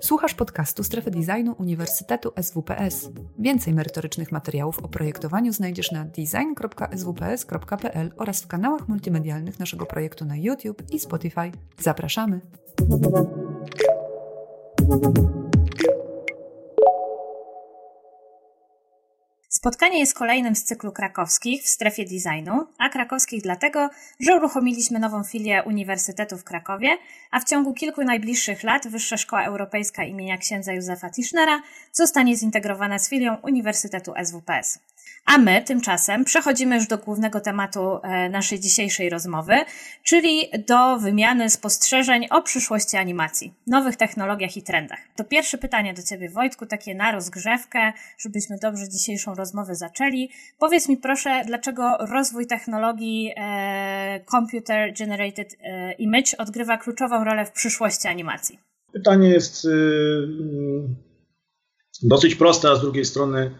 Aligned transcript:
Słuchasz 0.00 0.34
podcastu 0.34 0.84
Strefy 0.84 1.10
Designu 1.10 1.54
Uniwersytetu 1.58 2.32
SWPS. 2.42 3.10
Więcej 3.38 3.74
merytorycznych 3.74 4.32
materiałów 4.32 4.78
o 4.78 4.88
projektowaniu 4.88 5.52
znajdziesz 5.52 5.92
na 5.92 6.04
design.swps.pl 6.04 8.12
oraz 8.16 8.42
w 8.42 8.46
kanałach 8.46 8.88
multimedialnych 8.88 9.58
naszego 9.58 9.86
projektu 9.86 10.24
na 10.24 10.36
YouTube 10.36 10.82
i 10.90 10.98
Spotify. 10.98 11.52
Zapraszamy! 11.78 12.40
Spotkanie 19.64 19.98
jest 19.98 20.14
kolejnym 20.14 20.56
z 20.56 20.64
cyklu 20.64 20.92
krakowskich 20.92 21.62
w 21.62 21.68
strefie 21.68 22.04
designu, 22.04 22.66
a 22.78 22.88
krakowskich 22.88 23.42
dlatego, 23.42 23.90
że 24.20 24.36
uruchomiliśmy 24.36 24.98
nową 24.98 25.24
filię 25.24 25.62
Uniwersytetu 25.62 26.38
w 26.38 26.44
Krakowie, 26.44 26.88
a 27.30 27.40
w 27.40 27.44
ciągu 27.44 27.74
kilku 27.74 28.04
najbliższych 28.04 28.62
lat 28.62 28.88
Wyższa 28.88 29.16
Szkoła 29.16 29.44
Europejska 29.44 30.04
imienia 30.04 30.38
księdza 30.38 30.72
Józefa 30.72 31.10
Tischnera 31.10 31.62
zostanie 31.92 32.36
zintegrowana 32.36 32.98
z 32.98 33.08
filią 33.08 33.36
Uniwersytetu 33.42 34.12
SWPS. 34.24 34.78
A 35.26 35.38
my 35.38 35.62
tymczasem 35.62 36.24
przechodzimy 36.24 36.74
już 36.76 36.86
do 36.86 36.98
głównego 36.98 37.40
tematu 37.40 37.80
e, 38.02 38.28
naszej 38.28 38.60
dzisiejszej 38.60 39.10
rozmowy, 39.10 39.54
czyli 40.02 40.50
do 40.68 40.98
wymiany 40.98 41.50
spostrzeżeń 41.50 42.26
o 42.30 42.42
przyszłości 42.42 42.96
animacji, 42.96 43.54
nowych 43.66 43.96
technologiach 43.96 44.56
i 44.56 44.62
trendach. 44.62 44.98
To 45.16 45.24
pierwsze 45.24 45.58
pytanie 45.58 45.94
do 45.94 46.02
Ciebie, 46.02 46.30
Wojtku, 46.30 46.66
takie 46.66 46.94
na 46.94 47.12
rozgrzewkę, 47.12 47.92
żebyśmy 48.18 48.58
dobrze 48.62 48.88
dzisiejszą 48.88 49.34
rozmowę 49.34 49.74
zaczęli. 49.74 50.30
Powiedz 50.58 50.88
mi 50.88 50.96
proszę, 50.96 51.42
dlaczego 51.46 51.96
rozwój 52.00 52.46
technologii 52.46 53.32
e, 53.36 54.20
Computer 54.30 54.94
Generated 54.98 55.56
e, 55.62 55.92
Image 55.92 56.36
odgrywa 56.38 56.78
kluczową 56.78 57.24
rolę 57.24 57.46
w 57.46 57.52
przyszłości 57.52 58.08
animacji? 58.08 58.58
Pytanie 58.92 59.28
jest 59.28 59.64
y, 59.64 59.68
dosyć 62.02 62.34
proste, 62.34 62.70
a 62.70 62.76
z 62.76 62.80
drugiej 62.80 63.04
strony 63.04 63.50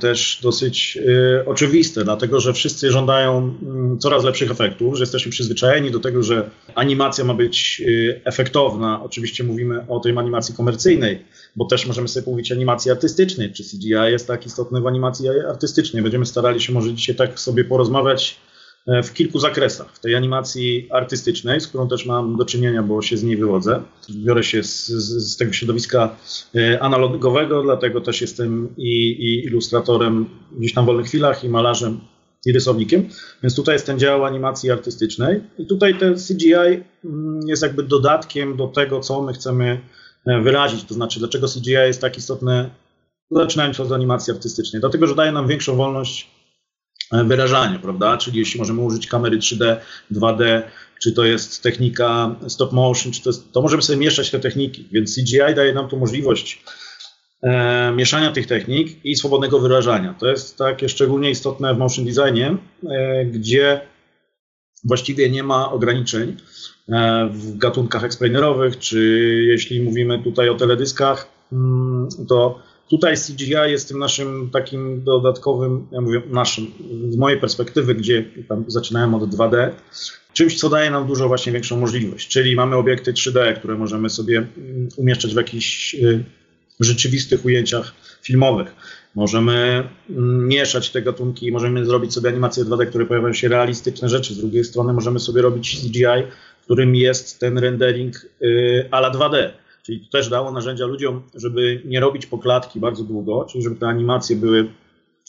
też 0.00 0.40
dosyć 0.42 0.98
e, 1.38 1.46
oczywiste, 1.46 2.04
dlatego 2.04 2.40
że 2.40 2.52
wszyscy 2.52 2.90
żądają 2.90 3.56
mm, 3.62 3.98
coraz 3.98 4.24
lepszych 4.24 4.50
efektów, 4.50 4.96
że 4.96 5.02
jesteśmy 5.02 5.32
przyzwyczajeni 5.32 5.90
do 5.90 6.00
tego, 6.00 6.22
że 6.22 6.50
animacja 6.74 7.24
ma 7.24 7.34
być 7.34 7.82
e, 7.82 8.26
efektowna. 8.26 9.02
Oczywiście 9.02 9.44
mówimy 9.44 9.86
o 9.88 10.00
tej 10.00 10.18
animacji 10.18 10.54
komercyjnej, 10.54 11.24
bo 11.56 11.64
też 11.64 11.86
możemy 11.86 12.08
sobie 12.08 12.30
mówić 12.30 12.52
animacji 12.52 12.90
artystycznej. 12.90 13.52
Czy 13.52 13.64
CGI 13.64 13.88
jest 13.88 14.26
tak 14.26 14.46
istotny 14.46 14.80
w 14.80 14.86
animacji 14.86 15.28
artystycznej? 15.28 16.02
Będziemy 16.02 16.26
starali 16.26 16.60
się 16.60 16.72
może 16.72 16.94
dzisiaj 16.94 17.14
tak 17.14 17.40
sobie 17.40 17.64
porozmawiać 17.64 18.40
E, 18.49 18.49
w 18.86 19.12
kilku 19.12 19.38
zakresach. 19.38 19.94
W 19.94 20.00
tej 20.00 20.14
animacji 20.14 20.88
artystycznej, 20.90 21.60
z 21.60 21.68
którą 21.68 21.88
też 21.88 22.06
mam 22.06 22.36
do 22.36 22.44
czynienia, 22.44 22.82
bo 22.82 23.02
się 23.02 23.16
z 23.16 23.22
niej 23.22 23.36
wywodzę. 23.36 23.82
Biorę 24.10 24.44
się 24.44 24.62
z, 24.62 24.86
z, 24.86 25.32
z 25.32 25.36
tego 25.36 25.52
środowiska 25.52 26.16
e, 26.54 26.82
analogowego, 26.82 27.62
dlatego 27.62 28.00
też 28.00 28.20
jestem 28.20 28.68
i, 28.76 29.10
i 29.10 29.44
ilustratorem 29.44 30.26
gdzieś 30.58 30.74
tam 30.74 30.84
w 30.84 30.86
wolnych 30.86 31.06
chwilach, 31.06 31.44
i 31.44 31.48
malarzem, 31.48 32.00
i 32.46 32.52
rysownikiem. 32.52 33.08
Więc 33.42 33.56
tutaj 33.56 33.74
jest 33.74 33.86
ten 33.86 33.98
dział 33.98 34.24
animacji 34.24 34.70
artystycznej. 34.70 35.40
I 35.58 35.66
tutaj 35.66 35.98
ten 35.98 36.14
CGI 36.14 36.54
mm, 37.04 37.40
jest 37.46 37.62
jakby 37.62 37.82
dodatkiem 37.82 38.56
do 38.56 38.66
tego, 38.66 39.00
co 39.00 39.22
my 39.22 39.32
chcemy 39.32 39.80
e, 40.26 40.40
wyrazić. 40.40 40.84
To 40.84 40.94
znaczy, 40.94 41.18
dlaczego 41.18 41.46
CGI 41.48 41.72
jest 41.72 42.00
tak 42.00 42.18
istotne, 42.18 42.70
zaczynając 43.30 43.80
od 43.80 43.92
animacji 43.92 44.32
artystycznej. 44.32 44.80
Dlatego, 44.80 45.06
że 45.06 45.14
daje 45.14 45.32
nam 45.32 45.48
większą 45.48 45.76
wolność 45.76 46.39
wyrażania, 47.12 47.78
prawda? 47.78 48.16
Czyli 48.16 48.38
jeśli 48.38 48.60
możemy 48.60 48.80
użyć 48.80 49.06
kamery 49.06 49.38
3D, 49.38 49.76
2D, 50.12 50.62
czy 51.00 51.12
to 51.12 51.24
jest 51.24 51.62
technika 51.62 52.36
stop 52.48 52.72
motion, 52.72 53.12
czy 53.12 53.22
to, 53.22 53.30
jest, 53.30 53.52
to 53.52 53.62
możemy 53.62 53.82
sobie 53.82 53.98
mieszać 53.98 54.30
te 54.30 54.40
techniki, 54.40 54.88
więc 54.92 55.14
CGI 55.14 55.54
daje 55.56 55.72
nam 55.72 55.88
tu 55.88 55.96
możliwość 55.98 56.62
e, 57.42 57.92
mieszania 57.92 58.32
tych 58.32 58.46
technik 58.46 59.04
i 59.04 59.16
swobodnego 59.16 59.60
wyrażania. 59.60 60.14
To 60.20 60.26
jest 60.26 60.58
takie 60.58 60.88
szczególnie 60.88 61.30
istotne 61.30 61.74
w 61.74 61.78
motion 61.78 62.04
designie, 62.04 62.56
e, 62.90 63.24
gdzie 63.24 63.80
właściwie 64.84 65.30
nie 65.30 65.42
ma 65.42 65.72
ograniczeń 65.72 66.36
e, 66.88 67.28
w 67.32 67.58
gatunkach 67.58 68.04
explainerowych, 68.04 68.78
czy 68.78 68.98
jeśli 69.48 69.82
mówimy 69.82 70.22
tutaj 70.22 70.48
o 70.48 70.54
teledyskach, 70.54 71.28
mm, 71.52 72.08
to 72.28 72.69
Tutaj 72.90 73.16
CGI 73.16 73.52
jest 73.66 73.88
tym 73.88 73.98
naszym 73.98 74.50
takim 74.52 75.04
dodatkowym, 75.04 75.86
ja 75.92 76.00
mówię 76.00 76.22
naszym, 76.30 76.66
z 77.08 77.16
mojej 77.16 77.40
perspektywy, 77.40 77.94
gdzie 77.94 78.24
tam 78.48 78.64
zaczynałem 78.66 79.14
od 79.14 79.22
2D, 79.22 79.70
czymś, 80.32 80.58
co 80.58 80.68
daje 80.68 80.90
nam 80.90 81.06
dużo 81.06 81.28
właśnie 81.28 81.52
większą 81.52 81.80
możliwość. 81.80 82.28
Czyli 82.28 82.56
mamy 82.56 82.76
obiekty 82.76 83.12
3D, 83.12 83.54
które 83.58 83.74
możemy 83.74 84.10
sobie 84.10 84.38
mm, 84.38 84.88
umieszczać 84.96 85.34
w 85.34 85.36
jakichś 85.36 85.94
y, 85.94 86.24
rzeczywistych 86.80 87.44
ujęciach 87.44 87.94
filmowych. 88.22 88.74
Możemy 89.14 89.88
mm, 90.10 90.48
mieszać 90.48 90.90
te 90.90 91.02
gatunki, 91.02 91.52
możemy 91.52 91.84
zrobić 91.84 92.14
sobie 92.14 92.28
animacje 92.28 92.64
2D, 92.64 92.86
które 92.86 93.06
pojawiają 93.06 93.32
się 93.32 93.48
realistyczne 93.48 94.08
rzeczy. 94.08 94.34
Z 94.34 94.38
drugiej 94.38 94.64
strony 94.64 94.92
możemy 94.92 95.20
sobie 95.20 95.42
robić 95.42 95.80
CGI, 95.80 96.22
w 96.60 96.64
którym 96.64 96.94
jest 96.94 97.40
ten 97.40 97.58
rendering 97.58 98.26
y, 98.42 98.88
ala 98.90 99.10
2D. 99.10 99.50
Czyli 99.90 100.00
to 100.00 100.10
też 100.10 100.28
dało 100.28 100.52
narzędzia 100.52 100.86
ludziom, 100.86 101.22
żeby 101.34 101.82
nie 101.84 102.00
robić 102.00 102.26
pokładki 102.26 102.80
bardzo 102.80 103.04
długo, 103.04 103.46
czyli 103.50 103.64
żeby 103.64 103.76
te 103.76 103.86
animacje 103.86 104.36
były, 104.36 104.68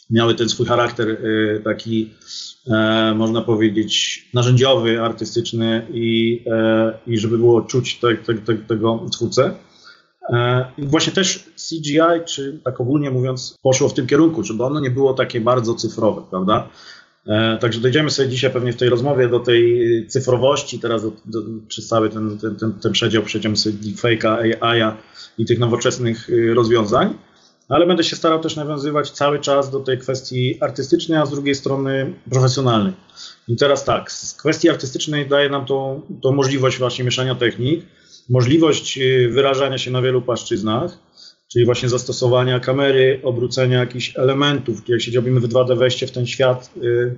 miały 0.10 0.36
ten 0.36 0.50
swój 0.50 0.66
charakter 0.66 1.10
y, 1.10 1.62
taki, 1.64 2.10
e, 2.68 3.14
można 3.16 3.42
powiedzieć, 3.42 4.26
narzędziowy, 4.34 5.02
artystyczny 5.02 5.88
i, 5.94 6.44
e, 6.52 6.94
i 7.08 7.18
żeby 7.18 7.38
było 7.38 7.62
czuć 7.62 8.00
te, 8.00 8.16
te, 8.16 8.34
te, 8.34 8.56
tego 8.56 9.06
twórcę. 9.12 9.56
E, 10.30 10.66
I 10.78 10.88
właśnie 10.88 11.14
też 11.14 11.50
CGI, 11.70 12.26
czy 12.26 12.60
tak 12.64 12.82
ogólnie 12.82 13.12
mówiąc, 13.12 13.58
poszło 13.64 13.90
w 13.90 13.94
tym 13.94 14.08
kierunku, 14.08 14.44
żeby 14.44 14.64
ono 14.64 14.80
nie 14.80 14.92
było 14.92 15.14
takie 15.14 15.42
bardzo 15.42 15.76
cyfrowe, 15.76 16.22
prawda? 16.30 16.70
E, 17.28 17.58
także 17.58 17.80
dojdziemy 17.80 18.12
sobie 18.12 18.30
dzisiaj 18.30 18.52
pewnie 18.52 18.74
w 18.74 18.78
tej 18.78 18.90
rozmowie 18.90 19.28
do 19.30 19.40
tej 19.40 19.82
cyfrowości, 20.08 20.80
teraz 20.80 21.04
do, 21.04 21.12
do, 21.26 21.42
przez 21.68 21.88
cały 21.88 22.10
ten, 22.10 22.38
ten, 22.38 22.56
ten, 22.56 22.74
ten 22.74 22.92
przedział 22.92 23.24
przejdziemy 23.24 23.58
sobie 23.58 23.76
deepfake'a, 23.76 24.56
AI 24.62 24.96
i 25.38 25.46
tych 25.46 25.60
nowoczesnych 25.60 26.30
y, 26.30 26.54
rozwiązań, 26.54 27.14
ale 27.70 27.88
będę 27.88 28.04
się 28.04 28.16
starał 28.16 28.40
też 28.40 28.56
nawiązywać 28.56 29.12
cały 29.12 29.40
czas 29.40 29.72
do 29.72 29.80
tej 29.80 29.98
kwestii 29.98 30.58
artystycznej, 30.62 31.18
a 31.20 31.26
z 31.26 31.32
drugiej 31.32 31.56
strony 31.56 32.14
profesjonalnej. 32.30 32.94
I 33.48 33.56
teraz 33.56 33.84
tak, 33.84 34.12
z 34.12 34.34
kwestii 34.34 34.70
artystycznej 34.70 35.30
daje 35.30 35.50
nam 35.50 35.66
to, 35.66 36.02
to 36.22 36.32
możliwość 36.32 36.78
właśnie 36.78 37.06
mieszania 37.06 37.36
technik, 37.36 37.86
możliwość 38.30 38.98
y, 38.98 39.30
wyrażania 39.32 39.78
się 39.78 39.92
na 39.92 40.02
wielu 40.02 40.22
płaszczyznach, 40.22 40.98
czyli 41.52 41.66
właśnie 41.66 41.90
zastosowania 41.90 42.60
kamery, 42.60 43.20
obrócenia 43.24 43.80
jakichś 43.80 44.18
elementów, 44.18 44.90
jak 44.90 45.02
siedziałbym 45.02 45.40
w 45.40 45.48
2D, 45.48 45.78
wejście 45.78 46.08
w 46.08 46.12
ten 46.12 46.28
świat. 46.28 46.72
Y, 46.84 47.16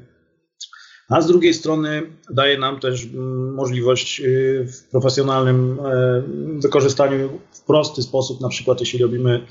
a 1.10 1.22
z 1.22 1.28
drugiej 1.28 1.54
strony 1.54 2.02
daje 2.30 2.58
nam 2.58 2.80
też 2.80 3.06
mm, 3.06 3.54
możliwość 3.54 4.22
y, 4.22 4.68
w 4.68 4.90
profesjonalnym 4.92 5.80
e, 5.80 6.24
wykorzystaniu 6.60 7.40
w 7.52 7.62
prosty 7.62 8.02
sposób, 8.02 8.42
na 8.42 8.50
przykład 8.50 8.80
jeśli 8.80 9.00
robimy 9.00 9.46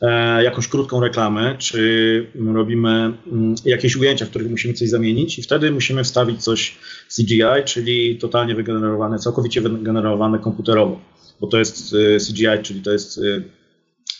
e, 0.00 0.42
jakąś 0.44 0.68
krótką 0.68 1.00
reklamę, 1.00 1.56
czy 1.58 2.26
robimy 2.54 2.90
mm, 3.32 3.54
jakieś 3.64 3.96
ujęcia, 3.96 4.26
w 4.26 4.30
których 4.30 4.50
musimy 4.50 4.74
coś 4.74 4.88
zamienić 4.88 5.38
i 5.38 5.42
wtedy 5.42 5.70
musimy 5.70 6.04
wstawić 6.04 6.42
coś 6.42 6.78
CGI, 7.16 7.64
czyli 7.64 8.18
totalnie 8.18 8.54
wygenerowane, 8.54 9.18
całkowicie 9.18 9.60
wygenerowane 9.60 10.38
komputerowo, 10.38 11.00
bo 11.40 11.46
to 11.46 11.58
jest 11.58 11.92
y, 11.94 12.18
CGI, 12.28 12.62
czyli 12.62 12.82
to 12.82 12.92
jest 12.92 13.20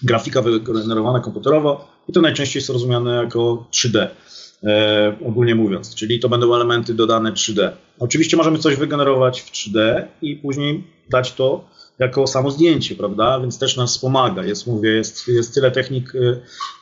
grafika 0.03 0.43
wygenerowana 0.43 1.21
komputerowo 1.21 1.89
i 2.09 2.13
to 2.13 2.21
najczęściej 2.21 2.61
jest 2.61 2.71
rozumiane 2.71 3.15
jako 3.15 3.67
3D, 3.71 4.09
e, 4.65 5.17
ogólnie 5.27 5.55
mówiąc, 5.55 5.95
czyli 5.95 6.21
to 6.21 6.29
będą 6.29 6.55
elementy 6.55 6.95
dodane 6.95 7.33
3D. 7.33 7.71
Oczywiście 7.99 8.37
możemy 8.37 8.59
coś 8.59 8.77
wygenerować 8.77 9.41
w 9.41 9.51
3D 9.53 10.05
i 10.23 10.37
później 10.37 10.85
dać 11.11 11.33
to 11.33 11.65
jako 11.99 12.27
samo 12.27 12.51
zdjęcie, 12.51 12.95
prawda? 12.95 13.41
Więc 13.41 13.59
też 13.59 13.77
nas 13.77 13.91
wspomaga. 13.91 14.45
Jest, 14.45 14.67
mówię, 14.67 14.91
jest, 14.91 15.29
jest 15.29 15.55
tyle 15.55 15.71
technik 15.71 16.13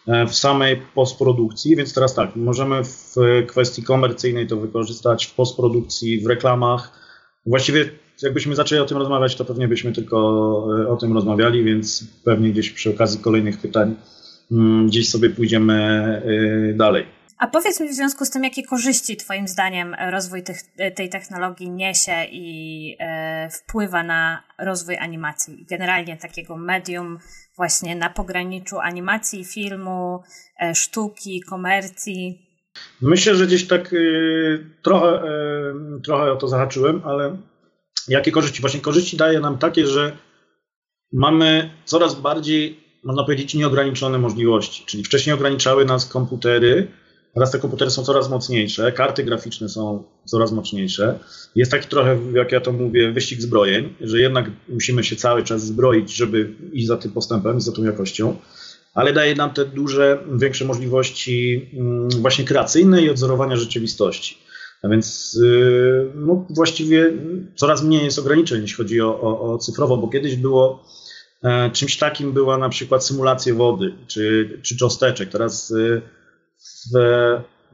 e, 0.06 0.26
w 0.26 0.34
samej 0.34 0.82
postprodukcji, 0.94 1.76
więc 1.76 1.94
teraz 1.94 2.14
tak, 2.14 2.36
możemy 2.36 2.84
w 2.84 3.14
kwestii 3.46 3.82
komercyjnej 3.82 4.46
to 4.46 4.56
wykorzystać 4.56 5.26
w 5.26 5.34
postprodukcji, 5.34 6.20
w 6.20 6.26
reklamach. 6.26 6.92
Właściwie 7.46 7.90
jakbyśmy 8.22 8.54
zaczęli 8.54 8.80
o 8.80 8.84
tym 8.84 8.98
rozmawiać, 8.98 9.36
to 9.36 9.44
pewnie 9.44 9.68
byśmy 9.68 9.92
tylko 9.92 10.16
e, 10.80 10.88
o 10.88 10.96
tym 10.96 11.12
rozmawiali, 11.12 11.64
więc 11.64 12.06
pewnie 12.24 12.50
gdzieś 12.50 12.70
przy 12.70 12.90
okazji 12.90 13.20
kolejnych 13.20 13.58
pytań 13.58 13.94
mm, 14.52 14.86
gdzieś 14.86 15.10
sobie 15.10 15.30
pójdziemy 15.30 15.74
e, 16.72 16.74
dalej. 16.74 17.06
A 17.38 17.46
powiedz 17.46 17.80
mi 17.80 17.88
w 17.88 17.94
związku 17.94 18.24
z 18.24 18.30
tym, 18.30 18.44
jakie 18.44 18.62
korzyści 18.62 19.16
Twoim 19.16 19.48
zdaniem 19.48 19.96
rozwój 20.10 20.42
tych, 20.42 20.58
tej 20.96 21.08
technologii 21.08 21.70
niesie 21.70 22.24
i 22.30 22.96
e, 23.00 23.48
wpływa 23.50 24.02
na 24.02 24.42
rozwój 24.58 24.96
animacji, 24.96 25.66
generalnie 25.70 26.16
takiego 26.16 26.56
medium 26.56 27.18
właśnie 27.56 27.96
na 27.96 28.10
pograniczu 28.10 28.78
animacji, 28.78 29.44
filmu, 29.44 30.22
e, 30.62 30.74
sztuki, 30.74 31.40
komercji? 31.40 32.48
Myślę, 33.00 33.34
że 33.34 33.46
gdzieś 33.46 33.66
tak 33.66 33.94
e, 33.94 33.96
trochę, 34.82 35.22
trochę 36.04 36.32
o 36.32 36.36
to 36.36 36.48
zahaczyłem, 36.48 37.02
ale 37.04 37.36
Jakie 38.08 38.32
korzyści? 38.32 38.60
Właśnie 38.60 38.80
korzyści 38.80 39.16
daje 39.16 39.40
nam 39.40 39.58
takie, 39.58 39.86
że 39.86 40.16
mamy 41.12 41.70
coraz 41.84 42.14
bardziej, 42.14 42.80
można 43.04 43.24
powiedzieć, 43.24 43.54
nieograniczone 43.54 44.18
możliwości. 44.18 44.84
Czyli 44.86 45.04
wcześniej 45.04 45.34
ograniczały 45.34 45.84
nas 45.84 46.06
komputery, 46.06 46.88
teraz 47.34 47.50
te 47.50 47.58
komputery 47.58 47.90
są 47.90 48.04
coraz 48.04 48.30
mocniejsze, 48.30 48.92
karty 48.92 49.24
graficzne 49.24 49.68
są 49.68 50.04
coraz 50.24 50.52
mocniejsze. 50.52 51.18
Jest 51.54 51.70
taki 51.70 51.88
trochę, 51.88 52.18
jak 52.32 52.52
ja 52.52 52.60
to 52.60 52.72
mówię, 52.72 53.12
wyścig 53.12 53.42
zbrojeń, 53.42 53.94
że 54.00 54.20
jednak 54.20 54.50
musimy 54.68 55.04
się 55.04 55.16
cały 55.16 55.42
czas 55.42 55.66
zbroić, 55.66 56.16
żeby 56.16 56.54
iść 56.72 56.86
za 56.86 56.96
tym 56.96 57.12
postępem, 57.12 57.60
za 57.60 57.72
tą 57.72 57.84
jakością 57.84 58.36
ale 58.94 59.12
daje 59.12 59.34
nam 59.34 59.50
te 59.50 59.64
duże, 59.64 60.18
większe 60.32 60.64
możliwości 60.64 61.66
mm, 61.72 62.08
właśnie 62.08 62.44
kreacyjne 62.44 63.02
i 63.02 63.10
odzorowania 63.10 63.56
rzeczywistości. 63.56 64.38
A 64.84 64.88
więc 64.88 65.34
y, 65.34 66.10
no, 66.14 66.46
właściwie 66.50 67.12
coraz 67.54 67.82
mniej 67.82 68.04
jest 68.04 68.18
ograniczeń, 68.18 68.62
jeśli 68.62 68.76
chodzi 68.76 69.00
o, 69.00 69.20
o, 69.20 69.52
o 69.52 69.58
cyfrowo, 69.58 69.96
bo 69.96 70.08
kiedyś 70.08 70.36
było 70.36 70.84
e, 71.42 71.70
czymś 71.70 71.98
takim 71.98 72.32
była 72.32 72.58
na 72.58 72.68
przykład 72.68 73.04
symulacja 73.04 73.54
wody 73.54 73.92
czy, 74.06 74.58
czy 74.62 74.76
cząsteczek. 74.76 75.28
Teraz 75.28 75.70
y, 75.70 76.02
w, 76.94 76.98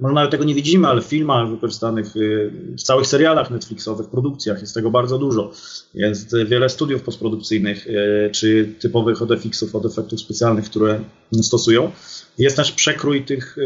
może 0.01 0.15
nawet 0.15 0.31
tego 0.31 0.45
nie 0.45 0.55
widzimy, 0.55 0.89
ale 0.89 1.03
w 1.03 1.05
filmach 1.05 1.51
wykorzystanych, 1.51 2.17
y, 2.17 2.51
w 2.79 2.83
całych 2.83 3.07
serialach 3.07 3.51
Netflixowych, 3.51 4.09
produkcjach 4.09 4.61
jest 4.61 4.75
tego 4.75 4.91
bardzo 4.91 5.19
dużo. 5.19 5.53
Jest 5.95 6.37
wiele 6.47 6.69
studiów 6.69 7.03
postprodukcyjnych, 7.03 7.87
czy 8.33 8.75
typowych 8.81 9.23
od 9.23 9.33
FX-ów, 9.33 9.75
od 9.75 9.87
efektów 9.87 10.21
specjalnych, 10.21 10.65
które 10.65 11.01
stosują. 11.43 11.91
Jest 12.39 12.57
też 12.57 12.73
przekrój 12.73 13.25
tych 13.25 13.57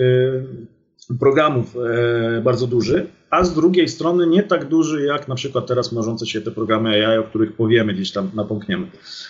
programów 1.20 1.74
bardzo 2.42 2.66
duży 2.66 3.06
a 3.34 3.44
z 3.44 3.54
drugiej 3.54 3.88
strony 3.88 4.26
nie 4.26 4.42
tak 4.42 4.68
duży 4.68 5.02
jak 5.06 5.28
na 5.28 5.34
przykład 5.34 5.66
teraz 5.66 5.92
mnożące 5.92 6.26
się 6.26 6.40
te 6.40 6.50
programy 6.50 7.06
AI, 7.06 7.18
o 7.18 7.22
których 7.22 7.52
powiemy, 7.52 7.94
gdzieś 7.94 8.12
tam 8.12 8.30
napomkniemy. 8.34 8.86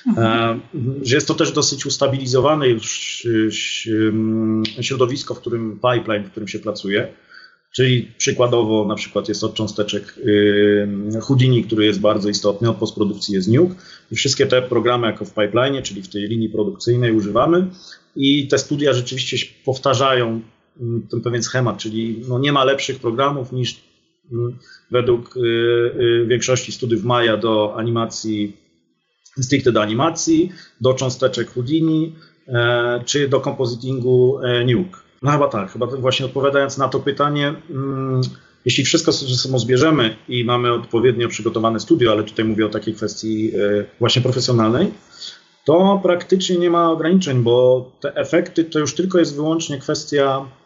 Mhm. 0.07 0.61
Że 1.03 1.15
jest 1.15 1.29
to 1.29 1.35
też 1.35 1.53
dosyć 1.53 1.87
ustabilizowane 1.87 2.69
już 2.69 3.27
środowisko, 4.81 5.35
w 5.35 5.41
którym 5.41 5.73
pipeline, 5.73 6.25
w 6.25 6.31
którym 6.31 6.49
się 6.49 6.59
pracuje. 6.59 7.09
Czyli 7.73 8.13
przykładowo 8.19 8.85
na 8.89 8.95
przykład 8.95 9.29
jest 9.29 9.45
od 9.45 9.55
cząsteczek 9.55 10.15
Houdini, 11.23 11.65
który 11.65 11.87
jest 11.87 12.01
bardzo 12.01 12.29
istotny, 12.29 12.71
od 12.71 12.77
postprodukcji 12.77 13.35
jest 13.35 13.49
Nuke 13.49 13.75
i 14.13 14.17
wszystkie 14.17 14.47
te 14.47 14.63
programy 14.63 15.07
jako 15.07 15.25
w 15.25 15.35
pipeline, 15.35 15.83
czyli 15.83 16.03
w 16.03 16.09
tej 16.09 16.23
linii 16.23 16.49
produkcyjnej 16.49 17.13
używamy 17.13 17.67
i 18.17 18.49
te 18.49 18.59
studia 18.59 18.93
rzeczywiście 18.93 19.37
powtarzają 19.65 20.41
ten 21.11 21.21
pewien 21.21 21.43
schemat, 21.43 21.79
czyli 21.79 22.23
no 22.29 22.39
nie 22.39 22.53
ma 22.53 22.65
lepszych 22.65 23.01
programów 23.01 23.53
niż 23.53 23.81
według 24.91 25.37
y, 25.37 25.41
y, 25.41 26.27
większości 26.27 26.73
studiów 26.73 27.05
Maja 27.05 27.37
do 27.37 27.75
animacji, 27.77 28.57
stricte 29.41 29.73
do 29.73 29.83
animacji, 29.83 30.53
do 30.81 30.95
cząsteczek 30.95 31.51
Houdini, 31.51 32.15
e, 32.49 33.03
czy 33.05 33.29
do 33.29 33.41
compositingu 33.41 34.39
e, 34.43 34.65
Nuke. 34.65 35.01
No 35.23 35.31
chyba 35.31 35.49
tak, 35.49 35.73
chyba 35.73 35.87
właśnie 35.87 36.27
odpowiadając 36.27 36.79
na 36.79 36.89
to 36.89 37.01
pytanie, 37.01 37.55
mm, 37.71 38.21
jeśli 38.65 38.85
wszystko 38.85 39.13
ze 39.13 39.37
sobą 39.37 39.59
zbierzemy 39.59 40.17
i 40.29 40.45
mamy 40.45 40.73
odpowiednio 40.73 41.29
przygotowane 41.29 41.81
studio, 41.81 42.13
ale 42.13 42.23
tutaj 42.23 42.45
mówię 42.45 42.67
o 42.67 42.69
takiej 42.69 42.95
kwestii 42.95 43.53
e, 43.57 43.85
właśnie 44.01 44.23
profesjonalnej, 44.23 44.91
to 45.65 46.01
praktycznie 46.03 46.57
nie 46.59 46.71
ma 46.71 46.91
ograniczeń, 46.91 47.43
bo 47.43 47.91
te 48.01 48.17
efekty 48.17 48.65
to 48.65 48.79
już 48.79 48.95
tylko 48.95 49.19
jest 49.19 49.35
wyłącznie 49.35 49.79
kwestia 49.79 50.47
Mm, 50.47 50.64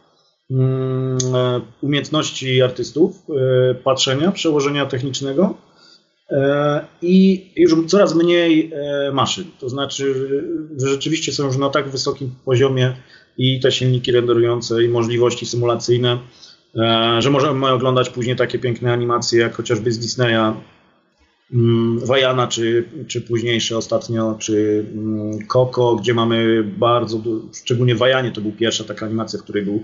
umiejętności 1.81 2.63
artystów, 2.63 3.23
e, 3.71 3.75
patrzenia, 3.75 4.33
przełożenia 4.33 4.87
technicznego 4.87 5.55
e, 6.31 6.85
i 7.03 7.47
już 7.57 7.87
coraz 7.87 8.15
mniej 8.15 8.73
maszyn. 9.13 9.45
To 9.61 9.69
znaczy, 9.69 10.15
że 10.77 10.89
rzeczywiście 10.89 11.33
są 11.33 11.47
już 11.47 11.57
na 11.57 11.71
tak 11.71 11.89
wysokim 11.89 12.31
poziomie 12.45 12.97
i 13.39 13.61
te 13.61 13.73
silniki 13.73 14.13
renderujące 14.13 14.85
i 14.85 14.89
możliwości 14.89 15.47
symulacyjne, 15.47 16.19
że 17.19 17.31
możemy 17.31 17.69
oglądać 17.69 18.11
później 18.11 18.37
takie 18.37 18.59
piękne 18.59 18.93
animacje 18.93 19.41
jak 19.41 19.55
chociażby 19.55 19.93
z 19.93 19.99
Disneya 19.99 20.55
Mm, 20.55 20.78
Wajana, 22.05 22.47
czy, 22.47 22.89
czy 23.07 23.21
późniejsze 23.21 23.77
ostatnio, 23.77 24.37
czy 24.39 24.85
Koko, 25.47 25.91
mm, 25.91 26.03
gdzie 26.03 26.15
mamy 26.15 26.65
bardzo, 26.65 27.21
szczególnie 27.65 27.95
Wajanie 27.95 28.33
to 28.33 28.41
był 28.41 28.53
pierwsza 28.53 28.85
taka 28.85 29.07
animacja, 29.07 29.39
w 29.39 29.43
której 29.43 29.65
był 29.65 29.83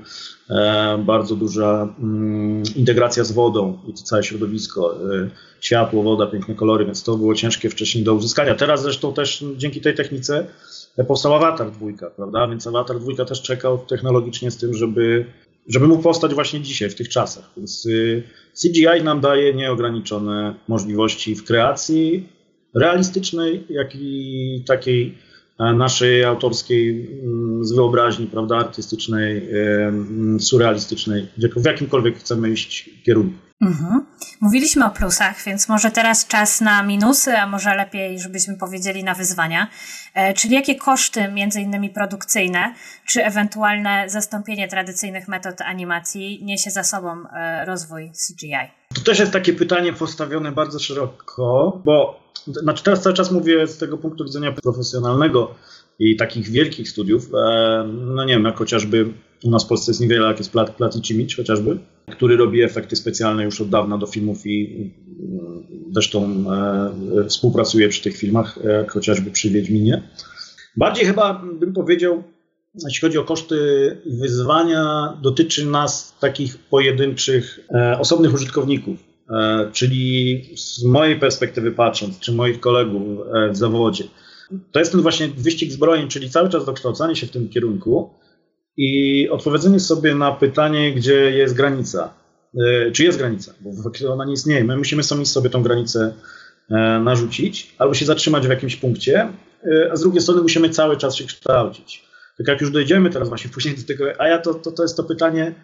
e, 0.51 0.99
bardzo 1.07 1.37
duża 1.37 1.95
mm, 1.99 2.63
integracja 2.77 3.25
z 3.25 3.33
wodą 3.33 3.79
i 3.89 3.93
to 3.93 4.03
całe 4.03 4.23
środowisko, 4.23 4.97
e, 5.15 5.31
światło, 5.61 6.03
woda, 6.03 6.27
piękne 6.27 6.55
kolory, 6.55 6.85
więc 6.85 7.03
to 7.03 7.17
było 7.17 7.35
ciężkie 7.35 7.71
wcześniej 7.71 8.05
do 8.05 8.15
uzyskania. 8.15 8.55
Teraz 8.55 8.83
zresztą 8.83 9.13
też 9.13 9.45
dzięki 9.57 9.81
tej 9.81 9.95
technice 9.95 10.47
powstał 11.09 11.35
Avatar 11.35 11.71
dwójka, 11.71 12.11
prawda? 12.11 12.49
Więc 12.49 12.67
Avatar 12.67 13.01
dwójka 13.01 13.25
też 13.25 13.43
czekał 13.43 13.79
technologicznie 13.79 14.51
z 14.51 14.57
tym, 14.57 14.75
żeby 14.75 15.27
żeby 15.69 15.89
mógł 15.89 16.03
powstać 16.03 16.35
właśnie 16.35 16.61
dzisiaj, 16.61 16.91
w 16.91 16.95
tych 16.95 17.09
czasach. 17.09 17.51
Więc 17.57 17.87
y, 17.87 18.23
CGI 18.63 19.05
nam 19.05 19.21
daje 19.21 19.55
nieograniczone 19.55 20.55
możliwości 20.69 21.35
w 21.35 21.45
kreacji 21.45 22.29
realistycznej, 22.75 23.65
jak 23.71 23.95
i 23.95 24.63
takiej 24.67 25.19
e, 25.59 25.73
naszej 25.73 26.25
autorskiej 26.25 27.11
mm, 27.23 27.65
z 27.65 27.73
wyobraźni, 27.73 28.27
prawda, 28.27 28.57
artystycznej, 28.57 29.37
e, 29.37 29.87
mm, 29.87 30.41
surrealistycznej, 30.41 31.27
w 31.57 31.65
jakimkolwiek 31.65 32.19
chcemy 32.19 32.51
iść 32.51 32.91
kierunku. 33.05 33.44
Mhm. 33.61 34.07
Mówiliśmy 34.41 34.87
o 34.87 34.91
plusach, 34.91 35.45
więc 35.47 35.69
może 35.69 35.91
teraz 35.91 36.27
czas 36.27 36.61
na 36.61 36.83
minusy, 36.83 37.37
a 37.37 37.47
może 37.47 37.75
lepiej, 37.75 38.19
żebyśmy 38.19 38.57
powiedzieli 38.57 39.05
na 39.05 39.15
wyzwania. 39.15 39.69
E, 40.15 40.35
czyli 40.35 40.55
jakie 40.55 40.75
koszty, 40.75 41.29
między 41.29 41.61
innymi 41.61 41.91
produkcyjne, 41.91 42.75
czy 43.07 43.25
ewentualne 43.25 44.05
zastąpienie 44.09 44.69
tradycyjnych 44.69 45.29
metod 45.29 45.61
animacji 45.61 46.45
niesie 46.45 46.71
za 46.71 46.85
sobą 46.85 47.29
e, 47.33 47.65
rozwój 47.65 48.11
CGI? 48.11 48.71
To 48.95 49.01
też 49.01 49.19
jest 49.19 49.33
takie 49.33 49.53
pytanie 49.53 49.93
postawione 49.93 50.53
bardzo 50.53 50.79
szeroko, 50.79 51.81
bo 51.85 52.21
znaczy 52.47 52.85
teraz 52.85 53.03
cały 53.03 53.15
czas 53.15 53.33
mówię 53.33 53.67
z 53.67 53.79
tego 53.79 53.99
punktu 53.99 54.25
widzenia 54.25 54.53
profesjonalnego 54.53 55.55
i 55.99 56.17
takich 56.17 56.49
wielkich 56.49 56.89
studiów, 56.89 57.31
e, 57.35 57.85
no 57.85 58.25
nie 58.25 58.35
wiem, 58.35 58.45
jak 58.45 58.57
chociażby 58.57 59.13
u 59.45 59.51
nas 59.51 59.65
w 59.65 59.69
Polsce 59.69 59.91
jest 59.91 60.01
niewiele, 60.01 60.29
jak 60.29 60.39
jest 60.39 60.53
Plat, 60.53 60.77
Platicimic 60.77 61.37
chociażby, 61.37 61.79
który 62.11 62.37
robi 62.37 62.63
efekty 62.63 62.97
specjalne 62.97 63.45
już 63.45 63.61
od 63.61 63.69
dawna 63.69 63.99
do 63.99 64.07
filmów 64.07 64.47
i 64.47 64.93
mm, 65.21 65.63
zresztą 65.93 66.45
e, 67.23 67.29
współpracuje 67.29 67.89
przy 67.89 68.03
tych 68.03 68.17
filmach, 68.17 68.59
jak 68.65 68.93
chociażby 68.93 69.31
przy 69.31 69.51
Wiedźminie. 69.51 70.03
Bardziej 70.77 71.07
chyba 71.07 71.43
bym 71.61 71.73
powiedział, 71.73 72.23
jeśli 72.85 73.01
chodzi 73.01 73.19
o 73.19 73.25
koszty 73.25 73.57
i 74.05 74.17
wyzwania, 74.17 75.17
dotyczy 75.23 75.67
nas 75.67 76.15
takich 76.21 76.59
pojedynczych, 76.59 77.61
e, 77.75 77.99
osobnych 77.99 78.35
użytkowników. 78.35 78.97
E, 79.31 79.71
czyli 79.73 80.43
z 80.57 80.85
mojej 80.85 81.19
perspektywy 81.19 81.73
patrząc, 81.73 82.19
czy 82.19 82.33
moich 82.33 82.61
kolegów 82.61 83.03
e, 83.35 83.51
w 83.51 83.57
zawodzie, 83.57 84.05
to 84.73 84.79
jest 84.79 84.93
ten 84.93 85.01
właśnie 85.01 85.29
wyścig 85.29 85.73
zbrojeń, 85.73 86.09
czyli 86.09 86.31
cały 86.31 86.49
czas 86.49 86.65
dokształcanie 86.65 87.17
się 87.17 87.27
w 87.27 87.31
tym 87.31 87.49
kierunku 87.49 88.11
i 88.77 89.29
odpowiedzenie 89.29 89.81
sobie 89.81 90.15
na 90.15 90.33
pytanie, 90.33 90.93
gdzie 90.93 91.31
jest 91.31 91.55
granica. 91.55 92.15
E, 92.61 92.91
czy 92.91 93.05
jest 93.05 93.19
granica? 93.19 93.53
Bo 93.61 94.13
ona 94.13 94.25
nie 94.25 94.33
istnieje. 94.33 94.65
My 94.65 94.77
musimy 94.77 95.03
sami 95.03 95.27
sobie 95.27 95.51
tą 95.51 95.63
granicę 95.63 96.15
e, 96.71 97.01
narzucić 97.01 97.75
albo 97.79 97.95
się 97.95 98.05
zatrzymać 98.05 98.47
w 98.47 98.51
jakimś 98.51 98.77
punkcie, 98.77 99.29
e, 99.65 99.93
a 99.93 99.97
z 99.97 100.01
drugiej 100.01 100.23
strony 100.23 100.43
musimy 100.43 100.71
cały 100.71 100.97
czas 100.97 101.17
się 101.17 101.25
kształcić. 101.25 102.05
Tak 102.39 102.49
jak 102.49 102.61
już 102.61 102.71
dojdziemy 102.71 103.11
teraz 103.11 103.29
właśnie 103.29 103.51
później 103.51 103.75
do 103.75 103.83
tego, 103.83 104.05
a 104.19 104.29
ja 104.29 104.39
to, 104.39 104.55
to, 104.55 104.73
to 104.73 104.83
jest 104.83 104.97
to 104.97 105.05
pytanie, 105.05 105.55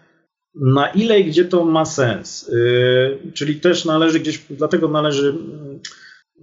na 0.55 0.87
ile 0.87 1.19
i 1.19 1.25
gdzie 1.25 1.45
to 1.45 1.65
ma 1.65 1.85
sens. 1.85 2.51
Czyli 3.33 3.55
też 3.55 3.85
należy 3.85 4.19
gdzieś, 4.19 4.41
dlatego 4.49 4.87
należy 4.87 5.33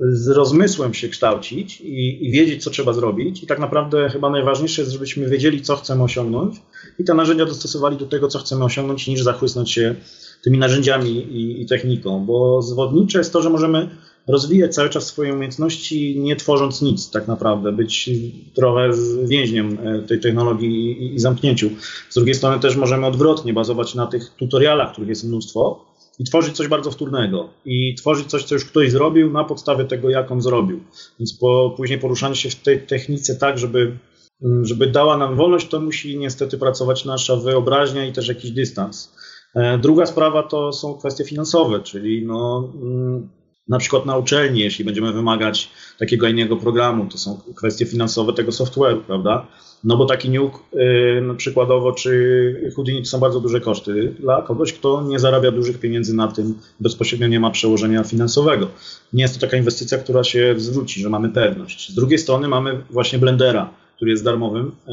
z 0.01 0.29
rozmysłem 0.29 0.95
się 0.95 1.09
kształcić 1.09 1.81
i, 1.81 2.27
i, 2.27 2.31
wiedzieć, 2.31 2.65
co 2.65 2.71
trzeba 2.71 2.93
zrobić. 2.93 3.43
I 3.43 3.47
tak 3.47 3.59
naprawdę 3.59 4.09
chyba 4.09 4.31
najważniejsze 4.31 4.83
jest, 4.83 4.93
żebyśmy 4.93 5.29
wiedzieli, 5.29 5.63
co 5.63 5.77
chcemy 5.77 6.03
osiągnąć 6.03 6.57
i 6.99 7.05
te 7.05 7.15
narzędzia 7.15 7.47
dostosowali 7.47 7.97
do 7.97 8.07
tego, 8.07 8.29
co 8.29 8.39
chcemy 8.39 8.65
osiągnąć, 8.65 9.07
niż 9.07 9.23
zachłysnąć 9.23 9.71
się 9.73 9.95
tymi 10.43 10.59
narzędziami 10.59 11.11
i, 11.11 11.63
i 11.63 11.67
techniką. 11.67 12.25
Bo 12.27 12.63
zwodnicze 12.63 13.19
jest 13.19 13.33
to, 13.33 13.43
że 13.43 13.51
możemy 13.51 13.89
rozwijać 14.29 14.75
cały 14.75 14.91
czas 14.91 15.07
swoje 15.07 15.35
umiejętności, 15.35 16.21
nie 16.21 16.37
tworząc 16.37 16.83
nic 16.83 17.11
tak 17.11 17.29
naprawdę, 17.29 17.73
być 17.73 18.11
trochę 18.55 18.91
więźniem 19.25 19.79
e, 19.85 20.03
tej 20.03 20.21
technologii 20.21 21.03
i, 21.03 21.15
i 21.15 21.19
zamknięciu. 21.19 21.71
Z 22.11 22.15
drugiej 22.15 22.35
strony 22.35 22.61
też 22.61 22.77
możemy 22.77 23.07
odwrotnie 23.07 23.53
bazować 23.53 23.95
na 23.95 24.07
tych 24.07 24.31
tutorialach, 24.31 24.93
których 24.93 25.09
jest 25.09 25.25
mnóstwo, 25.25 25.85
i 26.19 26.25
tworzyć 26.25 26.57
coś 26.57 26.69
bardzo 26.69 26.91
wtórnego 26.91 27.49
i 27.65 27.95
tworzyć 27.95 28.27
coś, 28.27 28.45
co 28.45 28.55
już 28.55 28.65
ktoś 28.65 28.91
zrobił 28.91 29.33
na 29.33 29.45
podstawie 29.45 29.85
tego, 29.85 30.11
jak 30.11 30.31
on 30.31 30.43
zrobił. 30.43 30.81
Więc 31.19 31.39
po, 31.39 31.75
później 31.77 31.99
poruszanie 31.99 32.37
się 32.37 32.51
w 32.51 32.55
tej 32.55 32.87
technice 32.87 33.37
tak, 33.37 33.59
żeby, 33.59 33.99
mm, 34.43 34.65
żeby 34.65 34.87
dała 34.87 35.17
nam 35.17 35.37
wolność, 35.37 35.69
to 35.69 35.81
musi 35.81 36.19
niestety 36.19 36.59
pracować 36.59 37.05
nasza 37.05 37.37
wyobraźnia 37.37 38.07
i 38.07 38.13
też 38.13 38.29
jakiś 38.29 38.51
dystans. 38.51 39.15
E, 39.55 39.79
druga 39.79 40.07
sprawa 40.07 40.43
to 40.43 40.73
są 40.73 40.95
kwestie 40.95 41.25
finansowe, 41.25 41.81
czyli 41.81 42.27
no, 42.27 42.73
mm, 42.83 43.29
na 43.69 43.79
przykład 43.79 44.07
na 44.07 44.17
uczelni, 44.17 44.61
jeśli 44.61 44.85
będziemy 44.85 45.13
wymagać 45.13 45.71
takiego 45.99 46.29
innego 46.29 46.57
programu, 46.57 47.07
to 47.07 47.19
są 47.19 47.41
kwestie 47.57 47.87
finansowe 47.87 48.33
tego 48.33 48.53
software'u, 48.53 49.01
prawda? 49.01 49.47
No 49.85 49.97
bo 49.97 50.07
taki 50.07 50.31
yy, 50.31 51.35
przykładowo 51.37 51.93
czy 51.93 52.73
Houdini 52.77 53.03
to 53.03 53.09
są 53.09 53.21
bardzo 53.21 53.41
duże 53.41 53.61
koszty 53.61 54.15
dla 54.21 54.43
kogoś, 54.43 54.73
kto 54.73 55.03
nie 55.03 55.19
zarabia 55.19 55.51
dużych 55.51 55.81
pieniędzy 55.81 56.15
na 56.15 56.29
tym, 56.29 56.59
bezpośrednio 56.81 57.27
nie 57.27 57.41
ma 57.41 57.51
przełożenia 57.51 58.05
finansowego. 58.05 58.69
Nie 59.13 59.23
jest 59.23 59.35
to 59.35 59.41
taka 59.41 59.57
inwestycja, 59.57 59.99
która 59.99 60.25
się 60.25 60.55
zwróci, 60.57 61.01
że 61.01 61.11
mamy 61.11 61.29
pewność. 61.29 61.91
Z 61.91 61.95
drugiej 61.95 62.19
strony 62.19 62.49
mamy 62.49 62.83
właśnie 62.91 63.19
Blendera, 63.19 63.71
który 63.97 64.11
jest 64.11 64.25
darmowym 64.25 64.73
e, 64.89 64.93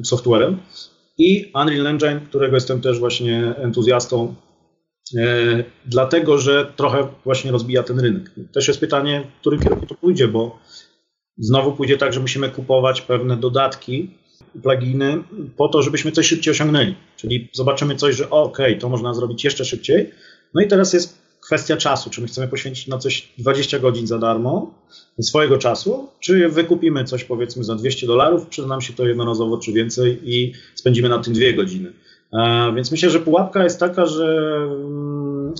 e, 0.00 0.04
softwarem 0.04 0.58
i 1.18 1.52
Unreal 1.54 1.86
Engine, 1.86 2.20
którego 2.28 2.54
jestem 2.54 2.80
też 2.80 2.98
właśnie 2.98 3.54
entuzjastą, 3.56 4.34
e, 5.16 5.64
dlatego 5.86 6.38
że 6.38 6.72
trochę 6.76 7.08
właśnie 7.24 7.52
rozbija 7.52 7.82
ten 7.82 8.00
rynek. 8.00 8.30
Też 8.52 8.68
jest 8.68 8.80
pytanie, 8.80 9.24
w 9.36 9.40
którym 9.40 9.60
kierunku 9.60 9.86
to 9.86 9.94
pójdzie, 9.94 10.28
bo 10.28 10.58
znowu 11.38 11.72
pójdzie 11.72 11.96
tak, 11.96 12.12
że 12.12 12.20
musimy 12.20 12.48
kupować 12.48 13.00
pewne 13.00 13.36
dodatki, 13.36 14.10
pluginy 14.62 15.22
po 15.56 15.68
to, 15.68 15.82
żebyśmy 15.82 16.12
coś 16.12 16.26
szybciej 16.26 16.50
osiągnęli. 16.50 16.94
Czyli 17.16 17.48
zobaczymy 17.52 17.96
coś, 17.96 18.16
że 18.16 18.30
ok, 18.30 18.58
to 18.80 18.88
można 18.88 19.14
zrobić 19.14 19.44
jeszcze 19.44 19.64
szybciej. 19.64 20.10
No 20.54 20.60
i 20.60 20.68
teraz 20.68 20.92
jest 20.92 21.18
kwestia 21.40 21.76
czasu, 21.76 22.10
czy 22.10 22.20
my 22.20 22.26
chcemy 22.26 22.48
poświęcić 22.48 22.86
na 22.86 22.98
coś 22.98 23.32
20 23.38 23.78
godzin 23.78 24.06
za 24.06 24.18
darmo 24.18 24.74
swojego 25.20 25.58
czasu, 25.58 26.08
czy 26.20 26.48
wykupimy 26.48 27.04
coś 27.04 27.24
powiedzmy 27.24 27.64
za 27.64 27.74
200 27.74 28.06
dolarów, 28.06 28.46
przyda 28.46 28.68
nam 28.68 28.80
się 28.80 28.92
to 28.92 29.06
jednorazowo 29.06 29.58
czy 29.58 29.72
więcej 29.72 30.20
i 30.24 30.52
spędzimy 30.74 31.08
na 31.08 31.18
tym 31.18 31.32
dwie 31.32 31.54
godziny. 31.54 31.92
E, 32.32 32.72
więc 32.76 32.90
myślę, 32.90 33.10
że 33.10 33.20
pułapka 33.20 33.64
jest 33.64 33.80
taka, 33.80 34.06
że 34.06 34.56
mm, 34.70 35.54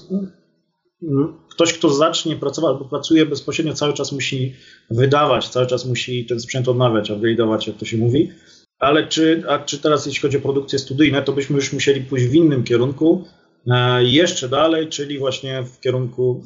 mm, 1.02 1.34
ktoś, 1.58 1.72
kto 1.72 1.90
zacznie 1.90 2.36
pracować 2.36 2.72
albo 2.72 2.84
pracuje 2.84 3.26
bezpośrednio, 3.26 3.74
cały 3.74 3.92
czas 3.92 4.12
musi 4.12 4.54
wydawać, 4.90 5.48
cały 5.48 5.66
czas 5.66 5.86
musi 5.86 6.26
ten 6.26 6.40
sprzęt 6.40 6.68
odnawiać, 6.68 7.10
upgrade'ować, 7.10 7.66
jak 7.66 7.76
to 7.76 7.84
się 7.84 7.96
mówi. 7.96 8.32
Ale 8.78 9.06
czy, 9.06 9.42
a 9.48 9.58
czy 9.58 9.78
teraz, 9.78 10.06
jeśli 10.06 10.22
chodzi 10.22 10.36
o 10.36 10.40
produkcję 10.40 10.78
studyjne, 10.78 11.22
to 11.22 11.32
byśmy 11.32 11.56
już 11.56 11.72
musieli 11.72 12.00
pójść 12.00 12.26
w 12.26 12.34
innym 12.34 12.64
kierunku, 12.64 13.24
e, 13.66 14.04
jeszcze 14.04 14.48
dalej, 14.48 14.88
czyli 14.88 15.18
właśnie 15.18 15.62
w 15.62 15.80
kierunku 15.80 16.44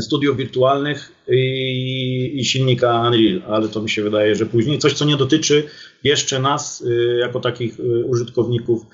studiów 0.00 0.36
wirtualnych 0.36 1.12
i, 1.28 2.32
i, 2.34 2.44
silnika 2.44 3.08
Unreal, 3.08 3.42
ale 3.48 3.68
to 3.68 3.82
mi 3.82 3.90
się 3.90 4.02
wydaje, 4.02 4.34
że 4.34 4.46
później 4.46 4.78
coś, 4.78 4.92
co 4.92 5.04
nie 5.04 5.16
dotyczy 5.16 5.66
jeszcze 6.04 6.40
nas 6.40 6.84
e, 6.86 7.18
jako 7.18 7.40
takich 7.40 7.80
e, 7.80 7.82
użytkowników 8.04 8.86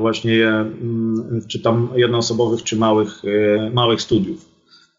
właśnie 0.00 0.48
mm, 0.48 1.40
czy 1.48 1.60
tam 1.60 1.88
jednoosobowych, 1.96 2.62
czy 2.62 2.76
małych, 2.76 3.22
e, 3.24 3.70
małych 3.70 4.02
studiów. 4.02 4.48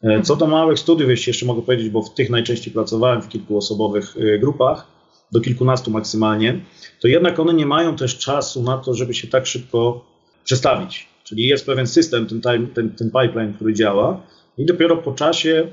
E, 0.03 0.21
co 0.21 0.35
do 0.35 0.47
małych 0.47 0.79
studiów, 0.79 1.09
jeśli 1.09 1.29
jeszcze 1.29 1.45
mogę 1.45 1.61
powiedzieć, 1.61 1.89
bo 1.89 2.01
w 2.01 2.13
tych 2.13 2.29
najczęściej 2.29 2.73
pracowałem 2.73 3.21
w 3.21 3.29
kilkuosobowych 3.29 4.15
grupach, 4.39 4.93
do 5.31 5.41
kilkunastu 5.41 5.91
maksymalnie, 5.91 6.59
to 7.01 7.07
jednak 7.07 7.39
one 7.39 7.53
nie 7.53 7.65
mają 7.65 7.95
też 7.95 8.17
czasu 8.17 8.63
na 8.63 8.77
to, 8.77 8.93
żeby 8.93 9.13
się 9.13 9.27
tak 9.27 9.47
szybko 9.47 10.05
przestawić. 10.43 11.07
Czyli 11.23 11.47
jest 11.47 11.65
pewien 11.65 11.87
system, 11.87 12.25
ten, 12.25 12.41
time, 12.41 12.67
ten, 12.67 12.89
ten 12.89 13.11
pipeline, 13.11 13.53
który 13.53 13.73
działa 13.73 14.21
i 14.57 14.65
dopiero 14.65 14.97
po 14.97 15.11
czasie 15.11 15.67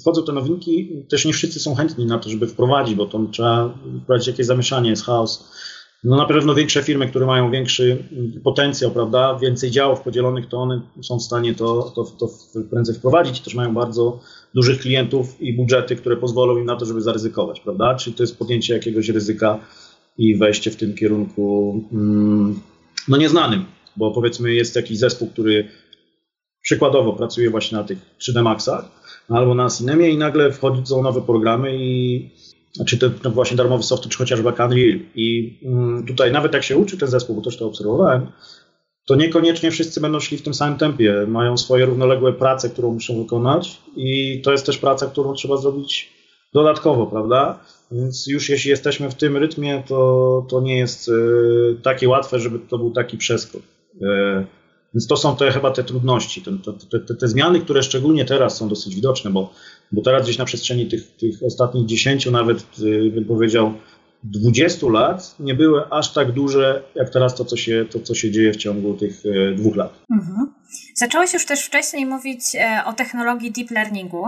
wchodzą 0.00 0.24
te 0.24 0.32
nowinki, 0.32 1.04
też 1.08 1.24
nie 1.24 1.32
wszyscy 1.32 1.60
są 1.60 1.74
chętni 1.74 2.06
na 2.06 2.18
to, 2.18 2.30
żeby 2.30 2.46
wprowadzić, 2.46 2.94
bo 2.94 3.06
to 3.06 3.20
trzeba 3.32 3.74
wprowadzić 4.02 4.28
jakieś 4.28 4.46
zamieszanie, 4.46 4.90
jest 4.90 5.04
chaos 5.04 5.50
no 6.04 6.16
na 6.16 6.26
pewno 6.26 6.54
większe 6.54 6.82
firmy, 6.82 7.08
które 7.08 7.26
mają 7.26 7.50
większy 7.50 8.04
potencjał, 8.44 8.90
prawda, 8.90 9.38
więcej 9.38 9.70
działów 9.70 10.00
podzielonych, 10.00 10.48
to 10.48 10.58
one 10.58 10.82
są 11.02 11.18
w 11.18 11.22
stanie 11.22 11.54
to, 11.54 11.92
to, 11.94 12.04
to 12.04 12.28
prędzej 12.70 12.94
wprowadzić. 12.94 13.40
Też 13.40 13.54
mają 13.54 13.74
bardzo 13.74 14.20
dużych 14.54 14.80
klientów 14.80 15.40
i 15.40 15.52
budżety, 15.52 15.96
które 15.96 16.16
pozwolą 16.16 16.58
im 16.58 16.64
na 16.64 16.76
to, 16.76 16.86
żeby 16.86 17.00
zaryzykować, 17.00 17.60
prawda? 17.60 17.94
Czyli 17.94 18.16
to 18.16 18.22
jest 18.22 18.38
podjęcie 18.38 18.74
jakiegoś 18.74 19.08
ryzyka 19.08 19.58
i 20.18 20.36
wejście 20.36 20.70
w 20.70 20.76
tym 20.76 20.94
kierunku 20.94 21.74
mm, 21.92 22.60
no 23.08 23.16
nieznanym, 23.16 23.64
bo 23.96 24.10
powiedzmy 24.10 24.54
jest 24.54 24.76
jakiś 24.76 24.98
zespół, 24.98 25.28
który 25.28 25.68
przykładowo 26.62 27.12
pracuje 27.12 27.50
właśnie 27.50 27.78
na 27.78 27.84
tych 27.84 27.98
3D 28.20 28.42
Maxach 28.42 28.84
albo 29.28 29.54
na 29.54 29.70
Cinemie 29.70 30.10
i 30.10 30.18
nagle 30.18 30.52
wchodzą 30.52 31.02
nowe 31.02 31.22
programy 31.22 31.76
i 31.76 32.30
czy 32.86 32.98
ten 32.98 33.12
no 33.24 33.30
właśnie 33.30 33.56
darmowy 33.56 33.82
software, 33.82 34.12
czy 34.12 34.18
chociażby 34.18 34.48
Unreal. 34.48 34.98
I 35.14 35.58
mm, 35.64 36.06
tutaj 36.06 36.32
nawet 36.32 36.54
jak 36.54 36.62
się 36.62 36.76
uczy 36.76 36.98
ten 36.98 37.08
zespół, 37.08 37.36
bo 37.36 37.42
też 37.42 37.56
to 37.56 37.66
obserwowałem, 37.66 38.26
to 39.06 39.14
niekoniecznie 39.14 39.70
wszyscy 39.70 40.00
będą 40.00 40.20
szli 40.20 40.38
w 40.38 40.42
tym 40.42 40.54
samym 40.54 40.78
tempie. 40.78 41.24
Mają 41.28 41.56
swoje 41.56 41.86
równoległe 41.86 42.32
prace, 42.32 42.70
którą 42.70 42.92
muszą 42.92 43.22
wykonać 43.22 43.80
i 43.96 44.40
to 44.44 44.52
jest 44.52 44.66
też 44.66 44.78
praca, 44.78 45.06
którą 45.06 45.34
trzeba 45.34 45.56
zrobić 45.56 46.12
dodatkowo, 46.54 47.06
prawda? 47.06 47.60
Więc 47.92 48.26
już 48.26 48.48
jeśli 48.48 48.70
jesteśmy 48.70 49.10
w 49.10 49.14
tym 49.14 49.36
rytmie, 49.36 49.82
to, 49.86 50.46
to 50.50 50.60
nie 50.60 50.78
jest 50.78 51.08
y, 51.08 51.12
takie 51.82 52.08
łatwe, 52.08 52.40
żeby 52.40 52.58
to 52.58 52.78
był 52.78 52.90
taki 52.90 53.16
przeskok. 53.16 53.62
Więc 54.94 55.06
to 55.06 55.16
są 55.16 55.36
te 55.36 55.52
chyba 55.52 55.70
te 55.70 55.84
trudności, 55.84 56.42
te, 56.42 56.50
te, 56.90 57.00
te, 57.00 57.14
te, 57.14 57.28
zmiany, 57.28 57.60
które 57.60 57.82
szczególnie 57.82 58.24
teraz 58.24 58.56
są 58.56 58.68
dosyć 58.68 58.94
widoczne, 58.94 59.30
bo, 59.30 59.52
bo 59.92 60.02
teraz 60.02 60.22
gdzieś 60.22 60.38
na 60.38 60.44
przestrzeni 60.44 60.86
tych, 60.86 61.16
tych 61.16 61.42
ostatnich 61.46 61.86
10, 61.86 62.26
nawet 62.26 62.58
y, 62.80 63.10
bym 63.14 63.24
powiedział 63.24 63.74
20 64.24 64.86
lat, 64.86 65.34
nie 65.40 65.54
były 65.54 65.90
aż 65.90 66.12
tak 66.12 66.32
duże, 66.32 66.82
jak 66.94 67.10
teraz 67.10 67.34
to, 67.34 67.44
co 67.44 67.56
się, 67.56 67.86
to, 67.90 68.00
co 68.00 68.14
się 68.14 68.30
dzieje 68.30 68.52
w 68.52 68.56
ciągu 68.56 68.94
tych 68.94 69.26
y, 69.26 69.54
dwóch 69.56 69.76
lat. 69.76 69.98
Mhm. 70.12 70.52
Zacząłeś 70.94 71.34
już 71.34 71.46
też 71.46 71.60
wcześniej 71.60 72.06
mówić 72.06 72.40
e, 72.54 72.82
o 72.86 72.92
technologii 72.92 73.52
deep 73.52 73.70
learningu. 73.70 74.24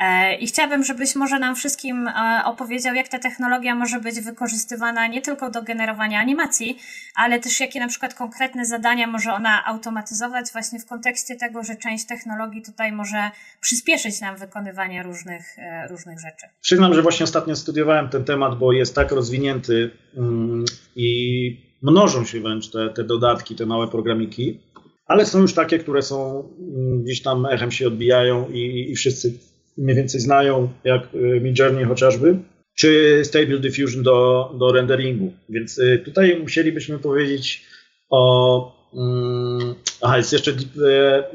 E, 0.00 0.34
I 0.34 0.46
chciałabym, 0.46 0.84
żebyś 0.84 1.16
może 1.16 1.38
nam 1.38 1.56
wszystkim 1.56 2.08
e, 2.08 2.42
opowiedział, 2.44 2.94
jak 2.94 3.08
ta 3.08 3.18
technologia 3.18 3.74
może 3.74 4.00
być 4.00 4.20
wykorzystywana 4.20 5.06
nie 5.06 5.22
tylko 5.22 5.50
do 5.50 5.62
generowania 5.62 6.20
animacji, 6.20 6.78
ale 7.14 7.40
też 7.40 7.60
jakie 7.60 7.80
na 7.80 7.88
przykład 7.88 8.14
konkretne 8.14 8.66
zadania 8.66 9.06
może 9.06 9.32
ona 9.32 9.64
automatyzować 9.66 10.46
właśnie 10.52 10.78
w 10.78 10.86
kontekście 10.86 11.36
tego, 11.36 11.62
że 11.62 11.76
część 11.76 12.06
technologii 12.06 12.62
tutaj 12.62 12.92
może 12.92 13.30
przyspieszyć 13.60 14.20
nam 14.20 14.36
wykonywanie 14.36 15.02
różnych, 15.02 15.58
e, 15.58 15.88
różnych 15.88 16.20
rzeczy. 16.20 16.46
Przyznam, 16.60 16.94
że 16.94 17.02
właśnie 17.02 17.24
ostatnio 17.24 17.56
studiowałem 17.56 18.08
ten 18.08 18.24
temat, 18.24 18.58
bo 18.58 18.72
jest 18.72 18.94
tak 18.94 19.12
rozwinięty 19.12 19.90
mm, 20.16 20.64
i 20.96 21.70
mnożą 21.82 22.24
się 22.24 22.40
wręcz 22.40 22.70
te, 22.70 22.88
te 22.88 23.04
dodatki, 23.04 23.56
te 23.56 23.66
małe 23.66 23.88
programiki, 23.88 24.60
ale 25.06 25.26
są 25.26 25.40
już 25.40 25.54
takie, 25.54 25.78
które 25.78 26.02
są 26.02 26.48
mm, 26.58 27.02
gdzieś 27.02 27.22
tam 27.22 27.46
echem 27.46 27.70
się 27.70 27.86
odbijają 27.86 28.48
i, 28.48 28.86
i 28.90 28.94
wszyscy 28.96 29.49
mniej 29.80 29.96
więcej 29.96 30.20
znają, 30.20 30.68
jak 30.84 31.14
y, 31.14 31.40
Midjourney 31.40 31.84
chociażby, 31.84 32.36
czy 32.74 33.20
Stable 33.24 33.58
Diffusion 33.58 34.02
do, 34.02 34.50
do 34.58 34.72
renderingu. 34.72 35.32
Więc 35.48 35.78
y, 35.78 36.02
tutaj 36.04 36.40
musielibyśmy 36.40 36.98
powiedzieć 36.98 37.64
o. 38.10 38.80
Um, 38.92 39.74
aha, 40.00 40.16
jest 40.16 40.32
jeszcze, 40.32 40.50
y, 40.50 40.54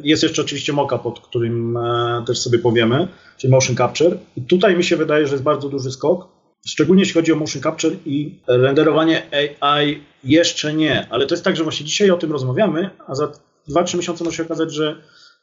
jest 0.04 0.24
jeszcze 0.24 0.42
oczywiście 0.42 0.74
Moka, 0.74 0.98
pod 0.98 1.20
którym 1.20 1.78
e, 1.78 2.24
też 2.28 2.40
sobie 2.40 2.60
powiemy, 2.60 3.08
czyli 3.38 3.54
Motion 3.54 3.76
Capture. 3.76 4.18
I 4.38 4.42
tutaj 4.42 4.78
mi 4.78 4.84
się 4.84 4.98
wydaje, 4.98 5.28
że 5.28 5.34
jest 5.34 5.44
bardzo 5.44 5.70
duży 5.70 5.92
skok. 5.92 6.28
Szczególnie 6.68 7.02
jeśli 7.02 7.14
chodzi 7.14 7.32
o 7.32 7.36
motion 7.36 7.62
capture 7.62 7.96
i 8.06 8.40
renderowanie 8.48 9.24
AI 9.60 10.02
jeszcze 10.24 10.74
nie, 10.74 11.08
ale 11.10 11.26
to 11.28 11.34
jest 11.36 11.44
tak, 11.44 11.56
że 11.56 11.64
właśnie 11.64 11.86
dzisiaj 11.86 12.12
o 12.12 12.18
tym 12.18 12.32
rozmawiamy, 12.32 12.90
a 13.08 13.16
za 13.16 13.32
2-3 13.70 13.98
miesiące 13.98 14.24
może 14.24 14.38
się 14.38 14.44
okazać, 14.44 14.74
że 14.74 14.96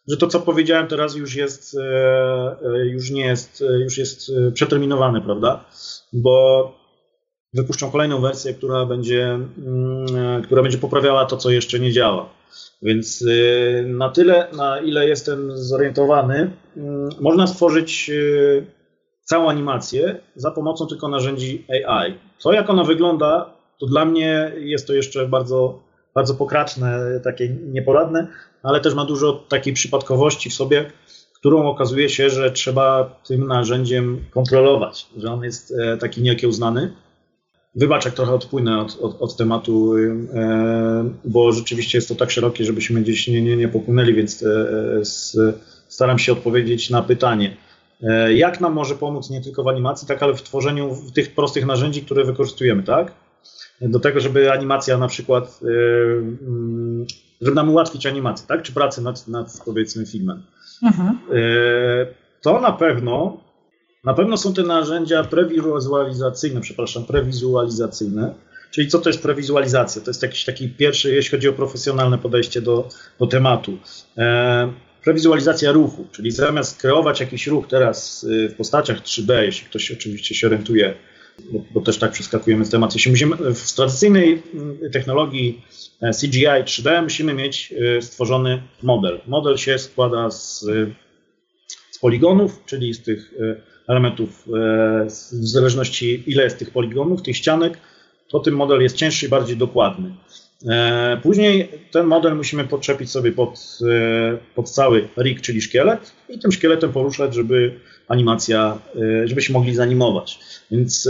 że 0.08 0.16
to, 0.16 0.26
co 0.26 0.40
powiedziałem 0.40 0.86
teraz 0.86 1.16
już 1.16 1.34
jest, 1.34 1.76
e, 1.76 2.56
e, 2.64 2.86
już 2.86 3.10
nie 3.10 3.26
jest, 3.26 3.64
e, 3.70 3.78
już 3.78 3.98
jest 3.98 4.32
przeterminowane, 4.54 5.20
prawda? 5.20 5.64
Bo 6.12 6.72
wypuszczą 7.54 7.90
kolejną 7.90 8.20
wersję, 8.20 8.54
która 8.54 8.86
będzie, 8.86 9.24
mm, 9.24 10.42
która 10.44 10.62
będzie 10.62 10.78
poprawiała 10.78 11.26
to, 11.26 11.36
co 11.36 11.50
jeszcze 11.50 11.80
nie 11.80 11.92
działa. 11.92 12.28
Więc 12.82 13.24
na 13.84 14.08
tyle, 14.08 14.48
na 14.56 14.80
ile 14.80 15.08
jestem 15.08 15.58
zorientowany, 15.58 16.50
mm, 16.76 17.10
można 17.20 17.46
stworzyć 17.46 18.10
całą 19.24 19.48
animację 19.48 20.20
za 20.36 20.50
pomocą 20.50 20.86
tylko 20.86 21.08
narzędzi 21.08 21.66
AI. 21.70 22.14
To, 22.42 22.52
jak 22.52 22.70
ona 22.70 22.84
wygląda, 22.84 23.50
to 23.80 23.86
dla 23.86 24.04
mnie 24.04 24.52
jest 24.56 24.86
to 24.86 24.92
jeszcze 24.92 25.28
bardzo, 25.28 25.78
bardzo 26.14 26.34
pokraczne, 26.34 27.20
takie 27.24 27.48
nieporadne, 27.48 28.26
ale 28.62 28.80
też 28.80 28.94
ma 28.94 29.04
dużo 29.04 29.32
takiej 29.32 29.72
przypadkowości 29.72 30.50
w 30.50 30.54
sobie, 30.54 30.90
którą 31.34 31.66
okazuje 31.68 32.08
się, 32.08 32.30
że 32.30 32.50
trzeba 32.50 33.16
tym 33.26 33.46
narzędziem 33.46 34.24
kontrolować, 34.30 35.06
że 35.16 35.32
on 35.32 35.44
jest 35.44 35.74
e, 35.80 35.96
taki 35.96 36.22
niekiełznany. 36.22 36.92
Wybacz, 37.74 38.04
jak 38.04 38.14
trochę 38.14 38.32
odpłynę 38.32 38.80
od, 38.80 38.98
od, 39.00 39.22
od 39.22 39.36
tematu, 39.36 39.96
e, 39.96 41.10
bo 41.24 41.52
rzeczywiście 41.52 41.98
jest 41.98 42.08
to 42.08 42.14
tak 42.14 42.30
szerokie, 42.30 42.64
żebyśmy 42.64 43.00
gdzieś 43.00 43.28
nie, 43.28 43.42
nie, 43.42 43.56
nie 43.56 43.68
popłynęli, 43.68 44.14
więc 44.14 44.44
e, 44.44 45.02
staram 45.88 46.18
się 46.18 46.32
odpowiedzieć 46.32 46.90
na 46.90 47.02
pytanie. 47.02 47.56
Jak 48.34 48.60
nam 48.60 48.72
może 48.72 48.94
pomóc 48.94 49.30
nie 49.30 49.40
tylko 49.40 49.62
w 49.62 49.68
animacji, 49.68 50.08
tak 50.08 50.22
ale 50.22 50.34
w 50.34 50.42
tworzeniu 50.42 50.96
tych 51.14 51.34
prostych 51.34 51.66
narzędzi, 51.66 52.02
które 52.02 52.24
wykorzystujemy, 52.24 52.82
tak? 52.82 53.12
Do 53.82 54.00
tego, 54.00 54.20
żeby 54.20 54.52
animacja 54.52 54.98
na 54.98 55.08
przykład 55.08 55.60
żeby 57.42 57.54
nam 57.54 57.70
ułatwić 57.70 58.06
animację, 58.06 58.46
tak? 58.48 58.62
Czy 58.62 58.72
pracę 58.72 59.02
nad, 59.02 59.28
nad 59.28 59.62
powiedzmy 59.64 60.06
filmem. 60.06 60.42
Mhm. 60.82 61.08
E, 61.08 62.06
to 62.40 62.60
na 62.60 62.72
pewno, 62.72 63.40
na 64.04 64.14
pewno 64.14 64.36
są 64.36 64.54
te 64.54 64.62
narzędzia 64.62 65.24
prewizualizacyjne, 65.24 66.60
przepraszam, 66.60 67.04
prewizualizacyjne. 67.04 68.34
Czyli 68.70 68.88
co 68.88 68.98
to 68.98 69.08
jest 69.08 69.22
prewizualizacja? 69.22 70.02
To 70.02 70.10
jest 70.10 70.22
jakiś 70.22 70.44
taki 70.44 70.68
pierwszy, 70.68 71.14
jeśli 71.14 71.30
chodzi 71.30 71.48
o 71.48 71.52
profesjonalne 71.52 72.18
podejście 72.18 72.62
do, 72.62 72.88
do 73.18 73.26
tematu. 73.26 73.78
E, 74.18 74.72
prewizualizacja 75.04 75.72
ruchu, 75.72 76.06
czyli 76.12 76.30
zamiast 76.30 76.80
kreować 76.80 77.20
jakiś 77.20 77.46
ruch 77.46 77.68
teraz 77.68 78.24
y, 78.24 78.48
w 78.48 78.54
postaciach 78.54 79.00
3D, 79.00 79.42
jeśli 79.42 79.66
ktoś 79.66 79.90
oczywiście 79.90 80.34
się 80.34 80.46
orientuje, 80.46 80.94
bo, 81.52 81.64
bo 81.74 81.80
też 81.80 81.98
tak 81.98 82.12
przeskakujemy 82.12 82.64
z 82.64 82.70
tematu. 82.70 82.94
Jeśli 82.96 83.10
musimy, 83.10 83.36
w 83.54 83.72
tradycyjnej 83.72 84.42
mm, 84.54 84.78
technologii 84.92 85.62
e, 86.00 86.10
CGI 86.10 86.46
3D 86.46 87.02
musimy 87.02 87.34
mieć 87.34 87.74
y, 87.98 88.02
stworzony 88.02 88.62
model. 88.82 89.20
Model 89.26 89.56
się 89.56 89.78
składa 89.78 90.30
z, 90.30 90.60
z 91.90 91.98
poligonów, 92.00 92.62
czyli 92.66 92.94
z 92.94 93.02
tych 93.02 93.32
y, 93.32 93.60
elementów, 93.88 94.48
e, 94.48 95.04
w 95.06 95.46
zależności 95.46 96.22
ile 96.26 96.44
jest 96.44 96.58
tych 96.58 96.70
poligonów, 96.70 97.22
tych 97.22 97.36
ścianek, 97.36 97.78
to 98.28 98.40
ten 98.40 98.54
model 98.54 98.82
jest 98.82 98.96
cięższy 98.96 99.26
i 99.26 99.28
bardziej 99.28 99.56
dokładny. 99.56 100.14
E, 100.68 101.20
później 101.22 101.68
ten 101.90 102.06
model 102.06 102.36
musimy 102.36 102.64
podczepić 102.64 103.10
sobie 103.10 103.32
pod, 103.32 103.78
e, 103.90 104.38
pod 104.54 104.70
cały 104.70 105.08
rig, 105.16 105.40
czyli 105.40 105.62
szkielet 105.62 106.12
i 106.28 106.38
tym 106.38 106.52
szkieletem 106.52 106.92
poruszać, 106.92 107.34
żeby 107.34 107.80
animacja, 108.08 108.78
e, 108.96 109.28
żebyśmy 109.28 109.52
mogli 109.52 109.74
zanimować. 109.74 110.38
Więc 110.70 111.08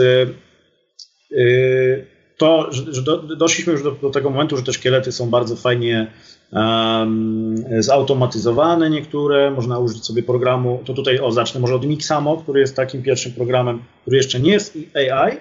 to, 2.36 2.68
że 2.72 3.02
doszliśmy 3.38 3.72
już 3.72 3.82
do, 3.82 3.90
do, 3.90 4.10
tego 4.10 4.30
momentu, 4.30 4.56
że 4.56 4.62
te 4.62 4.72
szkielety 4.72 5.12
są 5.12 5.30
bardzo 5.30 5.56
fajnie 5.56 6.06
um, 6.52 7.64
zautomatyzowane 7.78 8.90
niektóre, 8.90 9.50
można 9.50 9.78
użyć 9.78 10.04
sobie 10.04 10.22
programu, 10.22 10.82
to 10.84 10.94
tutaj 10.94 11.20
o, 11.20 11.32
zacznę 11.32 11.60
może 11.60 11.74
od 11.74 11.86
Mixamo, 11.86 12.36
który 12.36 12.60
jest 12.60 12.76
takim 12.76 13.02
pierwszym 13.02 13.32
programem, 13.32 13.82
który 14.02 14.16
jeszcze 14.16 14.40
nie 14.40 14.52
jest 14.52 14.78
AI, 14.94 15.36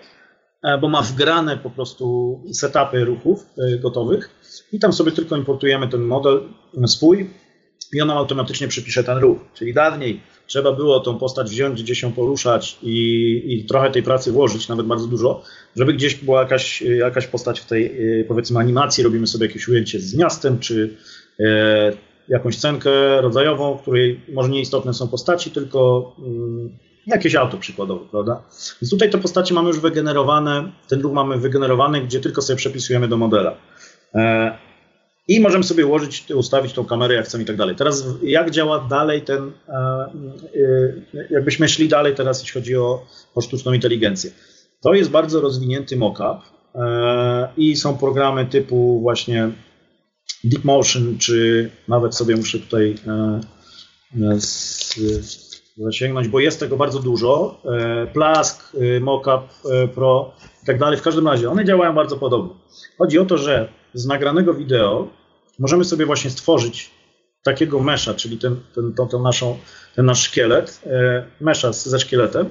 bo 0.81 0.89
ma 0.89 1.01
wgrane 1.01 1.57
po 1.57 1.69
prostu 1.69 2.39
setupy 2.53 3.05
ruchów 3.05 3.45
e, 3.57 3.77
gotowych 3.77 4.29
i 4.71 4.79
tam 4.79 4.93
sobie 4.93 5.11
tylko 5.11 5.37
importujemy 5.37 5.87
ten 5.87 6.01
model 6.01 6.41
swój 6.85 7.29
i 7.93 8.01
on 8.01 8.09
automatycznie 8.11 8.67
przypisze 8.67 9.03
ten 9.03 9.17
ruch. 9.17 9.37
Czyli 9.53 9.73
dawniej 9.73 10.21
trzeba 10.47 10.71
było 10.71 10.99
tą 10.99 11.17
postać 11.17 11.49
wziąć, 11.49 11.83
gdzieś 11.83 12.01
ją 12.01 12.11
poruszać 12.11 12.77
i, 12.83 13.41
i 13.45 13.65
trochę 13.65 13.91
tej 13.91 14.03
pracy 14.03 14.31
włożyć, 14.31 14.67
nawet 14.67 14.85
bardzo 14.85 15.07
dużo, 15.07 15.43
żeby 15.75 15.93
gdzieś 15.93 16.15
była 16.15 16.41
jakaś, 16.41 16.81
jakaś 16.81 17.27
postać 17.27 17.59
w 17.59 17.65
tej 17.65 17.85
e, 18.19 18.23
powiedzmy 18.23 18.59
animacji, 18.59 19.03
robimy 19.03 19.27
sobie 19.27 19.47
jakieś 19.47 19.67
ujęcie 19.67 19.99
z 19.99 20.15
miastem, 20.15 20.59
czy 20.59 20.97
e, 21.39 21.91
jakąś 22.27 22.57
cenkę 22.57 23.21
rodzajową, 23.21 23.77
w 23.77 23.81
której 23.81 24.21
może 24.33 24.49
nieistotne 24.49 24.93
są 24.93 25.07
postaci, 25.07 25.51
tylko 25.51 26.11
mm, 26.19 26.77
jakieś 27.07 27.35
auto 27.35 27.57
przykładowo, 27.57 28.05
prawda? 28.05 28.43
Więc 28.81 28.89
tutaj 28.91 29.09
te 29.09 29.17
postacie 29.17 29.53
mamy 29.53 29.67
już 29.67 29.79
wygenerowane, 29.79 30.71
ten 30.87 31.01
ruch 31.01 31.13
mamy 31.13 31.37
wygenerowany, 31.37 32.01
gdzie 32.01 32.19
tylko 32.19 32.41
sobie 32.41 32.57
przepisujemy 32.57 33.07
do 33.07 33.17
modela. 33.17 33.55
E, 34.15 34.57
I 35.27 35.39
możemy 35.39 35.63
sobie 35.63 35.85
ułożyć, 35.85 36.31
ustawić 36.31 36.73
tą 36.73 36.85
kamerę 36.85 37.15
jak 37.15 37.25
chcemy 37.25 37.43
i 37.43 37.47
tak 37.47 37.55
dalej. 37.55 37.75
Teraz 37.75 38.05
jak 38.23 38.51
działa 38.51 38.79
dalej 38.79 39.21
ten, 39.21 39.51
e, 39.67 39.73
e, 39.73 41.27
jakbyśmy 41.29 41.69
szli 41.69 41.89
dalej 41.89 42.15
teraz, 42.15 42.41
jeśli 42.41 42.61
chodzi 42.61 42.77
o, 42.77 43.05
o 43.35 43.41
sztuczną 43.41 43.73
inteligencję. 43.73 44.31
To 44.81 44.93
jest 44.93 45.09
bardzo 45.09 45.41
rozwinięty 45.41 45.97
mockup 45.97 46.37
i 47.57 47.75
są 47.75 47.97
programy 47.97 48.45
typu 48.45 49.01
właśnie 49.01 49.51
DeepMotion, 50.43 51.17
czy 51.17 51.69
nawet 51.87 52.15
sobie 52.15 52.35
muszę 52.35 52.59
tutaj 52.59 52.95
zasięgnąć, 55.77 56.27
bo 56.27 56.39
jest 56.39 56.59
tego 56.59 56.77
bardzo 56.77 56.99
dużo. 56.99 57.61
E, 57.65 58.07
Plask, 58.07 58.75
e, 58.75 58.99
Mockup 58.99 59.69
e, 59.71 59.87
Pro 59.87 60.33
i 60.63 60.65
tak 60.65 60.79
dalej. 60.79 60.97
W 60.97 61.01
każdym 61.01 61.27
razie 61.27 61.49
one 61.49 61.65
działają 61.65 61.95
bardzo 61.95 62.17
podobnie. 62.17 62.53
Chodzi 62.97 63.19
o 63.19 63.25
to, 63.25 63.37
że 63.37 63.69
z 63.93 64.05
nagranego 64.05 64.53
wideo 64.53 65.07
możemy 65.59 65.83
sobie 65.83 66.05
właśnie 66.05 66.29
stworzyć 66.29 66.91
takiego 67.43 67.79
mesza, 67.79 68.13
czyli 68.13 68.37
ten, 68.37 68.55
ten, 68.75 69.21
naszą, 69.23 69.57
ten 69.95 70.05
nasz 70.05 70.21
szkielet, 70.21 70.81
mesza 71.39 71.73
ze 71.73 71.99
szkieletem 71.99 72.49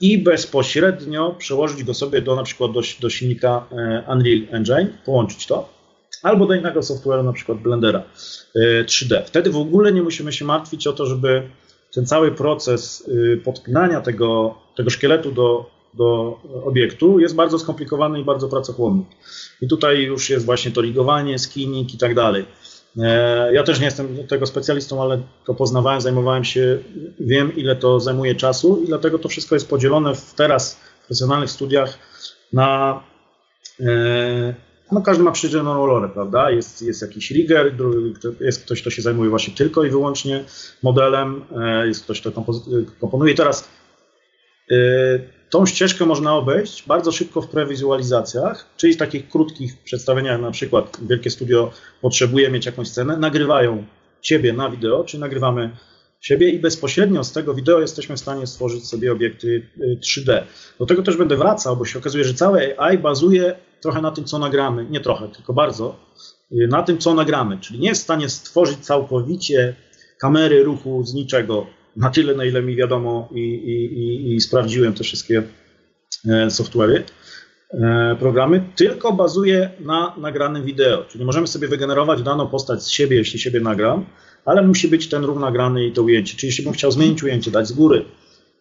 i 0.00 0.18
bezpośrednio 0.18 1.34
przełożyć 1.38 1.84
go 1.84 1.94
sobie 1.94 2.22
do 2.22 2.36
na 2.36 2.42
przykład 2.42 2.72
do, 2.72 2.80
do 3.00 3.10
silnika 3.10 3.66
Unreal 4.08 4.40
Engine, 4.50 4.98
połączyć 5.04 5.46
to, 5.46 5.68
albo 6.22 6.46
do 6.46 6.54
innego 6.54 6.80
software'u, 6.80 7.24
na 7.24 7.32
przykład 7.32 7.58
Blendera 7.58 8.02
3D. 8.84 9.22
Wtedy 9.26 9.50
w 9.50 9.56
ogóle 9.56 9.92
nie 9.92 10.02
musimy 10.02 10.32
się 10.32 10.44
martwić 10.44 10.86
o 10.86 10.92
to, 10.92 11.06
żeby 11.06 11.42
ten 11.96 12.06
cały 12.06 12.32
proces 12.32 13.08
y, 13.08 13.40
podpinania 13.44 14.00
tego, 14.00 14.54
tego 14.76 14.90
szkieletu 14.90 15.32
do, 15.32 15.70
do 15.94 16.38
obiektu 16.64 17.20
jest 17.20 17.34
bardzo 17.34 17.58
skomplikowany 17.58 18.20
i 18.20 18.24
bardzo 18.24 18.48
pracochłonny. 18.48 19.02
I 19.60 19.68
tutaj 19.68 20.02
już 20.02 20.30
jest 20.30 20.46
właśnie 20.46 20.70
to 20.70 20.80
ligowanie, 20.80 21.38
skinning 21.38 21.94
i 21.94 21.98
tak 21.98 22.14
dalej. 22.14 22.44
E, 22.98 23.54
ja 23.54 23.62
też 23.62 23.78
nie 23.78 23.84
jestem 23.84 24.26
tego 24.26 24.46
specjalistą, 24.46 25.02
ale 25.02 25.22
to 25.44 25.54
poznawałem, 25.54 26.00
zajmowałem 26.00 26.44
się, 26.44 26.78
wiem 27.20 27.56
ile 27.56 27.76
to 27.76 28.00
zajmuje 28.00 28.34
czasu 28.34 28.82
i 28.82 28.86
dlatego 28.86 29.18
to 29.18 29.28
wszystko 29.28 29.54
jest 29.54 29.70
podzielone 29.70 30.14
w 30.14 30.34
teraz 30.34 30.74
w 30.74 30.98
profesjonalnych 30.98 31.50
studiach 31.50 31.98
na 32.52 33.02
e, 33.80 34.54
no 34.92 35.02
każdy 35.02 35.22
ma 35.22 35.32
przydzieloną 35.32 35.86
rolę, 35.86 36.08
prawda? 36.08 36.50
Jest, 36.50 36.82
jest 36.82 37.02
jakiś 37.02 37.30
rigger, 37.30 37.74
jest 38.40 38.64
ktoś, 38.64 38.80
kto 38.80 38.90
się 38.90 39.02
zajmuje 39.02 39.30
właśnie 39.30 39.54
tylko 39.54 39.84
i 39.84 39.90
wyłącznie 39.90 40.44
modelem, 40.82 41.44
e, 41.56 41.86
jest 41.86 42.04
ktoś, 42.04 42.20
kto 42.20 42.44
komponuje. 43.00 43.34
Teraz 43.34 43.68
yy, 44.70 44.76
tą 45.50 45.66
ścieżkę 45.66 46.06
można 46.06 46.34
obejść 46.34 46.86
bardzo 46.86 47.12
szybko 47.12 47.42
w 47.42 47.48
prewizualizacjach, 47.48 48.66
czyli 48.76 48.92
w 48.92 48.96
takich 48.96 49.28
krótkich 49.28 49.78
przedstawieniach, 49.84 50.40
na 50.40 50.50
przykład 50.50 50.98
wielkie 51.02 51.30
studio 51.30 51.72
potrzebuje 52.00 52.50
mieć 52.50 52.66
jakąś 52.66 52.88
scenę, 52.88 53.16
nagrywają 53.16 53.84
ciebie 54.20 54.52
na 54.52 54.70
wideo, 54.70 55.04
czy 55.04 55.18
nagrywamy 55.18 55.70
siebie 56.20 56.50
i 56.50 56.58
bezpośrednio 56.58 57.24
z 57.24 57.32
tego 57.32 57.54
wideo 57.54 57.80
jesteśmy 57.80 58.16
w 58.16 58.20
stanie 58.20 58.46
stworzyć 58.46 58.88
sobie 58.88 59.12
obiekty 59.12 59.68
3D. 59.78 60.38
Y, 60.38 60.42
Do 60.78 60.86
tego 60.86 61.02
też 61.02 61.16
będę 61.16 61.36
wracał, 61.36 61.76
bo 61.76 61.84
się 61.84 61.98
okazuje, 61.98 62.24
że 62.24 62.34
całe 62.34 62.80
AI 62.80 62.98
bazuje 62.98 63.56
trochę 63.80 64.02
na 64.02 64.10
tym, 64.10 64.24
co 64.24 64.38
nagramy, 64.38 64.86
nie 64.90 65.00
trochę, 65.00 65.28
tylko 65.28 65.52
bardzo, 65.52 65.96
y, 66.52 66.68
na 66.70 66.82
tym, 66.82 66.98
co 66.98 67.14
nagramy, 67.14 67.58
czyli 67.58 67.78
nie 67.78 67.88
jest 67.88 68.00
w 68.00 68.04
stanie 68.04 68.28
stworzyć 68.28 68.78
całkowicie 68.78 69.74
kamery 70.20 70.62
ruchu 70.62 71.04
z 71.04 71.14
niczego, 71.14 71.66
na 71.96 72.10
tyle, 72.10 72.34
na 72.34 72.44
ile 72.44 72.62
mi 72.62 72.76
wiadomo 72.76 73.28
i, 73.34 73.40
i, 73.40 73.98
i, 73.98 74.34
i 74.34 74.40
sprawdziłem 74.40 74.94
te 74.94 75.04
wszystkie 75.04 75.42
e, 76.28 76.50
software'y, 76.50 77.02
e, 77.70 78.16
programy, 78.18 78.64
tylko 78.76 79.12
bazuje 79.12 79.70
na 79.80 80.14
nagranym 80.18 80.64
wideo, 80.64 81.04
czyli 81.04 81.24
możemy 81.24 81.46
sobie 81.46 81.68
wygenerować 81.68 82.22
daną 82.22 82.46
postać 82.46 82.82
z 82.82 82.88
siebie, 82.88 83.16
jeśli 83.16 83.38
siebie 83.38 83.60
nagram, 83.60 84.06
ale 84.44 84.62
musi 84.62 84.88
być 84.88 85.08
ten 85.08 85.24
ruch 85.24 85.38
nagrany 85.38 85.86
i 85.86 85.92
to 85.92 86.02
ujęcie. 86.02 86.36
Czyli 86.36 86.48
jeśli 86.48 86.64
bym 86.64 86.72
chciał 86.72 86.92
zmienić 86.92 87.22
ujęcie, 87.22 87.50
dać 87.50 87.68
z 87.68 87.72
góry, 87.72 88.04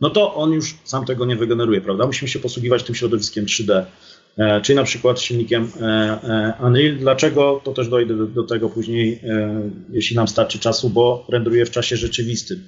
no 0.01 0.09
to 0.09 0.35
on 0.35 0.51
już 0.51 0.75
sam 0.83 1.05
tego 1.05 1.25
nie 1.25 1.35
wygeneruje, 1.35 1.81
prawda? 1.81 2.05
Musimy 2.05 2.29
się 2.29 2.39
posługiwać 2.39 2.83
tym 2.83 2.95
środowiskiem 2.95 3.45
3D, 3.45 3.71
e, 3.73 3.85
czyli 4.63 4.75
na 4.75 4.83
przykład 4.83 5.19
silnikiem 5.19 5.71
e, 5.81 5.85
e, 5.85 6.53
Unreal. 6.67 6.95
Dlaczego? 6.95 7.61
To 7.63 7.73
też 7.73 7.87
dojdę 7.87 8.27
do, 8.27 8.43
tego 8.43 8.69
później, 8.69 9.21
jeśli 9.89 10.15
nam 10.15 10.27
starczy 10.27 10.59
czasu, 10.59 10.89
bo 10.89 11.25
renderuje 11.29 11.65
w 11.65 11.71
czasie 11.71 11.97
rzeczywistym. 11.97 12.67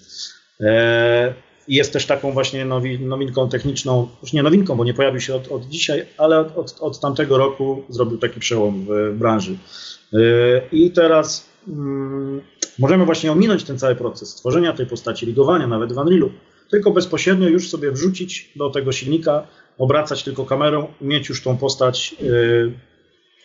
Jest 1.68 1.94
też 1.94 2.06
taką 2.06 2.32
właśnie 2.32 2.66
nowi, 2.66 3.00
nowinką 3.00 3.50
techniczną, 3.50 4.08
już 4.22 4.34
nie 4.34 4.44
nowinką, 4.44 4.76
bo 4.76 4.86
nie 4.86 4.94
pojawił 4.94 5.22
się 5.22 5.36
od, 5.36 5.48
od 5.48 5.70
dzisiaj, 5.70 6.06
ale 6.18 6.40
od, 6.40 6.58
od, 6.58 6.78
od 6.80 7.00
tamtego 7.00 7.38
roku 7.38 7.84
zrobił 7.90 8.18
taki 8.18 8.40
przełom 8.40 8.86
w, 8.86 9.14
w 9.14 9.18
branży. 9.18 9.58
I 10.72 10.92
teraz 10.92 11.50
mm, 11.68 12.42
możemy 12.80 13.06
właśnie 13.06 13.32
ominąć 13.32 13.64
ten 13.64 13.80
cały 13.80 13.96
proces 13.96 14.30
stworzenia 14.30 14.74
tej 14.74 14.86
postaci, 14.86 15.26
ligowania 15.26 15.68
nawet 15.68 15.94
w 15.94 15.98
Unrealu, 15.98 16.32
tylko 16.70 16.92
bezpośrednio 16.92 17.50
już 17.50 17.70
sobie 17.70 17.92
wrzucić 17.92 18.52
do 18.56 18.70
tego 18.70 18.92
silnika, 18.92 19.48
obracać 19.78 20.24
tylko 20.24 20.46
kamerą, 20.46 20.88
mieć 21.02 21.30
już 21.30 21.44
tą 21.44 21.58
postać 21.58 22.16
yy, 22.22 22.72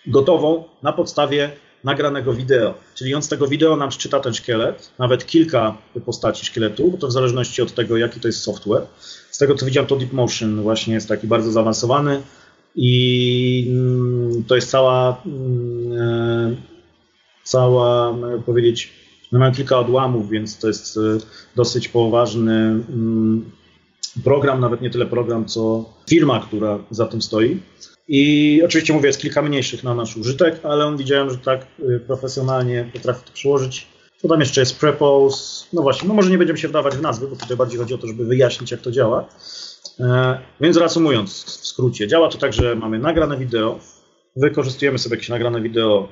gotową 0.07 0.65
na 0.83 0.93
podstawie 0.93 1.51
nagranego 1.85 2.33
wideo. 2.33 2.75
Czyli 2.95 3.15
on 3.15 3.23
z 3.23 3.29
tego 3.29 3.47
wideo 3.47 3.77
nam 3.77 3.91
czyta 3.91 4.21
ten 4.21 4.35
szkielet, 4.35 4.93
nawet 4.99 5.27
kilka 5.27 5.77
postaci 6.07 6.47
szkieletu, 6.47 6.91
bo 6.91 6.99
to 6.99 7.07
w 7.07 7.13
zależności 7.13 7.63
od 7.63 7.75
tego, 7.75 7.97
jaki 7.97 8.21
to 8.21 8.29
jest 8.29 8.43
software. 8.43 8.87
Z 9.31 9.39
tego 9.39 9.55
co 9.55 9.67
widziałem, 9.67 9.87
to 9.87 9.97
Deep 9.97 10.13
Motion 10.13 10.63
właśnie 10.63 10.95
jest 10.95 11.09
taki 11.09 11.27
bardzo 11.27 11.53
zaawansowany 11.53 12.23
i 12.77 13.67
mm, 13.71 14.45
to 14.45 14.55
jest 14.55 14.71
cała, 14.71 15.23
yy, 15.27 16.57
cała, 17.45 18.15
powiedzieć, 18.47 18.93
no 19.33 19.39
mam 19.39 19.55
kilka 19.55 19.79
odłamów, 19.79 20.31
więc 20.31 20.59
to 20.59 20.69
jest 20.69 20.97
e, 20.97 21.01
dosyć 21.57 21.89
poważny 21.89 22.53
mm, 22.53 23.51
program, 24.25 24.61
nawet 24.61 24.81
nie 24.81 24.91
tyle 24.91 25.07
program, 25.07 25.45
co 25.45 25.85
firma, 26.11 26.41
która 26.41 26.79
za 26.91 27.07
tym 27.07 27.23
stoi. 27.23 27.61
I 28.09 28.63
oczywiście 28.65 28.93
mówię, 28.93 29.07
jest 29.07 29.21
kilka 29.21 29.43
mniejszych 29.43 29.85
na 29.85 29.95
nasz 29.95 30.17
użytek, 30.17 30.61
ale 30.63 30.87
on 30.87 30.97
widziałem, 30.97 31.31
że 31.31 31.39
tak 31.39 31.67
e, 31.97 32.01
profesjonalnie 32.01 32.91
potrafi 32.93 33.25
to 33.25 33.33
przyłożyć. 33.33 33.87
To 34.23 34.29
tam 34.29 34.41
jeszcze 34.41 34.61
jest 34.61 34.81
prepose. 34.81 35.67
No 35.73 35.83
właśnie, 35.83 36.09
no 36.09 36.15
może 36.15 36.31
nie 36.31 36.39
będziemy 36.39 36.59
się 36.59 36.69
wdawać 36.69 36.97
w 36.97 37.03
nazwy, 37.03 37.29
bo 37.29 37.37
tutaj 37.37 37.57
bardziej 37.57 37.79
chodzi 37.79 37.95
o 37.95 37.99
to, 37.99 38.07
żeby 38.07 38.25
wyjaśnić, 38.25 38.71
jak 38.71 38.81
to 38.81 38.91
działa. 38.91 39.29
E, 40.01 40.39
więc 40.61 40.77
reasumując 40.77 41.45
w 41.45 41.67
skrócie, 41.67 42.09
działa 42.09 42.29
to 42.29 42.39
tak, 42.39 42.53
że 42.53 42.77
mamy 42.77 42.99
nagrane 42.99 43.39
wideo, 43.39 43.79
wykorzystujemy 44.37 44.99
sobie 44.99 45.17
jakieś 45.17 45.29
nagrane 45.29 45.63
wideo 45.63 46.09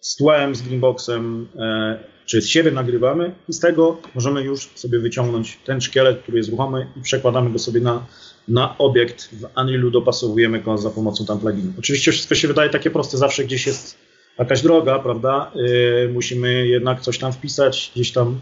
z 0.00 0.16
tłem, 0.16 0.54
z 0.54 0.62
greenboxem, 0.62 1.48
e, 1.58 1.98
czy 2.30 2.42
z 2.42 2.48
siebie 2.48 2.70
nagrywamy 2.70 3.34
i 3.48 3.52
z 3.52 3.60
tego 3.60 3.96
możemy 4.14 4.42
już 4.42 4.68
sobie 4.74 4.98
wyciągnąć 4.98 5.58
ten 5.64 5.80
szkielet, 5.80 6.22
który 6.22 6.38
jest 6.38 6.50
ruchomy 6.50 6.86
i 6.96 7.00
przekładamy 7.00 7.50
go 7.50 7.58
sobie 7.58 7.80
na, 7.80 8.06
na 8.48 8.78
obiekt 8.78 9.28
w 9.32 9.60
Unrealu, 9.60 9.90
dopasowujemy 9.90 10.60
go 10.60 10.78
za 10.78 10.90
pomocą 10.90 11.26
tam 11.26 11.40
pluginu. 11.40 11.72
Oczywiście 11.78 12.12
wszystko 12.12 12.34
się 12.34 12.48
wydaje 12.48 12.70
takie 12.70 12.90
proste, 12.90 13.18
zawsze 13.18 13.44
gdzieś 13.44 13.66
jest 13.66 13.96
jakaś 14.38 14.62
droga, 14.62 14.98
prawda? 14.98 15.52
Yy, 15.54 16.10
musimy 16.12 16.66
jednak 16.66 17.00
coś 17.00 17.18
tam 17.18 17.32
wpisać, 17.32 17.92
gdzieś 17.94 18.12
tam 18.12 18.40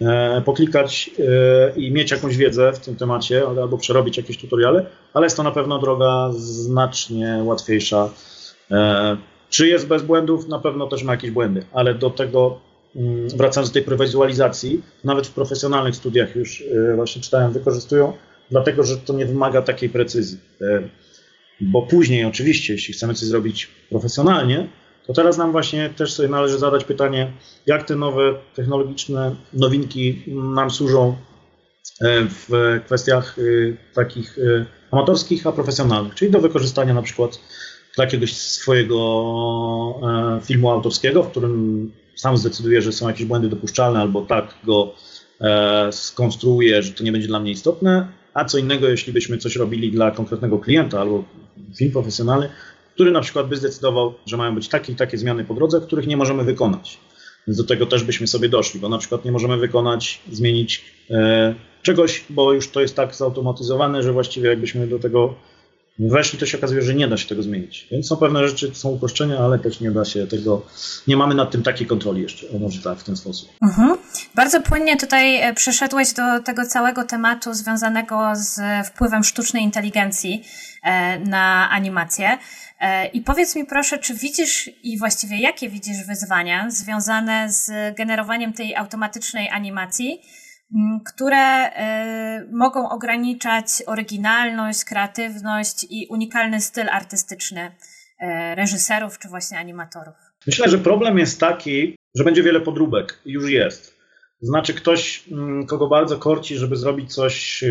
e, 0.00 0.42
poklikać 0.44 1.10
e, 1.18 1.80
i 1.80 1.92
mieć 1.92 2.10
jakąś 2.10 2.36
wiedzę 2.36 2.72
w 2.72 2.78
tym 2.78 2.96
temacie, 2.96 3.42
albo 3.46 3.78
przerobić 3.78 4.16
jakieś 4.16 4.38
tutoriale, 4.38 4.86
ale 5.14 5.26
jest 5.26 5.36
to 5.36 5.42
na 5.42 5.52
pewno 5.52 5.78
droga 5.78 6.30
znacznie 6.36 7.40
łatwiejsza. 7.44 8.10
E, 8.70 9.16
czy 9.50 9.68
jest 9.68 9.86
bez 9.86 10.02
błędów? 10.02 10.48
Na 10.48 10.58
pewno 10.58 10.86
też 10.86 11.02
ma 11.02 11.12
jakieś 11.12 11.30
błędy, 11.30 11.64
ale 11.72 11.94
do 11.94 12.10
tego 12.10 12.71
wracając 13.36 13.70
do 13.70 13.74
tej 13.74 13.82
prewizualizacji, 13.82 14.82
nawet 15.04 15.26
w 15.26 15.30
profesjonalnych 15.30 15.96
studiach 15.96 16.36
już 16.36 16.64
właśnie 16.96 17.22
czytałem, 17.22 17.52
wykorzystują, 17.52 18.12
dlatego 18.50 18.84
że 18.84 18.96
to 18.96 19.12
nie 19.12 19.26
wymaga 19.26 19.62
takiej 19.62 19.88
precyzji. 19.88 20.38
Bo 21.60 21.82
później, 21.82 22.24
oczywiście, 22.24 22.72
jeśli 22.72 22.94
chcemy 22.94 23.14
coś 23.14 23.28
zrobić 23.28 23.68
profesjonalnie, 23.90 24.68
to 25.06 25.12
teraz 25.12 25.38
nam 25.38 25.52
właśnie 25.52 25.90
też 25.90 26.12
sobie 26.12 26.28
należy 26.28 26.58
zadać 26.58 26.84
pytanie, 26.84 27.32
jak 27.66 27.86
te 27.86 27.96
nowe 27.96 28.34
technologiczne 28.54 29.36
nowinki 29.52 30.22
nam 30.26 30.70
służą 30.70 31.16
e, 32.00 32.26
w 32.28 32.80
kwestiach 32.84 33.36
e, 33.38 33.42
takich 33.94 34.38
e, 34.38 34.66
amatorskich, 34.90 35.46
a 35.46 35.52
profesjonalnych, 35.52 36.14
czyli 36.14 36.30
do 36.30 36.40
wykorzystania 36.40 36.94
na 36.94 37.02
przykład 37.02 37.40
dla 37.96 38.04
jakiegoś 38.04 38.36
swojego 38.36 38.98
filmu 40.44 40.70
autorskiego, 40.70 41.22
w 41.22 41.30
którym 41.30 41.92
sam 42.14 42.36
zdecyduje, 42.36 42.82
że 42.82 42.92
są 42.92 43.08
jakieś 43.08 43.26
błędy 43.26 43.48
dopuszczalne, 43.48 44.00
albo 44.00 44.22
tak 44.22 44.54
go 44.64 44.94
skonstruuje, 45.90 46.82
że 46.82 46.92
to 46.92 47.04
nie 47.04 47.12
będzie 47.12 47.28
dla 47.28 47.40
mnie 47.40 47.50
istotne, 47.50 48.08
a 48.34 48.44
co 48.44 48.58
innego, 48.58 48.88
jeśli 48.88 49.12
byśmy 49.12 49.38
coś 49.38 49.56
robili 49.56 49.92
dla 49.92 50.10
konkretnego 50.10 50.58
klienta 50.58 51.00
albo 51.00 51.24
film 51.76 51.92
profesjonalny, 51.92 52.48
który 52.94 53.10
na 53.10 53.20
przykład 53.20 53.48
by 53.48 53.56
zdecydował, 53.56 54.14
że 54.26 54.36
mają 54.36 54.54
być 54.54 54.68
takie 54.68 54.92
i 54.92 54.96
takie 54.96 55.18
zmiany 55.18 55.44
po 55.44 55.54
drodze, 55.54 55.80
których 55.80 56.06
nie 56.06 56.16
możemy 56.16 56.44
wykonać. 56.44 56.98
Więc 57.46 57.58
do 57.58 57.64
tego 57.64 57.86
też 57.86 58.04
byśmy 58.04 58.26
sobie 58.26 58.48
doszli, 58.48 58.80
bo 58.80 58.88
na 58.88 58.98
przykład 58.98 59.24
nie 59.24 59.32
możemy 59.32 59.56
wykonać, 59.56 60.20
zmienić 60.32 60.84
e, 61.10 61.54
czegoś, 61.82 62.24
bo 62.30 62.52
już 62.52 62.68
to 62.68 62.80
jest 62.80 62.96
tak 62.96 63.14
zautomatyzowane, 63.14 64.02
że 64.02 64.12
właściwie 64.12 64.48
jakbyśmy 64.48 64.86
do 64.86 64.98
tego 64.98 65.34
weszli, 65.98 66.38
to 66.38 66.46
się 66.46 66.58
okazuje, 66.58 66.82
że 66.82 66.94
nie 66.94 67.08
da 67.08 67.16
się 67.16 67.28
tego 67.28 67.42
zmienić. 67.42 67.86
Więc 67.90 68.06
są 68.06 68.16
pewne 68.16 68.48
rzeczy, 68.48 68.74
są 68.74 68.88
uproszczenia, 68.90 69.38
ale 69.38 69.58
też 69.58 69.80
nie 69.80 69.90
da 69.90 70.04
się 70.04 70.26
tego, 70.26 70.66
nie 71.06 71.16
mamy 71.16 71.34
nad 71.34 71.50
tym 71.50 71.62
takiej 71.62 71.86
kontroli 71.86 72.22
jeszcze, 72.22 72.46
o 72.48 72.58
może 72.58 72.82
tak, 72.82 72.98
w 72.98 73.04
ten 73.04 73.16
sposób. 73.16 73.48
Mhm. 73.62 73.96
Bardzo 74.34 74.60
płynnie 74.60 74.96
tutaj 74.96 75.36
e, 75.36 75.54
przeszedłeś 75.54 76.12
do 76.12 76.42
tego 76.42 76.66
całego 76.66 77.04
tematu 77.04 77.54
związanego 77.54 78.32
z 78.34 78.60
wpływem 78.86 79.24
sztucznej 79.24 79.62
inteligencji 79.62 80.44
e, 80.82 81.18
na 81.18 81.70
animację. 81.70 82.38
E, 82.80 83.06
I 83.06 83.20
powiedz 83.20 83.56
mi 83.56 83.66
proszę, 83.66 83.98
czy 83.98 84.14
widzisz 84.14 84.70
i 84.82 84.98
właściwie 84.98 85.40
jakie 85.40 85.68
widzisz 85.68 86.06
wyzwania 86.06 86.70
związane 86.70 87.52
z 87.52 87.96
generowaniem 87.96 88.52
tej 88.52 88.76
automatycznej 88.76 89.48
animacji, 89.48 90.22
które 91.06 91.36
e, 91.36 92.46
mogą 92.52 92.88
ograniczać 92.88 93.66
oryginalność, 93.86 94.84
kreatywność 94.84 95.86
i 95.90 96.06
unikalny 96.10 96.60
styl 96.60 96.88
artystyczny 96.90 97.76
e, 98.20 98.54
reżyserów 98.54 99.18
czy 99.18 99.28
właśnie 99.28 99.58
animatorów? 99.58 100.14
Myślę, 100.46 100.68
że 100.68 100.78
problem 100.78 101.18
jest 101.18 101.40
taki, 101.40 101.96
że 102.14 102.24
będzie 102.24 102.42
wiele 102.42 102.60
podróbek. 102.60 103.18
Już 103.24 103.50
jest. 103.50 104.02
Znaczy 104.40 104.74
ktoś, 104.74 105.24
kogo 105.68 105.88
bardzo 105.88 106.18
korci, 106.18 106.56
żeby 106.56 106.76
zrobić 106.76 107.14
coś 107.14 107.64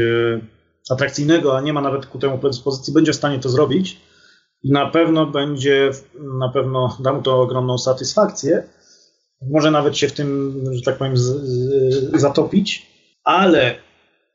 atrakcyjnego, 0.90 1.58
a 1.58 1.62
nie 1.62 1.74
ma 1.74 1.82
nawet 1.82 2.06
ku 2.06 2.20
temu 2.20 2.38
predyspozycji, 2.38 2.94
będzie 2.94 3.12
w 3.14 3.16
stanie 3.16 3.40
to 3.40 3.50
zrobić 3.50 4.02
i 4.64 4.72
na 4.72 4.90
pewno 4.90 5.26
będzie, 5.26 5.92
na 6.40 6.50
pewno 6.50 6.98
da 7.00 7.14
mu 7.14 7.22
to 7.22 7.42
ogromną 7.42 7.78
satysfakcję. 7.78 8.64
Może 9.42 9.72
nawet 9.72 9.98
się 9.98 10.08
w 10.08 10.12
tym, 10.12 10.56
że 10.72 10.82
tak 10.82 10.98
powiem, 10.98 11.18
z, 11.18 11.22
z, 11.22 12.22
zatopić, 12.22 12.88
ale 13.24 13.76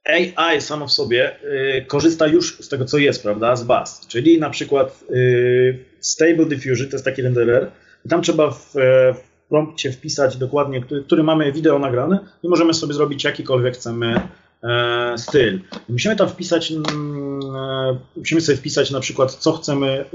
AI 0.05 0.61
samo 0.61 0.87
w 0.87 0.92
sobie 0.92 1.37
y, 1.79 1.85
korzysta 1.87 2.27
już 2.27 2.59
z 2.61 2.69
tego, 2.69 2.85
co 2.85 2.99
jest, 2.99 3.23
prawda, 3.23 3.57
z 3.57 3.64
baz. 3.64 4.07
Czyli 4.09 4.40
na 4.40 4.51
przykład 4.51 5.05
y, 5.11 5.85
Stable 6.01 6.47
Diffusion 6.47 6.87
to 6.88 6.92
jest 6.92 7.05
taki 7.05 7.23
renderer, 7.23 7.71
i 8.07 8.09
tam 8.09 8.23
trzeba 8.23 8.51
w, 8.51 8.73
w 9.14 9.49
prompcie 9.49 9.92
wpisać 9.92 10.37
dokładnie, 10.37 10.81
który, 10.81 11.03
który 11.03 11.23
mamy 11.23 11.53
wideo 11.53 11.79
nagrane 11.79 12.19
i 12.42 12.49
możemy 12.49 12.75
sobie 12.75 12.95
zrobić 12.95 13.25
jakikolwiek 13.25 13.75
chcemy 13.75 14.21
E, 14.62 15.19
styl. 15.19 15.61
Musimy 15.88 16.16
tam 16.16 16.29
wpisać, 16.29 16.73
mm, 16.73 17.40
e, 17.57 17.99
musimy 18.16 18.40
sobie 18.40 18.59
wpisać 18.59 18.90
na 18.90 19.01
przykład, 19.01 19.35
co 19.35 19.53
chcemy 19.53 19.87
e, 19.87 20.07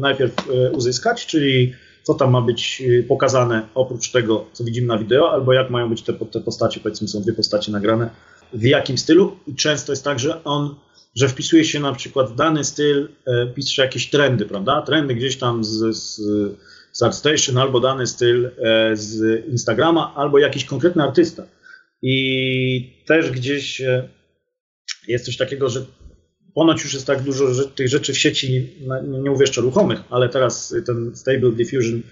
najpierw 0.00 0.34
uzyskać, 0.72 1.26
czyli 1.26 1.74
co 2.06 2.14
tam 2.14 2.30
ma 2.30 2.42
być 2.42 2.82
pokazane 3.08 3.68
oprócz 3.74 4.10
tego, 4.10 4.46
co 4.52 4.64
widzimy 4.64 4.86
na 4.86 4.98
wideo, 4.98 5.32
albo 5.32 5.52
jak 5.52 5.70
mają 5.70 5.88
być 5.88 6.02
te, 6.02 6.12
te 6.12 6.40
postacie, 6.40 6.80
powiedzmy 6.80 7.08
są 7.08 7.22
dwie 7.22 7.32
postacie 7.32 7.72
nagrane, 7.72 8.10
w 8.52 8.62
jakim 8.62 8.98
stylu 8.98 9.36
i 9.46 9.54
często 9.54 9.92
jest 9.92 10.04
tak, 10.04 10.18
że 10.18 10.44
on, 10.44 10.74
że 11.14 11.28
wpisuje 11.28 11.64
się 11.64 11.80
na 11.80 11.92
przykład 11.92 12.30
w 12.30 12.34
dany 12.34 12.64
styl, 12.64 13.08
pisze 13.54 13.82
jakieś 13.82 14.10
trendy, 14.10 14.46
prawda? 14.46 14.82
Trendy 14.82 15.14
gdzieś 15.14 15.38
tam 15.38 15.64
z, 15.64 15.96
z, 15.96 16.20
z 16.92 17.02
ArtStation, 17.02 17.58
albo 17.58 17.80
dany 17.80 18.06
styl 18.06 18.50
z 18.94 19.44
Instagrama, 19.48 20.14
albo 20.14 20.38
jakiś 20.38 20.64
konkretny 20.64 21.02
artysta. 21.02 21.42
I 22.02 23.02
też 23.06 23.30
gdzieś 23.30 23.80
e, 23.80 24.08
jest 25.08 25.24
coś 25.24 25.36
takiego, 25.36 25.68
że 25.68 25.84
ponoć 26.56 26.84
już 26.84 26.94
jest 26.94 27.06
tak 27.06 27.22
dużo 27.22 27.44
tych 27.74 27.88
rzeczy 27.88 28.12
w 28.12 28.18
sieci, 28.18 28.72
nie 29.02 29.30
mówię 29.30 29.42
jeszcze 29.42 29.60
ruchomych, 29.60 30.00
ale 30.10 30.28
teraz 30.28 30.74
ten 30.86 31.16
Stable 31.16 31.52
Diffusion, 31.52 32.02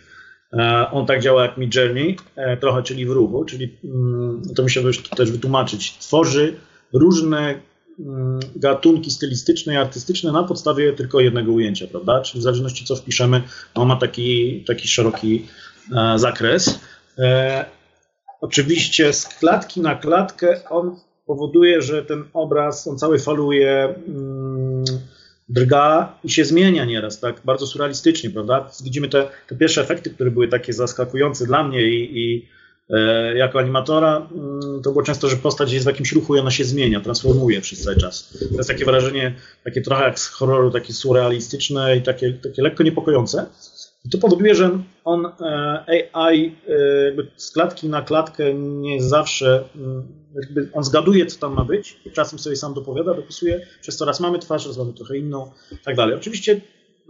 e, 0.52 0.90
on 0.90 1.06
tak 1.06 1.20
działa 1.20 1.42
jak 1.42 1.56
Midjourney, 1.56 2.16
e, 2.36 2.56
trochę, 2.56 2.82
czyli 2.82 3.06
w 3.06 3.10
ruchu, 3.10 3.44
czyli 3.44 3.78
mm, 3.84 4.42
to 4.56 4.62
musiałbym 4.62 4.92
też 5.16 5.30
wytłumaczyć, 5.30 5.98
tworzy 5.98 6.54
różne 6.92 7.60
mm, 8.00 8.40
gatunki 8.56 9.10
stylistyczne 9.10 9.74
i 9.74 9.76
artystyczne 9.76 10.32
na 10.32 10.42
podstawie 10.42 10.92
tylko 10.92 11.20
jednego 11.20 11.52
ujęcia, 11.52 11.86
prawda? 11.86 12.20
Czyli 12.20 12.40
w 12.40 12.42
zależności 12.42 12.84
co 12.84 12.96
wpiszemy, 12.96 13.42
on 13.74 13.88
ma 13.88 13.96
taki, 13.96 14.64
taki 14.66 14.88
szeroki 14.88 15.46
zakres. 16.16 16.80
Oczywiście 18.40 19.12
z 19.12 19.26
klatki 19.26 19.80
na 19.80 19.94
klatkę 19.94 20.68
on 20.70 20.96
powoduje, 21.26 21.82
że 21.82 22.04
ten 22.04 22.24
obraz, 22.32 22.86
on 22.86 22.98
cały 22.98 23.18
faluje, 23.18 23.94
mm, 24.08 24.84
drga 25.48 26.18
i 26.24 26.30
się 26.30 26.44
zmienia 26.44 26.84
nieraz, 26.84 27.20
tak 27.20 27.40
bardzo 27.44 27.66
surrealistycznie, 27.66 28.30
prawda? 28.30 28.70
Widzimy 28.84 29.08
te, 29.08 29.28
te 29.48 29.56
pierwsze 29.56 29.82
efekty, 29.82 30.10
które 30.10 30.30
były 30.30 30.48
takie 30.48 30.72
zaskakujące 30.72 31.46
dla 31.46 31.68
mnie 31.68 31.82
i, 31.82 32.18
i 32.18 32.48
e, 32.90 33.36
jako 33.36 33.58
animatora, 33.58 34.28
mm, 34.34 34.82
to 34.82 34.90
było 34.90 35.02
często, 35.02 35.28
że 35.28 35.36
postać 35.36 35.72
jest 35.72 35.84
w 35.84 35.88
jakimś 35.88 36.12
ruchu 36.12 36.36
i 36.36 36.38
ona 36.38 36.50
się 36.50 36.64
zmienia, 36.64 37.00
transformuje 37.00 37.60
przez 37.60 37.82
cały 37.82 37.96
czas. 37.96 38.38
To 38.50 38.56
jest 38.56 38.68
takie 38.68 38.84
wrażenie, 38.84 39.34
takie 39.64 39.82
trochę 39.82 40.04
jak 40.04 40.18
z 40.18 40.26
horroru, 40.26 40.70
takie 40.70 40.92
surrealistyczne 40.92 41.96
i 41.96 42.02
takie, 42.02 42.32
takie 42.32 42.62
lekko 42.62 42.82
niepokojące. 42.82 43.46
I 44.04 44.10
to 44.10 44.18
powoduje, 44.18 44.54
że 44.54 44.78
on 45.04 45.26
e, 45.26 46.08
AI 46.12 46.56
e, 46.68 47.04
jakby 47.04 47.26
z 47.36 47.50
klatki 47.50 47.88
na 47.88 48.02
klatkę 48.02 48.54
nie 48.54 49.02
zawsze, 49.02 49.64
mm, 49.76 50.08
jakby 50.34 50.68
on 50.72 50.84
zgaduje, 50.84 51.26
co 51.26 51.40
tam 51.40 51.54
ma 51.54 51.64
być, 51.64 52.00
czasem 52.12 52.38
sobie 52.38 52.56
sam 52.56 52.74
dopowiada, 52.74 53.14
dopisuje, 53.14 53.66
przez 53.80 53.96
to 53.96 54.04
raz 54.04 54.20
mamy 54.20 54.38
twarz, 54.38 54.66
raz 54.66 54.78
mamy 54.78 54.92
trochę 54.92 55.18
inną, 55.18 55.50
tak 55.84 55.96
dalej. 55.96 56.16
Oczywiście 56.16 56.60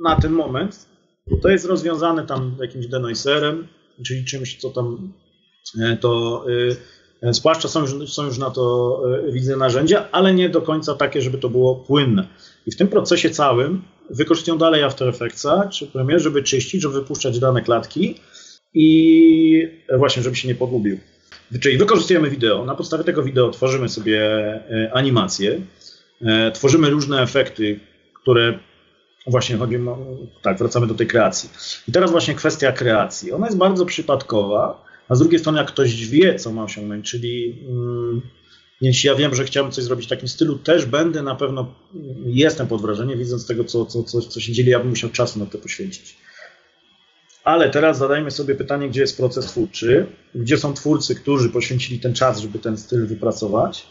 na 0.05 0.17
ten 0.17 0.33
moment 0.33 0.87
to 1.43 1.49
jest 1.49 1.65
rozwiązane 1.65 2.27
tam 2.27 2.57
jakimś 2.61 2.87
denoiserem, 2.87 3.69
czyli 4.07 4.25
czymś, 4.25 4.57
co 4.57 4.71
tam 4.71 5.13
e, 5.81 5.97
to 5.97 6.45
spłaszcza, 7.33 7.69
są 7.69 7.81
już, 7.81 8.13
są 8.13 8.25
już 8.25 8.39
na 8.39 8.51
to 8.51 9.03
widzę 9.33 9.57
narzędzia, 9.57 10.09
ale 10.13 10.35
nie 10.35 10.49
do 10.49 10.63
końca 10.63 10.95
takie, 10.95 11.23
żeby 11.23 11.39
to 11.39 11.49
było 11.49 11.75
płynne. 11.75 12.29
I 12.67 12.71
w 12.71 12.77
tym 12.77 12.89
procesie 12.89 13.31
całym 13.31 13.83
wykorzystują 14.11 14.59
dalej 14.59 14.83
After 14.83 15.09
Effectsa 15.09 15.69
czy 15.69 15.87
Premiere, 15.87 16.21
żeby 16.21 16.43
czyścić, 16.43 16.83
żeby 16.83 16.95
wypuszczać 16.95 17.39
dane 17.39 17.63
klatki 17.63 18.21
i 18.75 19.69
właśnie, 19.99 20.23
żeby 20.23 20.37
się 20.37 20.49
nie 20.49 20.55
pogubił. 20.55 20.99
Czyli 21.61 21.79
wykorzystujemy 21.79 22.31
wideo. 22.31 22.65
Na 22.65 22.75
podstawie 22.75 23.05
tego 23.05 23.23
wideo 23.23 23.51
tworzymy 23.51 23.89
sobie 23.89 24.21
e, 24.23 24.91
animacje, 24.95 25.61
e, 26.23 26.51
tworzymy 26.53 26.91
różne 26.91 27.23
efekty, 27.23 27.81
które 28.23 28.59
właśnie 29.27 29.57
chodzi, 29.57 29.77
tak, 30.43 30.59
wracamy 30.59 30.87
do 30.87 30.95
tej 30.95 31.07
kreacji. 31.07 31.51
I 31.89 31.93
teraz 31.93 32.11
właśnie 32.11 32.35
kwestia 32.35 32.73
kreacji. 32.73 33.33
Ona 33.33 33.47
jest 33.47 33.59
bardzo 33.59 33.87
przypadkowa, 33.87 34.85
a 35.09 35.15
z 35.15 35.19
drugiej 35.19 35.39
strony 35.39 35.59
jak 35.59 35.69
ktoś 35.69 36.07
wie, 36.07 36.35
co 36.35 36.53
ma 36.53 36.63
osiągnąć, 36.63 37.11
czyli 37.11 37.59
jeśli 38.87 39.07
ja 39.09 39.15
wiem, 39.15 39.35
że 39.35 39.45
chciałbym 39.45 39.73
coś 39.73 39.85
zrobić 39.85 40.07
w 40.07 40.09
takim 40.09 40.29
stylu, 40.29 40.59
też 40.59 40.87
będę 40.87 41.23
na 41.23 41.35
pewno, 41.35 41.75
jestem 42.27 42.67
pod 42.67 42.83
wrażeniem, 42.83 43.19
widząc 43.19 43.47
tego, 43.47 43.65
co, 43.65 43.87
co, 43.87 44.03
co, 44.03 44.21
co 44.21 44.41
się 44.41 44.53
dzieje, 44.53 44.71
ja 44.71 44.79
bym 44.79 44.89
musiał 44.89 45.11
czasu 45.11 45.39
na 45.39 45.47
to 45.47 45.59
poświęcić. 45.59 46.17
Ale 47.45 47.71
teraz 47.71 47.99
zadajmy 47.99 48.31
sobie 48.31 48.55
pytanie, 48.55 48.89
gdzie 48.89 49.01
jest 49.01 49.17
proces 49.17 49.47
twórczy, 49.47 50.07
gdzie 50.35 50.59
są 50.59 50.75
twórcy, 50.75 51.15
którzy 51.15 51.49
poświęcili 51.49 52.01
ten 52.01 52.15
czas, 52.15 52.41
żeby 52.41 52.59
ten 52.59 52.77
styl 52.77 53.07
wypracować. 53.07 53.87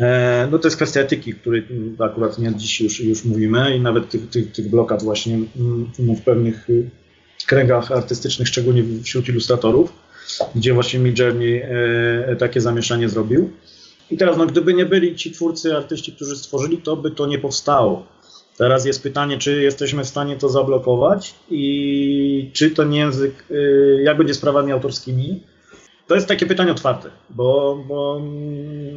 E, 0.00 0.48
no 0.50 0.58
to 0.58 0.66
jest 0.66 0.76
kwestia 0.76 1.00
etyki, 1.00 1.34
której 1.34 1.66
akurat 1.98 2.38
nie 2.38 2.54
dziś 2.54 2.80
już, 2.80 3.00
już 3.00 3.24
mówimy 3.24 3.76
i 3.76 3.80
nawet 3.80 4.08
tych, 4.08 4.30
tych, 4.30 4.52
tych 4.52 4.70
blokad 4.70 5.02
właśnie 5.02 5.34
mm, 5.34 6.16
w 6.16 6.22
pewnych 6.22 6.70
y, 6.70 6.90
kręgach 7.46 7.92
artystycznych, 7.92 8.48
szczególnie 8.48 8.84
wśród 9.02 9.28
ilustratorów, 9.28 9.92
gdzie 10.54 10.74
właśnie 10.74 10.98
Midjourney 10.98 11.62
e, 11.62 12.36
takie 12.36 12.60
zamieszanie 12.60 13.08
zrobił. 13.08 13.50
I 14.10 14.16
teraz, 14.16 14.36
no, 14.36 14.46
gdyby 14.46 14.74
nie 14.74 14.86
byli 14.86 15.16
ci 15.16 15.30
twórcy, 15.30 15.76
artyści, 15.76 16.12
którzy 16.12 16.36
stworzyli, 16.36 16.78
to 16.78 16.96
by 16.96 17.10
to 17.10 17.26
nie 17.26 17.38
powstało. 17.38 18.06
Teraz 18.58 18.84
jest 18.84 19.02
pytanie, 19.02 19.38
czy 19.38 19.62
jesteśmy 19.62 20.04
w 20.04 20.08
stanie 20.08 20.36
to 20.36 20.48
zablokować 20.48 21.34
i 21.50 22.50
czy 22.52 22.70
ten 22.70 22.92
język, 22.92 23.44
y, 23.50 24.00
jak 24.04 24.18
będzie 24.18 24.34
z 24.34 24.38
prawami 24.38 24.72
autorskimi. 24.72 25.42
To 26.06 26.14
jest 26.14 26.26
takie 26.26 26.46
pytanie 26.46 26.72
otwarte, 26.72 27.10
bo, 27.30 27.78
bo 27.88 28.20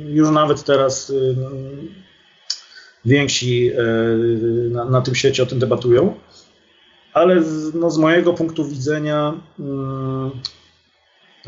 już 0.08 0.30
nawet 0.30 0.64
teraz 0.64 1.10
y, 1.10 1.36
więksi 3.06 3.72
y, 3.72 4.70
na, 4.70 4.86
na 4.86 5.02
tym 5.02 5.16
świecie 5.16 5.44
o 5.44 5.46
tym 5.46 5.60
debatują, 5.60 6.14
ale 7.14 7.44
z, 7.44 7.74
no, 7.74 7.90
z 7.90 7.98
mojego 7.98 8.34
punktu 8.34 8.66
widzenia, 8.66 9.34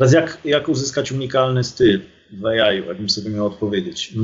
teraz 0.00 0.12
jak, 0.12 0.38
jak 0.44 0.68
uzyskać 0.68 1.12
unikalny 1.12 1.64
styl 1.64 2.00
w 2.32 2.46
AI, 2.46 2.86
jakbym 2.86 3.10
sobie 3.10 3.30
miał 3.30 3.46
odpowiedzieć. 3.46 4.14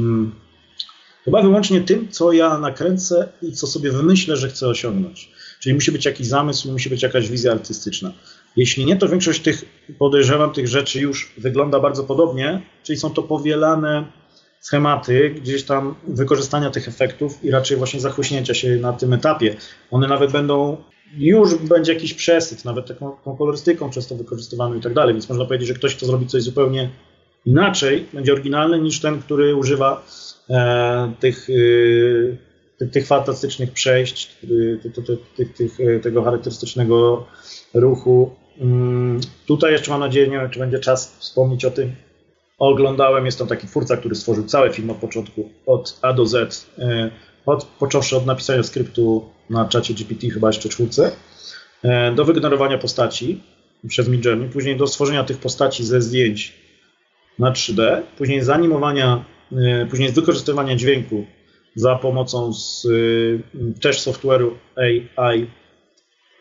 Chyba 1.25 1.43
wyłącznie 1.43 1.81
tym, 1.81 2.09
co 2.09 2.33
ja 2.33 2.59
nakręcę 2.59 3.29
i 3.43 3.53
co 3.53 3.67
sobie 3.67 3.93
wymyślę, 3.93 4.37
że 4.37 4.49
chcę 4.49 4.69
osiągnąć. 4.69 5.31
Czyli 5.61 5.75
musi 5.75 5.93
być 5.93 6.05
jakiś 6.05 6.27
zamysł, 6.27 6.73
musi 6.73 6.91
być 6.91 7.03
jakaś 7.03 7.29
wizja 7.29 7.53
artystyczna. 7.53 8.13
Jeśli 8.57 8.85
nie, 8.85 8.97
to 8.97 9.09
większość 9.09 9.43
tych, 9.43 9.65
podejrzewam, 9.99 10.53
tych 10.53 10.69
rzeczy 10.69 11.01
już 11.01 11.33
wygląda 11.39 11.81
bardzo 11.81 12.05
podobnie, 12.05 12.63
czyli 12.83 12.99
są 12.99 13.11
to 13.11 13.23
powielane 13.23 14.13
schematy 14.61 15.31
gdzieś 15.31 15.63
tam 15.63 15.95
wykorzystania 16.09 16.71
tych 16.71 16.89
efektów 16.89 17.45
i 17.45 17.51
raczej 17.51 17.77
właśnie 17.77 18.01
zachłyśnięcia 18.01 18.55
się 18.55 18.77
na 18.77 18.93
tym 18.93 19.13
etapie. 19.13 19.57
One 19.91 20.09
nawet 20.09 20.33
będą, 20.33 20.77
już 21.19 21.55
będzie 21.55 21.95
jakiś 21.95 22.15
przesyt, 22.15 22.65
nawet 22.65 22.87
taką, 22.87 23.17
taką 23.17 23.37
kolorystyką 23.37 23.91
często 23.91 24.15
wykorzystywaną 24.15 24.75
i 24.75 24.81
tak 24.81 24.95
dalej, 24.95 25.15
więc 25.15 25.29
można 25.29 25.45
powiedzieć, 25.45 25.69
że 25.69 25.75
ktoś, 25.75 25.97
kto 25.97 26.07
zrobi 26.07 26.27
coś 26.27 26.43
zupełnie 26.43 26.91
inaczej, 27.47 28.07
będzie 28.13 28.33
oryginalny 28.33 28.81
niż 28.81 29.01
ten, 29.01 29.23
który 29.23 29.55
używa 29.55 30.05
E, 30.51 31.13
tych, 31.21 31.49
e, 32.81 32.87
tych 32.87 33.07
fantastycznych 33.07 33.73
przejść, 33.73 34.37
tych, 35.37 35.55
tych, 35.55 35.81
e, 35.81 36.01
tego 36.01 36.23
charakterystycznego 36.23 37.27
ruchu. 37.75 38.31
Mm, 38.61 39.21
tutaj 39.47 39.73
jeszcze 39.73 39.91
mam 39.91 40.01
nadzieję, 40.01 40.29
nie 40.29 40.39
wiem, 40.39 40.51
czy 40.51 40.59
będzie 40.59 40.79
czas 40.79 41.17
wspomnieć 41.19 41.65
o 41.65 41.71
tym. 41.71 41.93
Oglądałem, 42.59 43.27
jest 43.27 43.39
tam 43.39 43.49
taki 43.49 43.67
twórca, 43.67 43.97
który 43.97 44.15
stworzył 44.15 44.45
cały 44.45 44.73
film 44.73 44.91
od 44.91 44.97
początku, 44.97 45.51
od 45.67 45.99
A 46.03 46.13
do 46.13 46.27
Z, 46.27 46.67
od, 47.47 47.65
począwszy 47.65 48.17
od 48.17 48.27
napisania 48.27 48.63
skryptu 48.63 49.25
na 49.51 49.69
czacie 49.69 49.95
GPT, 49.95 50.31
chyba 50.31 50.49
jeszcze 50.49 50.69
czwórce, 50.69 51.13
do 52.15 52.25
wygenerowania 52.25 52.79
postaci 52.79 53.43
przez 53.89 54.09
Midjourney, 54.09 54.49
później 54.49 54.77
do 54.77 54.87
stworzenia 54.87 55.25
tych 55.25 55.39
postaci 55.39 55.85
ze 55.85 56.01
zdjęć 56.01 56.53
na 57.39 57.53
3D, 57.53 58.03
później 58.19 58.43
zanimowania 58.43 59.25
E, 59.53 59.87
później 59.87 60.09
z 60.09 60.13
wykorzystywania 60.13 60.77
dźwięku 60.77 61.27
za 61.75 61.97
pomocą 61.97 62.53
z, 62.53 62.87
e, 62.87 63.81
też 63.81 64.01
software'u 64.01 64.51
AI, 64.77 65.47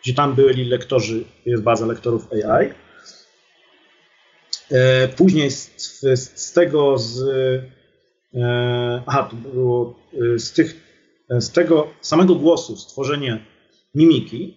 gdzie 0.02 0.14
tam 0.14 0.34
byli 0.34 0.64
lektorzy, 0.64 1.24
jest 1.46 1.62
baza 1.62 1.86
lektorów 1.86 2.28
AI. 2.32 2.70
E, 4.70 5.08
później 5.08 5.50
z, 5.50 6.02
z 6.34 6.52
tego, 6.52 6.98
z, 6.98 7.24
aha, 9.06 9.28
to 9.30 9.36
było 9.36 9.98
z, 10.36 10.52
tych, 10.52 10.85
z 11.30 11.50
tego 11.50 11.88
samego 12.00 12.34
głosu 12.34 12.76
stworzenie 12.76 13.44
mimiki 13.94 14.56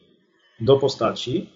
do 0.61 0.77
postaci, 0.77 1.49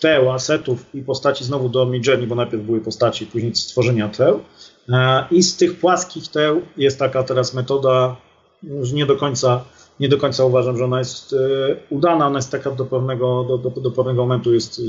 teł, 0.00 0.32
asetów 0.32 0.94
i 0.94 1.02
postaci 1.02 1.44
znowu 1.44 1.68
do 1.68 1.86
Midjourney, 1.86 2.26
bo 2.26 2.34
najpierw 2.34 2.62
były 2.62 2.80
postaci, 2.80 3.26
później 3.26 3.54
stworzenia 3.54 4.08
teł. 4.08 4.40
E, 4.88 5.24
I 5.30 5.42
z 5.42 5.56
tych 5.56 5.78
płaskich 5.78 6.28
teł 6.28 6.62
jest 6.76 6.98
taka 6.98 7.22
teraz 7.22 7.54
metoda, 7.54 8.16
już 8.62 8.92
nie 8.92 9.06
do 9.06 9.16
końca, 9.16 9.64
nie 10.00 10.08
do 10.08 10.18
końca 10.18 10.44
uważam, 10.44 10.78
że 10.78 10.84
ona 10.84 10.98
jest 10.98 11.32
e, 11.32 11.36
udana, 11.90 12.26
ona 12.26 12.38
jest 12.38 12.50
taka 12.50 12.70
do 12.70 12.86
pewnego, 12.86 13.44
do, 13.44 13.58
do, 13.58 13.80
do 13.80 13.90
pewnego 13.90 14.22
momentu 14.22 14.54
jest 14.54 14.78
e, 14.78 14.82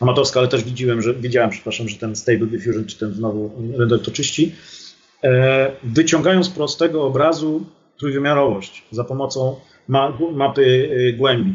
amatorska, 0.00 0.40
ale 0.40 0.48
też 0.48 0.64
widziałem, 0.64 1.02
że, 1.02 1.14
widziałem, 1.14 1.50
przepraszam, 1.50 1.88
że 1.88 1.96
ten 1.96 2.16
Stable 2.16 2.46
Diffusion, 2.46 2.84
czy 2.84 2.98
ten 2.98 3.14
znowu 3.14 3.50
render 3.78 4.02
to 4.02 4.10
czyści, 4.10 4.54
wyciągają 5.82 6.44
z 6.44 6.48
prostego 6.48 7.04
obrazu 7.04 7.64
trójwymiarowość 7.98 8.82
za 8.90 9.04
pomocą 9.04 9.56
mapy 10.32 10.90
głębi. 11.18 11.54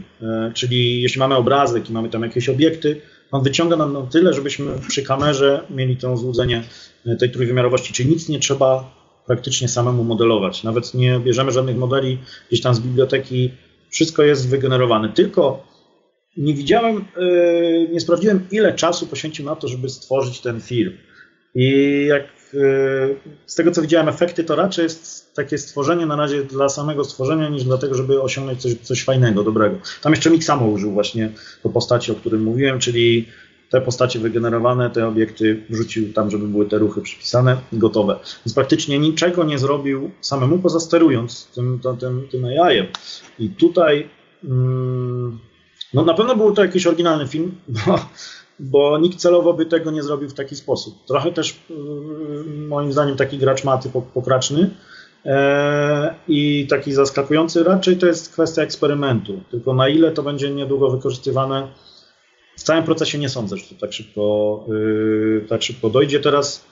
Czyli 0.54 1.02
jeśli 1.02 1.20
mamy 1.20 1.36
obrazek 1.36 1.90
i 1.90 1.94
mamy 1.94 2.10
tam 2.10 2.24
jakieś 2.24 2.50
obiekty, 2.50 3.02
on 3.32 3.44
wyciąga 3.44 3.76
nam 3.76 3.94
na 3.94 4.02
tyle, 4.02 4.34
żebyśmy 4.34 4.66
przy 4.90 5.04
kamerze 5.04 5.64
mieli 5.70 5.98
to 5.98 6.18
złudzenie 6.18 6.64
e, 7.06 7.16
tej 7.16 7.32
trójwymiarowości, 7.32 7.94
czyli 7.94 8.10
nic 8.10 8.30
nie 8.30 8.40
trzeba 8.40 8.94
praktycznie 9.26 9.68
samemu 9.68 10.04
modelować. 10.04 10.64
Nawet 10.64 10.94
nie 10.94 11.20
bierzemy 11.20 11.52
żadnych 11.52 11.78
modeli 11.78 12.18
gdzieś 12.48 12.62
tam 12.62 12.76
z 12.76 12.80
biblioteki, 12.80 13.52
wszystko 13.90 14.24
jest 14.24 14.50
wygenerowane. 14.50 15.10
Tylko 15.10 15.68
nie 16.38 16.54
widziałem, 16.54 17.06
e, 17.18 17.88
nie 17.88 18.00
sprawdziłem, 18.00 18.48
ile 18.52 18.74
czasu 18.74 19.08
poświęcił 19.08 19.46
na 19.46 19.56
to, 19.56 19.68
żeby 19.68 19.90
stworzyć 19.90 20.42
ten 20.42 20.62
film. 20.62 20.98
I 21.56 22.06
jak 22.10 22.24
Y, 22.24 22.41
z 23.46 23.56
tego 23.56 23.72
co 23.72 23.82
widziałem, 23.82 24.10
efekty 24.10 24.44
to 24.44 24.56
raczej 24.56 24.84
jest 24.84 25.34
takie 25.36 25.58
stworzenie 25.58 26.06
na 26.06 26.16
razie 26.16 26.44
dla 26.44 26.70
samego 26.70 27.04
stworzenia, 27.04 27.50
niż 27.50 27.64
dlatego, 27.64 27.96
żeby 27.96 28.22
osiągnąć 28.22 28.62
coś, 28.62 28.76
coś 28.82 29.04
fajnego, 29.04 29.44
dobrego. 29.44 29.76
Tam 30.02 30.14
jeszcze 30.14 30.30
Mik 30.30 30.44
samo 30.44 30.66
użył 30.66 30.92
właśnie 30.92 31.32
do 31.64 31.70
postaci, 31.70 32.12
o 32.12 32.16
którym 32.16 32.44
mówiłem, 32.44 32.80
czyli 32.80 33.28
te 33.70 33.82
postacie 33.82 34.20
wygenerowane, 34.20 34.90
te 34.90 35.08
obiekty 35.08 35.64
wrzucił 35.70 36.14
tam, 36.14 36.32
żeby 36.32 36.48
były 36.48 36.66
te 36.66 36.78
ruchy 36.78 37.02
przypisane, 37.02 37.58
gotowe. 37.74 38.20
Więc 38.46 38.54
praktycznie 38.54 39.00
niczego 39.00 39.44
nie 39.44 39.60
zrobił 39.60 40.12
samemu, 40.22 40.60
poza 40.60 40.80
sterując 40.80 41.48
tym, 41.56 41.80
tym, 42.00 42.28
tym 42.32 42.46
AI-em. 42.46 42.88
I 43.40 43.50
tutaj 43.50 44.10
mm, 44.44 45.40
no 45.94 46.04
na 46.04 46.14
pewno 46.14 46.36
był 46.36 46.54
to 46.54 46.62
jakiś 46.62 46.88
oryginalny 46.88 47.28
film, 47.28 47.56
bo 47.86 48.00
bo 48.60 48.98
nikt 48.98 49.20
celowo 49.20 49.54
by 49.54 49.66
tego 49.66 49.92
nie 49.92 50.04
zrobił 50.04 50.30
w 50.30 50.34
taki 50.34 50.56
sposób. 50.56 51.06
Trochę 51.06 51.32
też 51.32 51.60
mm, 51.70 52.68
moim 52.68 52.94
zdaniem 52.94 53.18
taki 53.18 53.38
gracz 53.38 53.64
maty 53.64 53.90
pokraczny 54.14 54.70
e, 55.26 56.16
i 56.28 56.68
taki 56.70 56.94
zaskakujący 56.94 57.64
raczej 57.64 57.98
to 57.98 58.08
jest 58.08 58.34
kwestia 58.34 58.62
eksperymentu. 58.62 59.42
Tylko 59.52 59.74
na 59.74 59.90
ile 59.90 60.12
to 60.12 60.24
będzie 60.24 60.52
niedługo 60.52 60.90
wykorzystywane 60.90 61.68
w 62.58 62.64
całym 62.64 62.84
procesie 62.84 63.18
nie 63.18 63.30
sądzę, 63.30 63.58
że 63.58 63.64
to 63.64 63.76
tak 63.82 63.94
szybko, 63.94 64.66
y, 64.70 65.46
tak 65.50 65.64
szybko 65.64 65.90
dojdzie. 65.90 66.20
Teraz, 66.20 66.64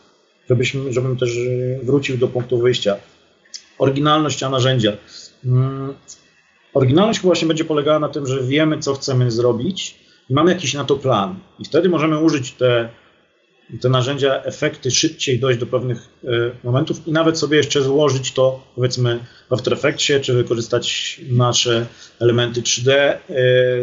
żebyśmy, 0.50 0.94
żebym 0.94 1.18
też 1.18 1.38
wrócił 1.84 2.18
do 2.18 2.28
punktu 2.28 2.58
wyjścia. 2.58 2.96
Oryginalność, 3.80 4.44
a 4.44 4.50
narzędzia. 4.50 4.92
Oryginalność 6.74 7.20
właśnie 7.20 7.48
będzie 7.48 7.66
polegała 7.66 8.00
na 8.00 8.10
tym, 8.10 8.28
że 8.28 8.44
wiemy, 8.44 8.80
co 8.80 8.94
chcemy 8.94 9.32
zrobić, 9.32 9.96
i 10.30 10.34
mamy 10.34 10.52
jakiś 10.52 10.74
na 10.74 10.84
to 10.84 10.96
plan. 10.96 11.40
I 11.60 11.66
wtedy 11.66 11.90
możemy 11.90 12.20
użyć 12.20 12.52
te, 12.52 12.90
te 13.82 13.90
narzędzia, 13.90 14.44
efekty 14.44 14.92
szybciej 14.92 15.40
dojść 15.40 15.60
do 15.60 15.66
pewnych 15.66 16.10
e, 16.24 16.28
momentów 16.64 17.08
i 17.08 17.12
nawet 17.12 17.38
sobie 17.38 17.58
jeszcze 17.58 17.82
złożyć 17.82 18.32
to, 18.32 18.64
powiedzmy, 18.76 19.20
w 19.50 19.54
After 19.54 19.74
Effectsie, 19.74 20.14
czy 20.22 20.34
wykorzystać 20.34 21.20
nasze 21.30 21.86
elementy 22.20 22.62
3D, 22.62 22.92
e, 22.92 23.20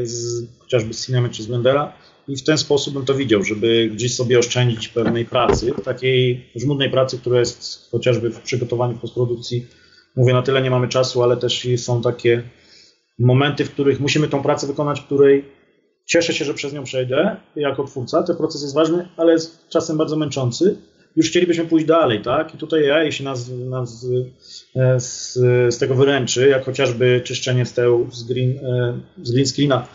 z, 0.03 0.45
chociażby 0.59 0.95
z 0.95 1.07
Cinema 1.07 1.29
czy 1.29 1.43
z 1.43 1.47
Blendera. 1.47 1.93
I 2.29 2.37
w 2.37 2.43
ten 2.43 2.59
sposób 2.59 2.95
bym 2.95 3.05
to 3.05 3.15
widział, 3.15 3.43
żeby 3.43 3.91
gdzieś 3.95 4.15
sobie 4.15 4.39
oszczędzić 4.39 4.89
pewnej 4.89 5.25
pracy, 5.25 5.73
takiej 5.85 6.51
żmudnej 6.57 6.91
pracy, 6.91 7.19
która 7.19 7.39
jest 7.39 7.89
chociażby 7.91 8.31
w 8.31 8.41
przygotowaniu 8.41 8.99
postprodukcji. 8.99 9.67
Mówię, 10.17 10.33
na 10.33 10.43
tyle 10.43 10.63
nie 10.63 10.71
mamy 10.71 10.89
czasu, 10.89 11.23
ale 11.23 11.37
też 11.37 11.69
są 11.77 12.03
takie 12.03 12.43
momenty, 13.19 13.65
w 13.65 13.71
których 13.71 14.01
musimy 14.01 14.29
tą 14.29 14.43
pracę 14.43 14.67
wykonać, 14.67 15.01
której 15.01 15.45
Cieszę 16.07 16.35
się, 16.35 16.45
że 16.45 16.55
przez 16.55 16.73
nią 16.73 16.85
przejdę 16.85 17.37
jako 17.57 17.85
twórca. 17.85 18.23
Ten 18.23 18.37
proces 18.37 18.63
jest 18.63 18.75
ważny, 18.75 19.09
ale 19.17 19.33
jest 19.33 19.69
czasem 19.69 19.97
bardzo 19.97 20.17
męczący. 20.17 20.77
Już 21.17 21.29
chcielibyśmy 21.29 21.65
pójść 21.65 21.87
dalej, 21.87 22.23
tak? 22.23 22.55
I 22.55 22.59
tutaj 22.59 22.87
ja, 22.87 23.03
jeśli 23.03 23.25
nas, 23.25 23.51
nas 23.51 24.07
e, 24.77 25.01
z, 25.01 25.35
z 25.75 25.79
tego 25.79 25.95
wyręczy, 25.95 26.49
jak 26.49 26.65
chociażby 26.65 27.21
czyszczenie 27.25 27.67
steł 27.67 28.09
z 28.13 28.23
green, 28.25 28.51
e, 28.51 29.01
z 29.23 29.33
green 29.33 29.47
screena 29.47 29.87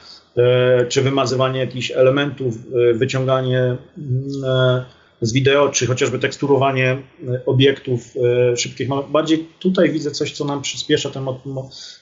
czy 0.89 1.01
wymazywanie 1.01 1.59
jakichś 1.59 1.91
elementów, 1.91 2.55
wyciąganie 2.93 3.77
mm, 3.97 4.85
z 5.21 5.33
wideo, 5.33 5.69
czy 5.69 5.87
chociażby 5.87 6.19
teksturowanie 6.19 6.97
obiektów 7.45 8.13
szybkich. 8.57 8.87
Bardziej 9.11 9.47
tutaj 9.59 9.91
widzę 9.91 10.11
coś, 10.11 10.31
co 10.31 10.45
nam 10.45 10.61
przyspiesza 10.61 11.09
tę, 11.09 11.25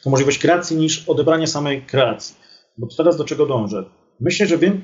tę 0.04 0.10
możliwość 0.10 0.40
kreacji, 0.40 0.78
niż 0.78 1.10
odebranie 1.10 1.48
samej 1.48 1.82
kreacji. 1.82 2.36
Bo 2.78 2.88
teraz 2.98 3.18
do 3.18 3.24
czego 3.24 3.46
dążę? 3.46 3.86
Myślę, 4.20 4.48
że 4.48 4.58
wiem, 4.58 4.82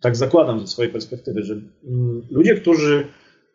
tak 0.00 0.16
zakładam 0.16 0.60
ze 0.60 0.66
swojej 0.66 0.92
perspektywy, 0.92 1.42
że 1.42 1.54
mm, 1.54 2.26
ludzie, 2.30 2.54
którzy, 2.54 3.06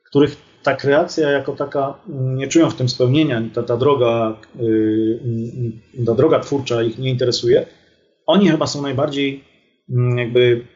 których 0.06 0.36
ta 0.63 0.76
kreacja 0.76 1.30
jako 1.30 1.56
taka 1.56 2.00
mm, 2.10 2.36
nie 2.36 2.47
czują 2.47 2.69
w 2.69 2.76
tym 2.76 2.89
spełnienia, 2.89 3.43
ta, 3.54 3.63
ta 3.63 3.78
droga, 3.78 4.38
y, 4.60 5.19
mm, 5.24 6.06
ta 6.06 6.13
droga 6.13 6.39
twórcza 6.39 6.84
ich 6.84 6.97
nie 6.97 7.10
interesuje, 7.10 7.65
oni 8.26 8.50
chyba 8.50 8.67
są 8.67 8.82
najbardziej 8.82 9.43
jakby 10.17 10.67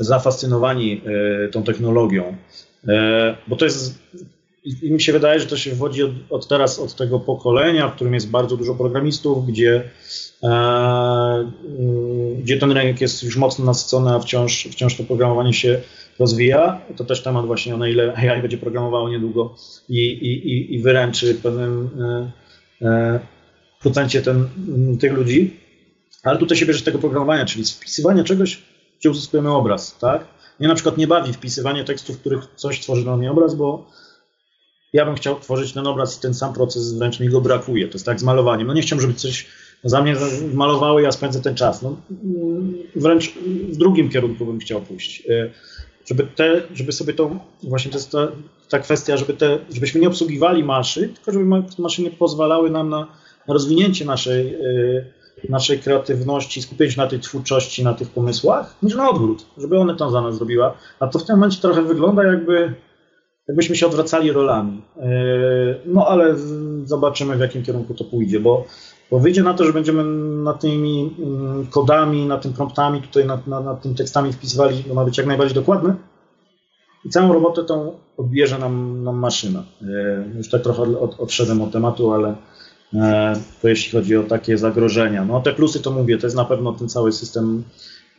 zafascynowani 0.00 1.02
y, 1.46 1.48
tą 1.48 1.62
technologią. 1.62 2.36
E, 2.88 3.36
bo 3.48 3.56
to 3.56 3.64
jest 3.64 3.98
i 4.64 4.90
mi 4.92 5.00
się 5.00 5.12
wydaje, 5.12 5.40
że 5.40 5.46
to 5.46 5.56
się 5.56 5.74
wodzi 5.74 6.02
od, 6.02 6.10
od, 6.30 6.48
teraz 6.48 6.78
od 6.78 6.94
tego 6.94 7.20
pokolenia, 7.20 7.88
w 7.88 7.94
którym 7.94 8.14
jest 8.14 8.30
bardzo 8.30 8.56
dużo 8.56 8.74
programistów, 8.74 9.46
gdzie, 9.46 9.90
e, 10.42 10.48
mm, 10.48 12.42
gdzie 12.42 12.56
ten 12.58 12.72
rynek 12.72 13.00
jest 13.00 13.22
już 13.22 13.36
mocno 13.36 13.64
nasycony, 13.64 14.10
a 14.10 14.18
wciąż, 14.18 14.68
wciąż 14.70 14.96
to 14.96 15.04
programowanie 15.04 15.52
się 15.52 15.80
rozwija. 16.18 16.80
To 16.96 17.04
też 17.04 17.22
temat 17.22 17.46
właśnie, 17.46 17.76
na 17.76 17.88
ile 17.88 18.14
AI 18.14 18.40
będzie 18.40 18.58
programowało 18.58 19.08
niedługo 19.08 19.54
i, 19.88 19.98
i, 19.98 20.74
i 20.74 20.82
wyręczy 20.82 21.34
w 21.34 21.42
pewnym 21.42 21.90
e, 22.00 22.86
e, 22.86 23.20
procencie 23.80 24.22
ten, 24.22 24.48
tych 25.00 25.12
ludzi. 25.12 25.56
Ale 26.22 26.38
tutaj 26.38 26.56
się 26.56 26.66
bierze 26.66 26.80
z 26.80 26.84
tego 26.84 26.98
programowania, 26.98 27.44
czyli 27.44 27.64
z 27.64 27.72
wpisywania 27.72 28.24
czegoś, 28.24 28.62
gdzie 29.00 29.10
uzyskujemy 29.10 29.50
obraz, 29.50 29.98
tak? 29.98 30.24
Mnie 30.60 30.68
na 30.68 30.74
przykład 30.74 30.98
nie 30.98 31.06
bawi 31.06 31.32
wpisywanie 31.32 31.84
tekstów, 31.84 32.16
w 32.16 32.20
których 32.20 32.46
coś 32.56 32.80
tworzy 32.80 33.02
dla 33.02 33.16
mnie 33.16 33.30
obraz, 33.30 33.54
bo 33.54 33.86
ja 34.92 35.04
bym 35.04 35.14
chciał 35.14 35.40
tworzyć 35.40 35.72
ten 35.72 35.86
obraz 35.86 36.18
i 36.18 36.20
ten 36.20 36.34
sam 36.34 36.52
proces 36.52 36.92
wręcz 36.92 37.20
mi 37.20 37.28
go 37.28 37.40
brakuje. 37.40 37.88
To 37.88 37.92
jest 37.92 38.06
tak 38.06 38.20
z 38.20 38.22
malowaniem. 38.22 38.66
No 38.66 38.74
nie 38.74 38.82
chciałbym, 38.82 39.02
żeby 39.02 39.14
coś 39.14 39.46
za 39.84 40.02
mnie 40.02 40.16
malowało 40.54 41.00
i 41.00 41.02
ja 41.02 41.12
spędzę 41.12 41.40
ten 41.40 41.54
czas. 41.54 41.82
No, 41.82 41.96
wręcz 42.96 43.32
w 43.68 43.76
drugim 43.76 44.08
kierunku 44.08 44.46
bym 44.46 44.58
chciał 44.58 44.80
pójść. 44.80 45.22
E, 45.28 45.50
żeby, 46.06 46.26
te, 46.36 46.62
żeby 46.74 46.92
sobie 46.92 47.14
tą, 47.14 47.38
właśnie 47.62 47.90
to 47.90 47.98
jest 47.98 48.12
ta, 48.12 48.28
ta 48.68 48.78
kwestia, 48.78 49.16
żeby 49.16 49.34
te, 49.34 49.58
żebyśmy 49.72 50.00
nie 50.00 50.08
obsługiwali 50.08 50.64
maszyn, 50.64 51.14
tylko 51.14 51.32
żeby 51.32 51.44
maszyny 51.78 52.10
pozwalały 52.10 52.70
nam 52.70 52.88
na, 52.88 53.06
na 53.48 53.54
rozwinięcie 53.54 54.04
naszej, 54.04 54.54
e, 54.54 54.60
naszej 55.48 55.78
kreatywności, 55.78 56.62
skupienie 56.62 56.90
się 56.90 57.00
na 57.00 57.06
tej 57.06 57.20
twórczości, 57.20 57.84
na 57.84 57.94
tych 57.94 58.10
pomysłach, 58.10 58.74
niż 58.82 58.94
na 58.94 59.10
odwrót, 59.10 59.46
żeby 59.58 59.78
one 59.78 59.96
to 59.96 60.10
za 60.10 60.20
nas 60.20 60.36
zrobiła. 60.36 60.74
A 61.00 61.06
to 61.06 61.18
w 61.18 61.24
tym 61.24 61.36
momencie 61.36 61.60
trochę 61.60 61.82
wygląda 61.82 62.24
jakby 62.24 62.74
jakbyśmy 63.50 63.76
się 63.76 63.86
odwracali 63.86 64.32
rolami. 64.32 64.82
E, 64.96 65.10
no 65.86 66.06
ale 66.06 66.36
zobaczymy, 66.84 67.36
w 67.36 67.40
jakim 67.40 67.62
kierunku 67.62 67.94
to 67.94 68.04
pójdzie, 68.04 68.40
bo, 68.40 68.64
bo 69.10 69.18
wyjdzie 69.18 69.42
na 69.42 69.54
to, 69.54 69.64
że 69.64 69.72
będziemy 69.72 70.04
nad 70.42 70.60
tymi 70.60 71.14
mm, 71.18 71.66
kodami, 71.66 72.26
nad 72.26 72.42
tym 72.42 72.52
promptami, 72.52 73.02
tutaj 73.02 73.26
nad, 73.26 73.46
nad, 73.46 73.64
nad 73.64 73.82
tym 73.82 73.94
tekstami 73.94 74.32
wpisywali, 74.32 74.84
to 74.84 74.94
ma 74.94 75.04
być 75.04 75.18
jak 75.18 75.26
najbardziej 75.26 75.54
dokładne. 75.54 75.94
I 77.04 77.08
całą 77.08 77.32
robotę 77.32 77.64
tą 77.64 77.92
odbierze 78.16 78.58
nam, 78.58 79.04
nam 79.04 79.16
maszyna. 79.16 79.62
E, 79.82 80.36
już 80.36 80.50
tak 80.50 80.62
trochę 80.62 80.82
od, 80.82 81.20
odszedłem 81.20 81.62
od 81.62 81.72
tematu, 81.72 82.12
ale 82.12 82.34
to 83.62 83.68
jeśli 83.68 83.92
chodzi 83.92 84.16
o 84.16 84.22
takie 84.22 84.58
zagrożenia. 84.58 85.24
No 85.24 85.40
te 85.40 85.52
plusy 85.52 85.80
to 85.80 85.90
mówię, 85.90 86.18
to 86.18 86.26
jest 86.26 86.36
na 86.36 86.44
pewno 86.44 86.72
ten 86.72 86.88
cały 86.88 87.12
system 87.12 87.64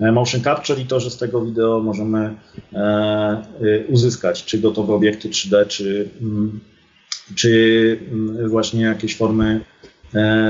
E, 0.01 0.11
motion 0.11 0.41
capture 0.41 0.79
i 0.79 0.85
to, 0.85 0.99
że 0.99 1.09
z 1.09 1.17
tego 1.17 1.45
wideo 1.45 1.79
możemy 1.79 2.35
e, 2.73 2.77
e, 2.77 3.43
uzyskać 3.87 4.45
czy 4.45 4.59
gotowe 4.59 4.93
obiekty 4.93 5.29
3D, 5.29 5.67
czy, 5.67 6.09
mm, 6.21 6.59
czy 7.35 7.99
mm, 8.11 8.49
właśnie 8.49 8.81
jakieś 8.81 9.17
formy 9.17 9.61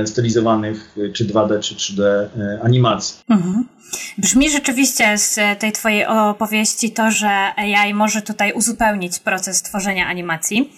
stylizowanych, 0.04 0.96
czy 1.12 1.24
2D, 1.24 1.60
czy 1.60 1.74
3D 1.74 2.02
animacji. 2.62 3.16
Mhm. 3.28 3.64
Brzmi 4.18 4.50
rzeczywiście 4.50 5.18
z 5.18 5.38
tej 5.58 5.72
Twojej 5.72 6.06
opowieści 6.06 6.90
to, 6.90 7.10
że 7.10 7.28
AI 7.56 7.94
może 7.94 8.22
tutaj 8.22 8.52
uzupełnić 8.52 9.18
proces 9.18 9.62
tworzenia 9.62 10.06
animacji. 10.06 10.72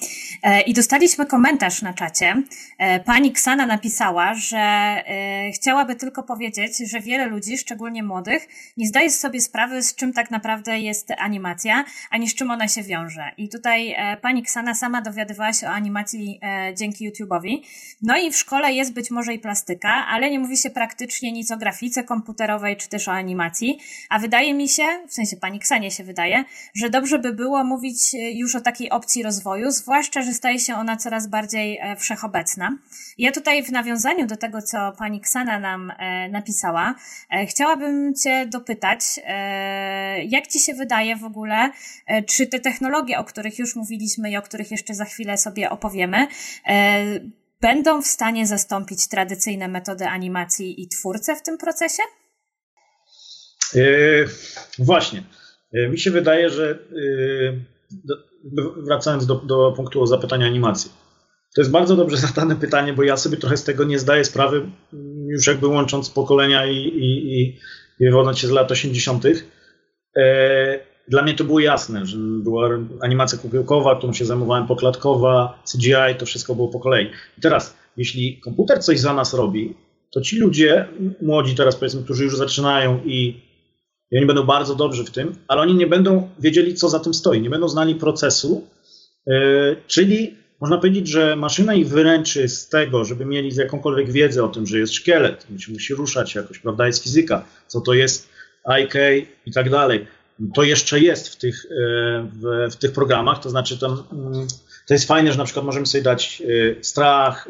E, 0.45 0.61
I 0.61 0.75
dostaliśmy 0.75 1.27
komentarz 1.27 1.83
na 1.83 1.95
czacie. 1.95 2.43
E, 2.79 3.01
pani 3.01 3.33
Ksana 3.33 3.67
napisała, 3.67 4.35
że 4.35 4.59
e, 4.59 5.51
chciałaby 5.55 5.97
tylko 5.97 6.23
powiedzieć, 6.23 6.91
że 6.91 7.01
wiele 7.01 7.27
ludzi, 7.27 7.59
szczególnie 7.59 8.03
młodych, 8.03 8.49
nie 8.77 8.87
zdaje 8.87 9.11
sobie 9.11 9.41
sprawy, 9.41 9.83
z 9.83 9.95
czym 9.95 10.13
tak 10.13 10.31
naprawdę 10.31 10.79
jest 10.79 11.11
animacja, 11.19 11.85
ani 12.11 12.29
z 12.29 12.35
czym 12.35 12.51
ona 12.51 12.69
się 12.69 12.83
wiąże. 12.83 13.31
I 13.37 13.49
tutaj 13.49 13.97
pani 14.23 14.43
Ksana 14.43 14.75
sama 14.75 15.03
dowiadywała 15.03 15.53
się 15.53 15.67
o 15.67 15.71
animacji 15.71 16.41
dzięki 16.77 17.11
YouTube'owi. 17.11 17.61
No 18.03 18.19
i 18.19 18.31
w 18.31 18.37
szkole 18.37 18.73
jest 18.73 18.93
być 18.93 19.11
może 19.11 19.35
i 19.35 19.39
plastyka, 19.39 20.07
ale 20.07 20.31
nie 20.31 20.39
mówi 20.39 20.57
się 20.57 20.71
praktycznie 20.71 21.33
nic 21.33 21.51
o 21.51 21.57
grafice 21.57 22.05
komputerowej, 22.05 22.77
czy 22.77 22.89
też 22.89 23.09
o 23.09 23.13
animacji. 23.13 23.79
A 24.09 24.19
wydaje 24.19 24.55
mi 24.55 24.69
się, 24.69 24.83
w 25.09 25.15
sensie 25.15 25.37
pani 25.37 25.59
Ksanie 25.59 25.91
się 25.91 26.05
wydaje, 26.05 26.45
że 26.75 26.91
dobrze 26.91 27.19
by 27.19 27.33
było 27.33 27.65
mówić 27.65 28.15
już 28.35 28.55
o 28.55 28.61
takiej 28.61 28.91
opcji 28.91 29.23
rozwoju, 29.23 29.71
zwłaszcza, 29.71 30.23
że 30.23 30.34
staje 30.35 30.59
się 30.59 30.75
ona 30.75 30.97
coraz 30.97 31.27
bardziej 31.27 31.79
e, 31.83 31.97
wszechobecna. 31.97 32.79
Ja 33.19 33.33
tutaj 33.33 33.65
w 33.65 33.71
nawiązaniu 33.71 34.27
do 34.27 34.37
tego, 34.37 34.63
co 34.63 34.93
pani 34.99 35.21
Ksana 35.21 35.59
nam 35.59 35.91
e, 35.91 36.29
napisała, 36.29 36.95
e, 37.31 37.47
chciałabym 37.47 38.15
Cię 38.15 38.47
dopytać, 38.47 39.01
jak 40.29 40.47
Ci 40.47 40.61
się 40.61 40.75
wydaje 40.75 41.17
w 41.17 41.25
ogóle, 41.25 41.71
czy 42.27 42.47
te 42.47 42.61
technologie, 42.61 43.19
o 43.19 43.25
których 43.25 43.59
już 43.59 43.77
mówiliśmy 43.77 44.31
i 44.31 44.37
o 44.37 44.43
których 44.43 44.71
jeszcze 44.71 44.95
za 44.95 45.05
chwilę 45.05 45.39
sobie 45.39 45.71
opowiemy, 45.71 46.27
będą 47.61 48.03
w 48.03 48.07
stanie 48.07 48.47
zastąpić 48.47 49.09
tradycyjne 49.09 49.69
metody 49.69 50.07
animacji 50.07 50.83
i 50.83 50.89
twórcę 50.89 51.37
w 51.37 51.43
tym 51.43 51.59
procesie? 51.59 52.03
Yy, 53.75 54.29
właśnie. 54.79 55.23
Mi 55.73 55.99
się 55.99 56.11
wydaje, 56.11 56.51
że 56.51 56.79
wracając 58.77 59.27
do, 59.27 59.35
do 59.35 59.73
punktu 59.77 60.07
zapytania 60.07 60.47
animacji. 60.47 60.91
To 61.55 61.61
jest 61.61 61.71
bardzo 61.71 61.97
dobrze 61.97 62.17
zadane 62.27 62.57
pytanie, 62.57 62.93
bo 62.93 63.03
ja 63.03 63.17
sobie 63.17 63.37
trochę 63.37 63.57
z 63.57 63.65
tego 63.65 63.85
nie 63.85 63.99
zdaję 63.99 64.25
sprawy, 64.25 64.71
już 65.29 65.47
jakby 65.47 65.67
łącząc 65.67 66.11
pokolenia 66.11 66.67
i, 66.67 66.77
i, 66.77 67.41
i, 67.41 67.59
i 68.01 68.05
wywodząc 68.05 68.39
się 68.39 68.47
z 68.47 68.51
lat 68.51 68.71
80. 68.71 69.25
E, 70.17 70.95
dla 71.09 71.23
mnie 71.23 71.35
to 71.35 71.45
było 71.45 71.61
jasne, 71.61 72.07
że 72.07 72.19
była 72.19 72.69
animacja 73.01 73.39
kukiełkowa, 73.39 73.97
którą 73.97 74.13
się 74.13 74.25
zajmowałem, 74.25 74.67
poklatkowa, 74.67 75.63
CGI, 75.73 76.19
to 76.19 76.27
wszystko 76.27 76.55
było 76.55 76.69
po 76.69 76.81
kolei. 76.81 77.07
I 77.39 77.41
teraz, 77.41 77.77
jeśli 77.97 78.41
komputer 78.41 78.83
coś 78.83 79.01
za 79.01 79.15
nas 79.15 79.35
robi, 79.35 79.75
to 80.11 80.21
ci 80.21 80.39
ludzie, 80.39 80.89
młodzi 81.23 81.55
teraz 81.55 81.77
powiedzmy, 81.77 82.03
którzy 82.03 82.25
już 82.25 82.37
zaczynają 82.37 83.01
i 83.05 83.41
i 84.11 84.17
oni 84.17 84.27
będą 84.27 84.43
bardzo 84.43 84.75
dobrzy 84.75 85.05
w 85.05 85.11
tym, 85.11 85.37
ale 85.49 85.61
oni 85.61 85.75
nie 85.75 85.87
będą 85.87 86.31
wiedzieli, 86.39 86.75
co 86.75 86.89
za 86.89 87.01
tym 87.01 87.15
stoi, 87.15 87.41
nie 87.41 87.51
będą 87.51 87.69
znali 87.69 87.95
procesu, 87.95 88.67
yy, 89.27 89.77
czyli 89.87 90.35
można 90.61 90.79
powiedzieć, 90.79 91.09
że 91.09 91.37
maszyna 91.37 91.75
ich 91.75 91.89
wyręczy 91.89 92.49
z 92.49 92.69
tego, 92.69 93.05
żeby 93.05 93.25
mieli 93.25 93.57
jakąkolwiek 93.57 94.13
wiedzę 94.13 94.45
o 94.45 94.49
tym, 94.49 94.67
że 94.67 94.79
jest 94.79 94.95
szkielet, 94.95 95.47
musi, 95.69 95.95
ruszać 95.95 96.35
jakoś, 96.35 96.59
prawda, 96.59 96.87
jest 96.87 97.03
fizyka, 97.03 97.45
co 97.67 97.81
to 97.81 97.95
jest 97.95 98.29
IK 98.83 98.95
i 99.47 99.53
tak 99.53 99.71
dalej. 99.71 100.07
To 100.55 100.63
jeszcze 100.63 101.01
jest 101.01 101.29
w 101.29 101.37
tych, 101.37 101.67
yy, 101.71 101.77
w, 102.33 102.73
w 102.73 102.77
tych 102.77 102.93
programach, 102.93 103.43
to 103.43 103.51
znaczy 103.51 103.79
tam, 103.79 104.03
mm, 104.13 104.47
to 104.87 104.95
jest 104.95 105.09
fajne, 105.09 105.33
że 105.33 105.39
na 105.39 105.45
przykład 105.45 105.67
możemy 105.67 105.87
sobie 105.87 106.03
dać 106.03 106.41
yy, 106.41 106.77
strach, 106.81 107.49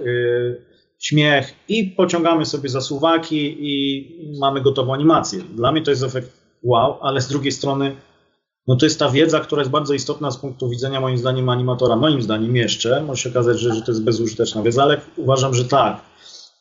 śmiech 0.99 1.55
i 1.69 1.85
pociągamy 1.85 2.47
sobie 2.47 2.69
zasuwaki 2.69 3.57
i 3.61 4.07
mamy 4.39 4.61
gotową 4.61 4.95
animację. 4.95 5.41
Dla 5.55 5.73
mnie 5.73 5.83
to 5.83 5.91
jest 5.91 6.03
efekt 6.03 6.44
wow, 6.65 6.99
ale 7.01 7.21
z 7.21 7.29
drugiej 7.29 7.53
strony 7.53 7.97
no 8.67 8.77
to 8.77 8.87
jest 8.87 8.99
ta 8.99 9.11
wiedza, 9.11 9.41
która 9.41 9.61
jest 9.61 9.71
bardzo 9.71 9.95
istotna 9.95 10.31
z 10.31 10.37
punktu 10.37 10.69
widzenia 10.69 11.01
moim 11.01 11.19
zdaniem 11.19 11.49
animatora. 11.49 11.97
Moim 11.97 12.23
zdaniem 12.23 12.57
jeszcze, 12.57 13.03
może 13.03 13.23
się 13.23 13.31
okazać, 13.31 13.61
że, 13.61 13.75
że 13.75 13.83
to 13.83 13.91
jest 13.91 14.05
bezużyteczna 14.05 14.63
wiedza, 14.63 14.83
ale 14.83 15.01
uważam, 15.17 15.55
że 15.55 15.65
tak, 15.65 16.01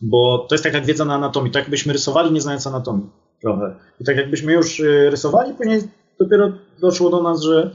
bo 0.02 0.46
to 0.50 0.56
jest 0.56 0.64
tak 0.64 0.74
jak 0.74 0.86
wiedza 0.86 1.06
na 1.06 1.14
anatomii, 1.14 1.52
tak 1.52 1.64
jakbyśmy 1.64 1.94
rysowali 1.94 2.32
nie 2.32 2.42
znając 2.42 2.68
anatomii 2.68 3.10
trochę. 3.42 3.76
I 4.02 4.04
tak 4.04 4.18
jakbyśmy 4.18 4.54
już 4.54 4.80
y, 4.80 5.10
rysowali, 5.10 5.54
później 5.54 5.82
dopiero 6.20 6.52
doszło 6.82 7.10
do 7.10 7.24
nas, 7.24 7.42
że 7.42 7.72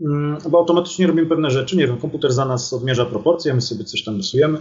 mm, 0.00 0.38
bo 0.50 0.58
automatycznie 0.58 1.06
robimy 1.06 1.28
pewne 1.28 1.50
rzeczy, 1.50 1.76
nie 1.76 1.86
wiem, 1.86 1.98
komputer 1.98 2.32
za 2.32 2.44
nas 2.44 2.72
odmierza 2.72 3.06
proporcje, 3.06 3.54
my 3.54 3.60
sobie 3.60 3.84
coś 3.84 4.04
tam 4.04 4.16
rysujemy 4.16 4.58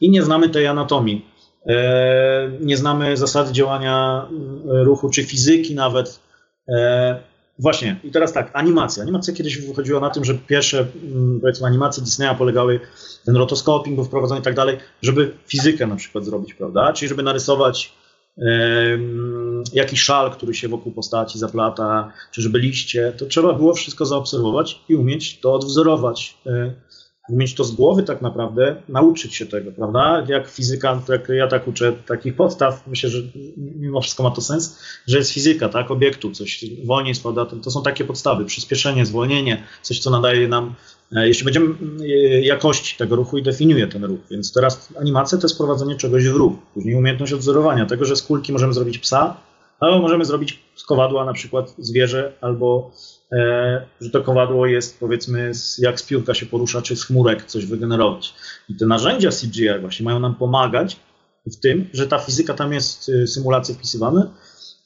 i 0.00 0.10
nie 0.10 0.22
znamy 0.22 0.48
tej 0.48 0.66
anatomii. 0.66 1.26
E, 1.66 2.50
nie 2.60 2.76
znamy 2.76 3.16
zasady 3.16 3.52
działania 3.52 4.26
mm, 4.30 4.82
ruchu, 4.84 5.10
czy 5.10 5.24
fizyki 5.24 5.74
nawet, 5.74 6.25
E, 6.68 7.20
właśnie, 7.58 8.00
i 8.04 8.10
teraz 8.10 8.32
tak, 8.32 8.50
animacja. 8.52 9.02
Animacja 9.02 9.34
kiedyś 9.34 9.58
wychodziła 9.58 10.00
na 10.00 10.10
tym, 10.10 10.24
że 10.24 10.34
pierwsze, 10.34 10.86
mm, 11.12 11.40
powiedzmy, 11.40 11.66
animacje 11.66 12.02
Disneya 12.02 12.34
polegały, 12.38 12.80
ten 13.24 13.36
rotoskoping 13.36 13.96
był 13.96 14.04
wprowadzony 14.04 14.40
i 14.40 14.44
tak 14.44 14.54
dalej, 14.54 14.78
żeby 15.02 15.32
fizykę 15.46 15.86
na 15.86 15.96
przykład 15.96 16.24
zrobić, 16.24 16.54
prawda? 16.54 16.92
Czyli 16.92 17.08
żeby 17.08 17.22
narysować 17.22 17.92
jakiś 19.72 20.02
szal, 20.02 20.30
który 20.30 20.54
się 20.54 20.68
wokół 20.68 20.92
postaci 20.92 21.38
zaplata, 21.38 22.12
czy 22.32 22.42
żeby 22.42 22.58
liście, 22.58 23.12
to 23.18 23.26
trzeba 23.26 23.52
było 23.52 23.74
wszystko 23.74 24.06
zaobserwować 24.06 24.80
i 24.88 24.96
umieć 24.96 25.40
to 25.40 25.54
odwzorować. 25.54 26.38
Umieć 27.28 27.54
to 27.54 27.64
z 27.64 27.72
głowy 27.72 28.02
tak 28.02 28.22
naprawdę, 28.22 28.76
nauczyć 28.88 29.34
się 29.34 29.46
tego, 29.46 29.72
prawda? 29.72 30.24
Jak 30.28 30.48
fizykant, 30.48 31.08
jak 31.08 31.28
ja 31.28 31.48
tak 31.48 31.68
uczę 31.68 31.92
takich 31.92 32.36
podstaw, 32.36 32.86
myślę, 32.86 33.10
że 33.10 33.22
mimo 33.56 34.00
wszystko 34.00 34.22
ma 34.22 34.30
to 34.30 34.40
sens, 34.40 34.78
że 35.06 35.18
jest 35.18 35.32
fizyka, 35.32 35.68
tak? 35.68 35.90
Obiektu, 35.90 36.30
coś 36.30 36.64
wolniej 36.84 37.14
spada, 37.14 37.46
to 37.46 37.70
są 37.70 37.82
takie 37.82 38.04
podstawy, 38.04 38.44
przyspieszenie, 38.44 39.06
zwolnienie, 39.06 39.62
coś, 39.82 39.98
co 39.98 40.10
nadaje 40.10 40.48
nam, 40.48 40.74
e, 41.12 41.28
jeśli 41.28 41.44
będziemy 41.44 41.74
e, 42.00 42.06
jakość 42.40 42.96
tego 42.96 43.16
ruchu 43.16 43.38
i 43.38 43.42
definiuje 43.42 43.86
ten 43.86 44.04
ruch, 44.04 44.20
więc 44.30 44.52
teraz 44.52 44.88
animacja 45.00 45.38
to 45.38 45.44
jest 45.44 45.58
prowadzenie 45.58 45.96
czegoś 45.96 46.28
w 46.28 46.36
ruch, 46.36 46.52
później 46.74 46.94
umiejętność 46.94 47.32
odwzorowania 47.32 47.86
tego, 47.86 48.04
że 48.04 48.16
z 48.16 48.22
kulki 48.22 48.52
możemy 48.52 48.72
zrobić 48.72 48.98
psa, 48.98 49.36
albo 49.80 49.98
możemy 49.98 50.24
zrobić 50.24 50.58
z 50.74 50.84
kowadła 50.84 51.24
na 51.24 51.32
przykład 51.32 51.74
zwierzę, 51.78 52.32
albo 52.40 52.90
że 54.00 54.10
to 54.12 54.22
kowadło 54.22 54.66
jest 54.66 55.00
powiedzmy 55.00 55.52
jak 55.78 56.00
z 56.00 56.02
piórka 56.02 56.34
się 56.34 56.46
porusza, 56.46 56.82
czy 56.82 56.96
z 56.96 57.04
chmurek 57.04 57.44
coś 57.44 57.66
wygenerować. 57.66 58.34
I 58.68 58.74
te 58.74 58.86
narzędzia 58.86 59.30
CGI 59.30 59.80
właśnie 59.80 60.04
mają 60.04 60.20
nam 60.20 60.34
pomagać 60.34 60.96
w 61.46 61.56
tym, 61.56 61.88
że 61.92 62.06
ta 62.06 62.18
fizyka 62.18 62.54
tam 62.54 62.72
jest 62.72 63.08
y, 63.08 63.26
symulacje 63.26 63.74
wpisywane. 63.74 64.30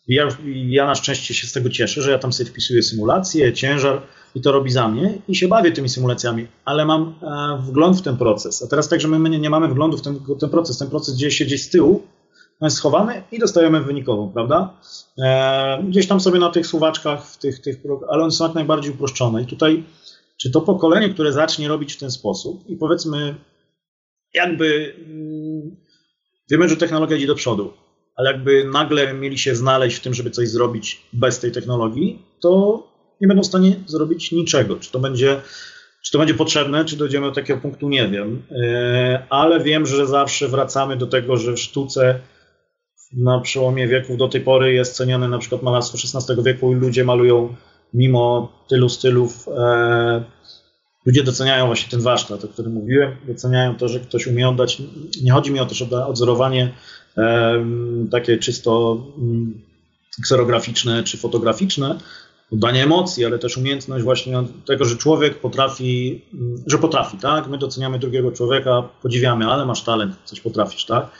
I 0.09 0.14
ja, 0.14 0.28
ja 0.68 0.86
na 0.86 0.95
szczęście 0.95 1.34
się 1.34 1.47
z 1.47 1.53
tego 1.53 1.70
cieszę, 1.70 2.03
że 2.03 2.11
ja 2.11 2.18
tam 2.18 2.32
sobie 2.32 2.51
wpisuję 2.51 2.82
symulację, 2.82 3.53
ciężar 3.53 4.03
i 4.34 4.41
to 4.41 4.53
robi 4.53 4.70
za 4.70 4.88
mnie 4.88 5.18
i 5.28 5.36
się 5.36 5.49
bawię 5.49 5.72
tymi 5.72 5.88
symulacjami, 5.88 6.47
ale 6.64 6.84
mam 6.84 7.14
e, 7.22 7.62
wgląd 7.62 7.99
w 7.99 8.03
ten 8.03 8.16
proces. 8.16 8.62
A 8.62 8.66
teraz 8.66 8.88
tak, 8.88 9.01
że 9.01 9.09
my 9.09 9.30
nie, 9.30 9.38
nie 9.38 9.51
mamy 9.51 9.68
wglądu 9.68 9.97
w 9.97 10.03
ten, 10.03 10.20
ten 10.41 10.51
proces. 10.51 10.78
Ten 10.78 10.88
proces 10.88 11.14
dzieje 11.14 11.30
się 11.30 11.45
gdzieś 11.45 11.62
z 11.62 11.70
tyłu, 11.70 12.03
on 12.61 12.71
schowany 12.71 13.23
i 13.33 13.39
dostajemy 13.39 13.81
wynikową, 13.81 14.33
prawda? 14.33 14.75
E, 15.19 15.83
gdzieś 15.89 16.07
tam 16.07 16.21
sobie 16.21 16.39
na 16.39 16.51
tych 16.51 16.67
słowaczkach, 16.67 17.27
w 17.27 17.39
tych, 17.39 17.61
tych, 17.61 17.77
ale 18.09 18.23
one 18.23 18.31
są 18.31 18.45
jak 18.45 18.55
najbardziej 18.55 18.93
uproszczone. 18.93 19.43
I 19.43 19.47
tutaj, 19.47 19.85
czy 20.37 20.51
to 20.51 20.61
pokolenie, 20.61 21.09
które 21.09 21.33
zacznie 21.33 21.69
robić 21.69 21.93
w 21.93 21.99
ten 21.99 22.11
sposób 22.11 22.69
i 22.69 22.77
powiedzmy, 22.77 23.35
jakby 24.35 24.95
mm, 25.07 25.77
wiemy, 26.51 26.69
że 26.69 26.77
technologia 26.77 27.17
idzie 27.17 27.27
do 27.27 27.35
przodu, 27.35 27.73
ale 28.17 28.33
jakby 28.33 28.65
nagle 28.65 29.15
mieli 29.15 29.39
się 29.39 29.55
znaleźć 29.55 29.97
w 29.97 30.03
tym, 30.03 30.15
żeby 30.15 30.31
coś 30.31 30.49
zrobić 30.49 31.03
bez 31.13 31.41
tej 31.41 31.53
technologii, 31.53 32.23
to 32.41 32.83
nie 33.21 33.29
będą 33.29 33.43
w 33.43 33.47
stanie 33.47 33.77
zrobić 33.87 34.33
niczego. 34.33 34.77
Czy 34.77 34.93
to 34.93 34.99
będzie 34.99 35.41
czy 36.03 36.13
to 36.13 36.19
będzie 36.19 36.35
potrzebne, 36.35 36.85
czy 36.85 36.97
dojdziemy 36.97 37.27
do 37.27 37.33
takiego 37.33 37.61
punktu, 37.61 37.89
nie 37.89 38.09
wiem. 38.09 38.43
E, 38.51 39.27
ale 39.31 39.61
wiem, 39.61 39.87
że 39.87 40.07
zawsze 40.07 40.49
wracamy 40.49 40.97
do 40.97 41.07
tego, 41.07 41.37
że 41.37 41.53
w 41.53 41.61
sztuce 41.61 42.21
na 43.13 43.41
przełomie 43.41 43.89
wieków 43.89 44.17
do 44.17 44.29
tej 44.29 44.41
pory 44.41 44.73
jest 44.73 44.97
cenione 44.97 45.29
na 45.29 45.39
przykład 45.39 45.63
malarstwo 45.63 45.99
XVI 46.19 46.43
wieku 46.43 46.73
i 46.73 46.77
ludzie 46.77 47.05
malują 47.05 47.55
mimo 47.95 48.53
tylu 48.69 48.89
stylów. 48.89 49.49
E, 49.49 50.25
ludzie 51.07 51.23
doceniają 51.23 51.67
właśnie 51.67 51.91
ten 51.91 52.01
warsztat, 52.01 52.45
o 52.45 52.49
którym 52.49 52.73
mówiłem, 52.73 53.17
doceniają 53.27 53.77
to, 53.77 53.89
że 53.89 54.01
ktoś 54.01 54.27
umie 54.27 54.49
oddać. 54.49 54.83
Nie 55.23 55.33
chodzi 55.33 55.53
mi 55.53 55.61
o 55.61 55.67
to, 55.67 55.75
że 55.75 56.07
odzorowanie 56.07 56.73
e, 57.17 57.65
takie 58.11 58.39
czysto 58.39 59.03
mm, 59.19 59.61
kserograficzne 60.23 61.05
czy 61.05 61.19
fotograficzne, 61.19 61.99
oddanie 62.53 62.83
emocji, 62.83 63.25
ale 63.25 63.39
też 63.39 63.57
umiejętność 63.57 64.05
właśnie 64.05 64.43
tego, 64.67 64.85
że 64.85 64.97
człowiek 64.97 65.41
potrafi, 65.41 66.23
mm, 66.35 66.63
że 66.67 66.79
potrafi, 66.79 67.19
tak? 67.19 67.49
My 67.49 67.59
doceniamy 67.59 67.99
drugiego 67.99 68.33
człowieka, 68.33 68.89
podziwiamy, 69.03 69.47
ale 69.47 69.67
masz 69.67 69.83
talent, 69.83 70.17
coś 70.25 70.41
potrafisz, 70.41 70.85
tak? 70.85 71.11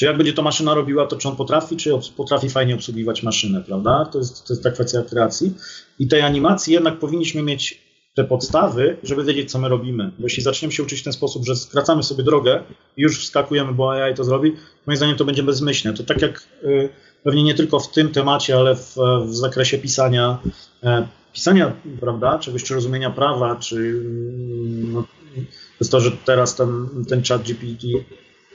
Czy 0.00 0.06
jak 0.06 0.16
będzie 0.16 0.32
to 0.32 0.42
maszyna 0.42 0.74
robiła, 0.74 1.06
to 1.06 1.16
czy 1.16 1.28
on 1.28 1.36
potrafi, 1.36 1.76
czy 1.76 1.90
potrafi 2.16 2.50
fajnie 2.50 2.74
obsługiwać 2.74 3.22
maszynę, 3.22 3.62
prawda? 3.66 4.08
To 4.12 4.18
jest, 4.18 4.46
to 4.46 4.52
jest 4.52 4.62
ta 4.62 4.70
kwestia 4.70 5.02
kreacji. 5.02 5.54
I 5.98 6.08
tej 6.08 6.22
animacji 6.22 6.72
jednak 6.74 6.98
powinniśmy 6.98 7.42
mieć 7.42 7.82
te 8.14 8.24
podstawy, 8.24 8.96
żeby 9.02 9.24
wiedzieć, 9.24 9.50
co 9.50 9.58
my 9.58 9.68
robimy. 9.68 10.10
Bo 10.18 10.24
jeśli 10.24 10.42
zaczniemy 10.42 10.72
się 10.72 10.82
uczyć 10.82 11.00
w 11.00 11.04
ten 11.04 11.12
sposób, 11.12 11.44
że 11.46 11.56
skracamy 11.56 12.02
sobie 12.02 12.24
drogę 12.24 12.62
i 12.96 13.02
już 13.02 13.24
wskakujemy, 13.24 13.72
bo 13.72 13.92
AI 13.92 14.14
to 14.14 14.24
zrobi, 14.24 14.52
moim 14.86 14.96
zdaniem 14.96 15.16
to 15.16 15.24
będzie 15.24 15.42
bezmyślne. 15.42 15.94
To 15.94 16.02
tak 16.02 16.22
jak 16.22 16.46
y, 16.64 16.88
pewnie 17.24 17.42
nie 17.42 17.54
tylko 17.54 17.80
w 17.80 17.92
tym 17.92 18.08
temacie, 18.08 18.56
ale 18.56 18.76
w, 18.76 18.96
w 19.26 19.34
zakresie 19.34 19.78
pisania, 19.78 20.38
e, 20.82 21.08
pisania, 21.32 21.72
prawda, 22.00 22.38
czegoś, 22.38 22.64
czy 22.64 22.74
rozumienia 22.74 23.10
prawa, 23.10 23.56
czy 23.56 23.76
mm, 23.76 24.92
no, 24.92 25.04
to 25.90 26.00
że 26.00 26.10
teraz 26.24 26.56
ten, 26.56 26.88
ten 27.08 27.22
chat 27.24 27.42
GPT 27.42 27.86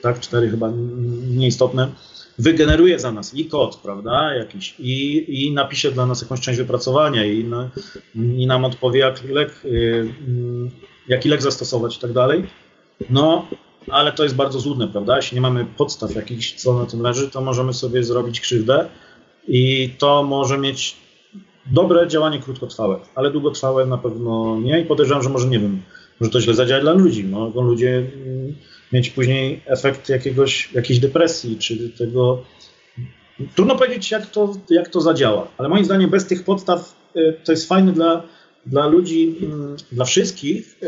tak, 0.06 0.20
cztery 0.20 0.50
chyba 0.50 0.72
nieistotne, 1.30 1.88
wygeneruje 2.38 2.98
za 2.98 3.12
nas 3.12 3.34
i 3.34 3.44
kod, 3.44 3.76
prawda, 3.76 4.34
jakiś, 4.34 4.74
i, 4.78 5.24
i 5.46 5.52
napisze 5.52 5.92
dla 5.92 6.06
nas 6.06 6.22
jakąś 6.22 6.40
część 6.40 6.58
wypracowania 6.58 7.24
i, 7.24 7.44
no, 7.44 7.68
i 8.14 8.46
nam 8.46 8.64
odpowie, 8.64 9.00
jak 9.00 9.24
lek, 9.24 9.50
y, 9.64 10.12
mm, 10.28 10.70
jaki 11.08 11.28
lek 11.28 11.42
zastosować 11.42 11.96
i 11.96 12.00
tak 12.00 12.12
dalej. 12.12 12.46
No, 13.10 13.46
ale 13.90 14.12
to 14.12 14.22
jest 14.22 14.34
bardzo 14.34 14.60
złudne, 14.60 14.88
prawda? 14.88 15.16
Jeśli 15.16 15.34
nie 15.34 15.40
mamy 15.40 15.66
podstaw 15.76 16.14
jakichś, 16.14 16.52
co 16.52 16.78
na 16.78 16.86
tym 16.86 17.00
leży, 17.00 17.30
to 17.30 17.40
możemy 17.40 17.74
sobie 17.74 18.04
zrobić 18.04 18.40
krzywdę 18.40 18.88
i 19.48 19.90
to 19.98 20.22
może 20.22 20.58
mieć 20.58 20.96
dobre 21.66 22.08
działanie 22.08 22.38
krótkotrwałe, 22.38 22.98
ale 23.14 23.30
długotrwałe 23.30 23.86
na 23.86 23.98
pewno 23.98 24.60
nie 24.60 24.80
i 24.80 24.84
podejrzewam, 24.84 25.22
że 25.22 25.30
może 25.30 25.48
nie 25.48 25.58
wiem, 25.58 25.82
może 26.20 26.32
to 26.32 26.40
źle 26.40 26.54
zadziałać 26.54 26.84
dla 26.84 26.92
ludzi. 26.92 27.24
Mogą 27.24 27.62
ludzie 27.62 27.98
mm, 27.98 28.35
mieć 28.92 29.10
później 29.10 29.60
efekt 29.66 30.08
jakiegoś, 30.08 30.72
jakiejś 30.72 30.98
depresji, 30.98 31.58
czy 31.58 31.90
tego. 31.90 32.44
Trudno 33.54 33.76
powiedzieć, 33.76 34.10
jak 34.10 34.26
to, 34.26 34.54
jak 34.70 34.88
to 34.88 35.00
zadziała, 35.00 35.48
ale 35.58 35.68
moim 35.68 35.84
zdaniem 35.84 36.10
bez 36.10 36.26
tych 36.26 36.44
podstaw 36.44 36.96
y, 37.16 37.34
to 37.44 37.52
jest 37.52 37.68
fajne 37.68 37.92
dla, 37.92 38.22
dla 38.66 38.86
ludzi, 38.86 39.36
mm, 39.42 39.76
dla 39.92 40.04
wszystkich, 40.04 40.76
y, 40.82 40.86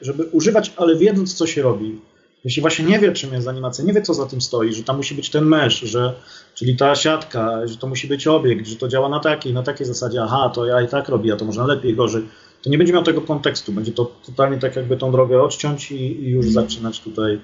żeby 0.00 0.24
używać, 0.24 0.72
ale 0.76 0.96
wiedząc, 0.96 1.34
co 1.34 1.46
się 1.46 1.62
robi. 1.62 2.00
Jeśli 2.44 2.60
właśnie 2.60 2.84
nie 2.84 2.98
wie, 2.98 3.12
czym 3.12 3.32
jest 3.32 3.48
animacja, 3.48 3.84
nie 3.84 3.92
wie, 3.92 4.02
co 4.02 4.14
za 4.14 4.26
tym 4.26 4.40
stoi, 4.40 4.72
że 4.72 4.82
tam 4.82 4.96
musi 4.96 5.14
być 5.14 5.30
ten 5.30 5.44
mesh, 5.44 5.80
że, 5.80 6.14
czyli 6.54 6.76
ta 6.76 6.94
siatka, 6.94 7.66
że 7.66 7.76
to 7.76 7.86
musi 7.86 8.08
być 8.08 8.26
obiekt, 8.26 8.66
że 8.66 8.76
to 8.76 8.88
działa 8.88 9.08
na 9.08 9.20
takiej, 9.20 9.52
na 9.52 9.62
takiej 9.62 9.86
zasadzie, 9.86 10.22
aha, 10.22 10.52
to 10.54 10.66
ja 10.66 10.82
i 10.82 10.88
tak 10.88 11.08
robię, 11.08 11.32
a 11.32 11.36
to 11.36 11.44
można 11.44 11.66
lepiej, 11.66 11.94
gorzej 11.94 12.22
to 12.62 12.70
nie 12.70 12.78
będzie 12.78 12.92
miał 12.92 13.02
tego 13.02 13.20
kontekstu. 13.20 13.72
Będzie 13.72 13.92
to 13.92 14.04
totalnie 14.26 14.58
tak 14.58 14.76
jakby 14.76 14.96
tą 14.96 15.12
drogę 15.12 15.42
odciąć 15.42 15.92
i, 15.92 16.24
i 16.24 16.30
już 16.30 16.46
zaczynać 16.46 17.00
tutaj 17.00 17.40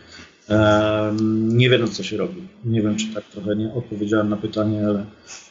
nie 1.32 1.70
wiedząc, 1.70 1.96
co 1.96 2.02
się 2.02 2.16
robi. 2.16 2.42
Nie 2.64 2.82
wiem, 2.82 2.96
czy 2.96 3.14
tak 3.14 3.24
trochę 3.24 3.56
nie 3.56 3.72
odpowiedziałem 3.74 4.28
na 4.28 4.36
pytanie, 4.36 4.86
ale 4.86 5.06
E, 5.28 5.45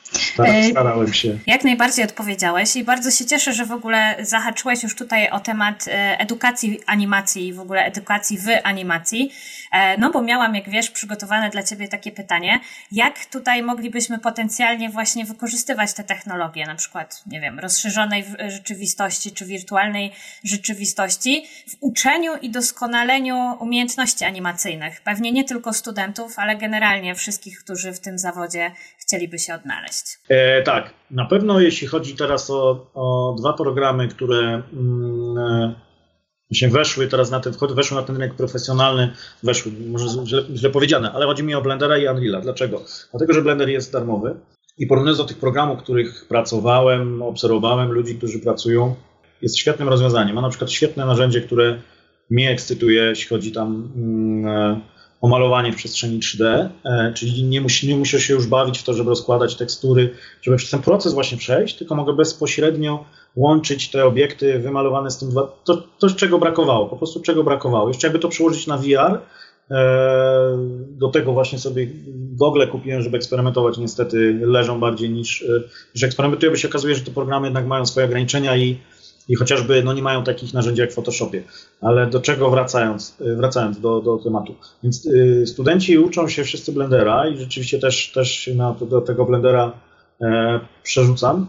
starałem 0.72 1.14
się. 1.14 1.38
Jak 1.48 1.64
najbardziej 1.64 2.06
odpowiedziałeś 2.06 2.76
i 2.76 2.84
bardzo 2.84 3.12
się 3.12 3.26
cieszę, 3.26 3.54
że 3.54 3.66
w 3.66 3.72
ogóle 3.72 4.16
zahaczyłeś 4.20 4.84
już 4.84 4.96
tutaj 4.96 5.30
o 5.30 5.40
temat 5.40 5.88
e, 5.88 6.20
edukacji 6.20 6.80
animacji 6.86 7.48
i 7.48 7.54
w 7.54 7.60
ogóle 7.60 7.86
edukacji 7.86 8.38
w 8.38 8.48
animacji. 8.64 9.32
E, 9.72 9.98
no 9.98 10.12
bo 10.12 10.22
miałam, 10.22 10.56
jak 10.56 10.70
wiesz, 10.70 10.92
przygotowane 10.92 11.50
dla 11.50 11.64
Ciebie 11.64 11.88
takie 11.88 12.12
pytanie, 12.12 12.60
jak 12.92 13.26
tutaj 13.26 13.64
moglibyśmy 13.64 14.20
potencjalnie 14.20 14.90
właśnie 14.90 15.26
wykorzystywać 15.26 15.94
te 15.94 16.04
technologie, 16.04 16.66
na 16.66 16.76
przykład, 16.76 17.24
nie 17.26 17.42
wiem, 17.42 17.60
rozszerzonej 17.60 18.26
rzeczywistości 18.48 19.32
czy 19.32 19.46
wirtualnej 19.46 20.12
rzeczywistości 20.44 21.48
w 21.68 21.76
uczeniu 21.80 22.36
i 22.42 22.50
doskonaleniu 22.50 23.58
umiejętności 23.60 24.26
animacyjnych. 24.26 25.02
Pewnie 25.02 25.32
nie 25.32 25.44
tylko 25.44 25.74
studentów, 25.74 26.40
ale 26.40 26.56
generalnie 26.56 27.16
wszystkich, 27.16 27.60
którzy 27.60 27.94
w 27.94 28.00
tym 28.00 28.20
zawodzie 28.20 28.72
chcieliby 28.98 29.40
się 29.40 29.54
odnaleźć. 29.54 29.95
E, 30.30 30.64
tak, 30.64 30.94
na 31.12 31.26
pewno 31.26 31.60
jeśli 31.60 31.88
chodzi 31.88 32.16
teraz 32.16 32.50
o, 32.50 32.88
o 32.94 33.36
dwa 33.40 33.54
programy, 33.54 34.08
które 34.08 34.62
mm, 34.74 35.76
się 36.54 36.70
weszły 36.70 37.08
teraz 37.08 37.32
na 37.32 37.40
ten, 37.40 37.54
weszły 37.76 37.98
na 37.98 38.04
ten 38.04 38.16
rynek 38.16 38.34
profesjonalny, 38.34 39.14
weszły, 39.44 39.72
może 39.88 40.26
źle, 40.26 40.44
źle 40.56 40.70
powiedziane, 40.70 41.12
ale 41.12 41.26
chodzi 41.26 41.44
mi 41.44 41.56
o 41.56 41.62
Blendera 41.62 41.98
i 41.98 42.08
Unreala. 42.08 42.42
Dlaczego? 42.42 42.82
Dlatego, 43.12 43.34
że 43.34 43.42
Blender 43.42 43.70
jest 43.70 43.92
darmowy 43.94 44.36
i 44.78 44.88
porównując 44.88 45.18
do 45.18 45.26
tych 45.26 45.38
programów, 45.38 45.80
których 45.80 46.26
pracowałem, 46.28 47.22
obserwowałem 47.22 47.92
ludzi, 47.92 48.16
którzy 48.16 48.40
pracują, 48.40 48.96
jest 49.42 49.58
świetnym 49.58 49.90
rozwiązaniem. 49.90 50.36
Ma 50.36 50.42
na 50.42 50.50
przykład 50.50 50.72
świetne 50.72 51.06
narzędzie, 51.06 51.42
które 51.42 51.82
mnie 52.30 52.52
ekscytuje, 52.52 53.04
jeśli 53.04 53.28
chodzi 53.28 53.52
tam 53.52 53.92
mm, 53.96 54.82
o 55.22 55.28
malowanie 55.28 55.72
w 55.72 55.76
przestrzeni 55.76 56.20
3D, 56.20 56.70
e, 56.86 57.14
czyli 57.14 57.44
nie, 57.44 57.62
musi, 57.62 57.88
nie 57.88 57.98
muszę 57.98 58.20
się 58.20 58.34
już 58.34 58.48
bawić 58.48 58.80
w 58.80 58.84
to, 58.84 58.94
żeby 58.94 59.10
rozkładać 59.10 59.56
tekstury, 59.56 60.10
żeby 60.42 60.58
przez 60.58 60.70
ten 60.70 60.82
proces 60.82 61.14
właśnie 61.14 61.38
przejść, 61.38 61.76
tylko 61.76 61.96
mogę 61.96 62.14
bezpośrednio 62.14 63.06
łączyć 63.36 63.92
te 63.92 64.06
obiekty 64.06 64.60
wymalowane 64.60 65.12
z 65.12 65.18
tym, 65.18 65.30
to, 65.64 65.84
to 66.00 66.10
czego 66.10 66.40
brakowało, 66.40 66.86
po 66.86 66.98
prostu 66.98 67.22
czego 67.22 67.44
brakowało. 67.44 67.88
Jeszcze 67.88 68.08
jakby 68.08 68.20
to 68.20 68.30
przełożyć 68.30 68.68
na 68.68 68.78
VR, 68.78 69.20
e, 69.72 70.58
do 70.90 71.10
tego 71.10 71.34
właśnie 71.34 71.60
sobie 71.60 71.88
gogle 72.32 72.68
kupiłem, 72.68 73.02
żeby 73.02 73.18
eksperymentować. 73.18 73.78
Niestety 73.78 74.40
leżą 74.42 74.80
bardziej 74.80 75.10
niż, 75.10 75.42
e, 75.42 75.46
niż 75.96 76.04
eksperymentuję, 76.04 76.52
bo 76.52 76.58
się 76.58 76.68
okazuje, 76.68 76.96
że 76.96 77.02
te 77.02 77.12
programy 77.12 77.48
jednak 77.48 77.68
mają 77.68 77.86
swoje 77.86 78.06
ograniczenia 78.06 78.58
i 78.58 78.78
i 79.30 79.36
chociażby 79.36 79.84
no, 79.84 79.94
nie 79.94 80.02
mają 80.02 80.24
takich 80.24 80.54
narzędzi 80.54 80.82
jak 80.82 80.92
w 80.92 80.94
Photoshopie. 80.94 81.44
Ale 81.82 82.08
do 82.08 82.20
czego 82.20 82.50
wracając, 82.50 83.18
y, 83.22 83.36
wracając 83.36 83.80
do, 83.80 84.02
do 84.02 84.18
tematu. 84.18 84.56
Więc 84.84 85.06
y, 85.06 85.44
studenci 85.48 85.98
uczą 85.98 86.28
się 86.28 86.44
wszyscy 86.44 86.72
Blendera 86.72 87.28
i 87.28 87.38
rzeczywiście 87.38 87.80
też, 87.80 88.12
też 88.12 88.50
na, 88.56 88.74
do 88.74 89.02
tego 89.02 89.26
Blendera 89.26 89.72
przerzucam, 90.84 91.48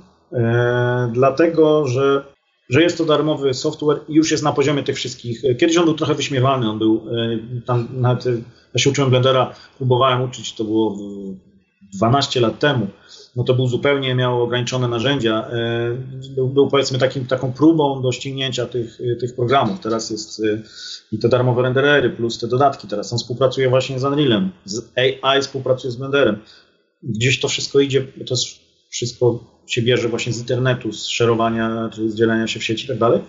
dlatego 1.12 1.86
że, 1.86 2.24
że 2.68 2.82
jest 2.82 2.98
to 2.98 3.04
darmowy 3.04 3.54
software 3.54 4.00
i 4.08 4.14
już 4.14 4.30
jest 4.30 4.44
na 4.44 4.52
poziomie 4.52 4.82
tych 4.82 4.96
wszystkich. 4.96 5.42
Kiedyś 5.58 5.76
on 5.76 5.84
był 5.84 5.94
trochę 5.94 6.14
wyśmiewany, 6.14 6.70
on 6.70 6.78
był 6.78 7.02
tam 7.66 7.88
nawet 7.90 8.24
ja 8.74 8.80
się 8.80 8.90
uczyłem 8.90 9.10
Blendera, 9.10 9.54
próbowałem 9.76 10.22
uczyć, 10.22 10.54
to 10.54 10.64
było 10.64 10.96
12 11.94 12.40
lat 12.40 12.58
temu 12.58 12.86
no 13.36 13.44
to 13.44 13.54
był 13.54 13.66
zupełnie, 13.68 14.14
miał 14.14 14.42
ograniczone 14.42 14.88
narzędzia. 14.88 15.48
E, 15.50 15.96
był, 16.34 16.48
był 16.48 16.68
powiedzmy 16.68 16.98
takim, 16.98 17.26
taką 17.26 17.52
próbą 17.52 18.02
do 18.02 18.12
ściągnięcia 18.12 18.66
tych, 18.66 18.98
tych 19.20 19.34
programów. 19.34 19.80
Teraz 19.80 20.10
jest 20.10 20.40
e, 20.40 20.62
i 21.12 21.18
te 21.18 21.28
darmowe 21.28 21.62
renderery 21.62 22.10
plus 22.10 22.38
te 22.38 22.48
dodatki. 22.48 22.88
Teraz 22.88 23.12
on 23.12 23.18
współpracuje 23.18 23.68
właśnie 23.68 23.98
z 23.98 24.04
Unrealem, 24.04 24.50
z 24.64 24.92
AI 24.96 25.42
współpracuje 25.42 25.90
z 25.90 25.96
Blenderem. 25.96 26.38
Gdzieś 27.02 27.40
to 27.40 27.48
wszystko 27.48 27.80
idzie, 27.80 28.06
to 28.26 28.34
wszystko 28.90 29.44
się 29.66 29.82
bierze 29.82 30.08
właśnie 30.08 30.32
z 30.32 30.38
internetu, 30.38 30.92
z 30.92 31.06
szerowania, 31.06 31.90
czy 31.92 32.10
z 32.10 32.14
dzielenia 32.14 32.46
się 32.46 32.60
w 32.60 32.64
sieci 32.64 32.84
i 32.84 32.88
tak 32.88 32.98
dalej. 32.98 33.20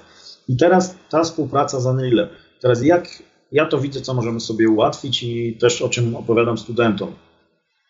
I 0.48 0.58
teraz 0.58 0.96
ta 1.10 1.24
współpraca 1.24 1.80
z 1.80 1.86
Unrealem. 1.86 2.28
Teraz 2.62 2.84
jak 2.84 3.24
ja 3.52 3.66
to 3.66 3.80
widzę, 3.80 4.02
co 4.02 4.14
możemy 4.14 4.40
sobie 4.40 4.70
ułatwić 4.70 5.24
i 5.24 5.58
też 5.60 5.82
o 5.82 5.90
czym 5.90 6.16
opowiadam 6.16 6.58
studentom. 6.58 7.14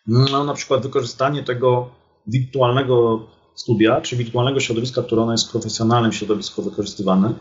No, 0.08 0.44
na 0.44 0.54
przykład 0.54 0.82
wykorzystanie 0.82 1.42
tego 1.42 1.90
wirtualnego 2.26 3.26
studia, 3.54 4.00
czy 4.00 4.16
wirtualnego 4.16 4.60
środowiska, 4.60 5.02
które 5.02 5.22
ono 5.22 5.32
jest 5.32 5.48
w 5.48 5.50
profesjonalnym 5.50 6.12
środowisku 6.12 6.62
wykorzystywane. 6.62 7.34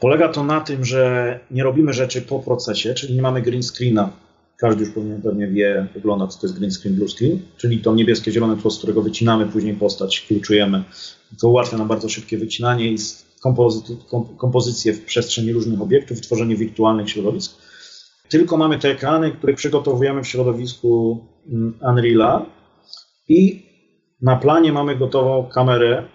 Polega 0.00 0.28
to 0.28 0.44
na 0.44 0.60
tym, 0.60 0.84
że 0.84 1.40
nie 1.50 1.62
robimy 1.62 1.92
rzeczy 1.92 2.22
po 2.22 2.38
procesie, 2.38 2.94
czyli 2.94 3.14
nie 3.14 3.22
mamy 3.22 3.42
green 3.42 3.62
screena. 3.62 4.10
Każdy 4.56 4.84
już 4.84 4.94
pewnie, 5.24 5.46
wie, 5.46 5.86
wygląda, 5.94 6.26
co 6.26 6.40
to 6.40 6.46
jest 6.46 6.58
green 6.58 6.70
screen, 6.70 6.96
blue 6.96 7.08
screen, 7.08 7.42
czyli 7.56 7.78
to 7.78 7.94
niebieskie, 7.94 8.32
zielone 8.32 8.56
tło, 8.56 8.70
z 8.70 8.78
którego 8.78 9.02
wycinamy 9.02 9.46
później 9.46 9.74
postać, 9.74 10.20
kluczujemy. 10.20 10.84
To 11.40 11.48
ułatwia 11.48 11.76
nam 11.78 11.88
bardzo 11.88 12.08
szybkie 12.08 12.38
wycinanie 12.38 12.92
i 12.92 12.96
kompozy 13.40 13.80
kompozycję 14.36 14.92
w 14.92 15.04
przestrzeni 15.04 15.52
różnych 15.52 15.80
obiektów, 15.80 16.20
tworzenie 16.20 16.56
wirtualnych 16.56 17.10
środowisk. 17.10 17.52
Tylko 18.30 18.56
mamy 18.56 18.78
te 18.78 18.88
ekrany, 18.88 19.32
które 19.32 19.54
przygotowujemy 19.54 20.22
w 20.22 20.28
środowisku 20.28 21.24
mm, 21.48 21.74
Unreala 21.82 22.46
i 23.28 23.66
na 24.22 24.36
planie 24.36 24.72
mamy 24.72 24.96
gotową 24.96 25.48
kamerę 25.48 26.08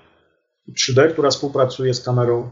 3D, 0.80 1.12
która 1.12 1.30
współpracuje 1.30 1.94
z 1.94 2.04
kamerą 2.04 2.50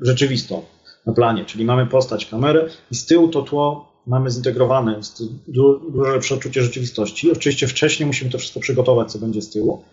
rzeczywistą 0.00 0.62
na 1.06 1.12
planie, 1.12 1.44
czyli 1.44 1.64
mamy 1.64 1.86
postać, 1.86 2.26
kamerę 2.26 2.68
i 2.90 2.94
z 2.94 3.06
tyłu 3.06 3.28
to 3.28 3.42
tło 3.42 3.92
mamy 4.06 4.30
zintegrowane, 4.30 5.00
dużo 5.48 5.80
lepsze 6.12 6.34
odczucie 6.34 6.62
rzeczywistości. 6.62 7.32
Oczywiście 7.32 7.66
wcześniej 7.66 8.06
musimy 8.06 8.30
to 8.30 8.38
wszystko 8.38 8.60
przygotować, 8.60 9.12
co 9.12 9.18
będzie 9.18 9.42
z 9.42 9.50
tyłu, 9.50 9.84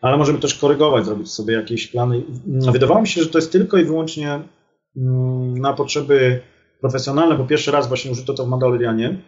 ale 0.00 0.16
możemy 0.16 0.38
też 0.38 0.54
korygować, 0.54 1.04
zrobić 1.04 1.30
sobie 1.30 1.54
jakieś 1.54 1.86
plany. 1.86 2.22
Wydawało 2.72 3.00
mi 3.00 3.08
się, 3.08 3.22
że 3.22 3.28
to 3.28 3.38
jest 3.38 3.52
tylko 3.52 3.78
i 3.78 3.84
wyłącznie 3.84 4.40
mm, 4.96 5.58
na 5.58 5.72
potrzeby 5.72 6.40
profesjonalne, 6.82 7.38
bo 7.38 7.44
pierwszy 7.44 7.70
raz 7.70 7.88
właśnie 7.88 8.10
użyto 8.10 8.34
to 8.34 8.44
w 8.44 8.48
Mandalorianie, 8.48 9.18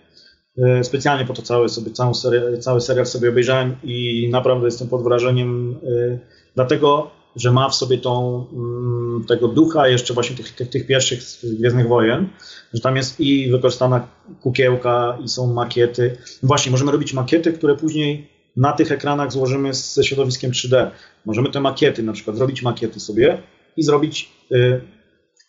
E, 0.59 0.85
specjalnie 0.85 1.25
po 1.25 1.35
to 1.35 1.43
cały, 1.43 1.69
sobie, 1.69 1.91
całą 1.91 2.15
serię, 2.15 2.59
cały 2.59 2.81
serial 2.81 3.07
sobie 3.07 3.29
obejrzałem 3.29 3.77
i 3.83 4.29
naprawdę 4.31 4.67
jestem 4.67 4.89
pod 4.89 5.03
wrażeniem, 5.03 5.81
e, 5.83 6.19
dlatego, 6.55 7.11
że 7.37 7.53
ma 7.53 7.69
w 7.69 7.75
sobie 7.75 7.99
tą, 7.99 8.47
mm, 8.53 9.25
tego 9.29 9.49
ducha 9.49 9.89
jeszcze 9.89 10.15
właśnie 10.15 10.37
tych, 10.37 10.53
tych, 10.53 10.71
tych 10.71 10.87
pierwszych 10.87 11.21
Gwiezdnych 11.59 11.89
Wojen, 11.89 12.29
że 12.73 12.81
tam 12.81 12.97
jest 12.97 13.21
i 13.21 13.51
wykorzystana 13.51 14.09
kukiełka 14.41 15.19
i 15.25 15.29
są 15.29 15.53
makiety. 15.53 16.17
Właśnie, 16.43 16.73
możemy 16.73 16.93
robić 16.93 17.15
makiety, 17.15 17.53
które 17.53 17.77
później 17.77 18.31
na 18.57 18.73
tych 18.73 18.93
ekranach 18.93 19.33
złożymy 19.33 19.75
ze 19.75 20.05
środowiskiem 20.05 20.51
3D. 20.51 20.91
Możemy 21.25 21.51
te 21.51 21.61
makiety, 21.61 22.03
na 22.03 22.13
przykład 22.13 22.37
zrobić 22.37 22.63
makiety 22.63 23.01
sobie 23.01 23.43
i 23.77 23.83
zrobić 23.83 24.33
y, 24.53 24.81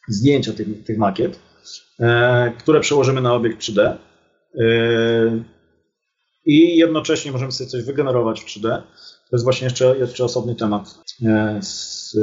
zdjęcia 0.07 0.53
tych, 0.53 0.83
tych 0.83 0.97
makiet, 0.97 1.39
które 2.57 2.79
przełożymy 2.79 3.21
na 3.21 3.33
obiekt 3.33 3.61
3D 3.61 3.95
Yy, 4.55 5.43
I 6.45 6.77
jednocześnie 6.77 7.31
możemy 7.31 7.51
sobie 7.51 7.69
coś 7.69 7.83
wygenerować 7.83 8.41
w 8.41 8.45
3D. 8.45 8.61
To 9.29 9.35
jest 9.35 9.43
właśnie 9.43 9.65
jeszcze, 9.65 9.97
jeszcze 9.97 10.23
osobny 10.23 10.55
temat 10.55 10.99
yy, 11.21 11.29
z 11.61 12.17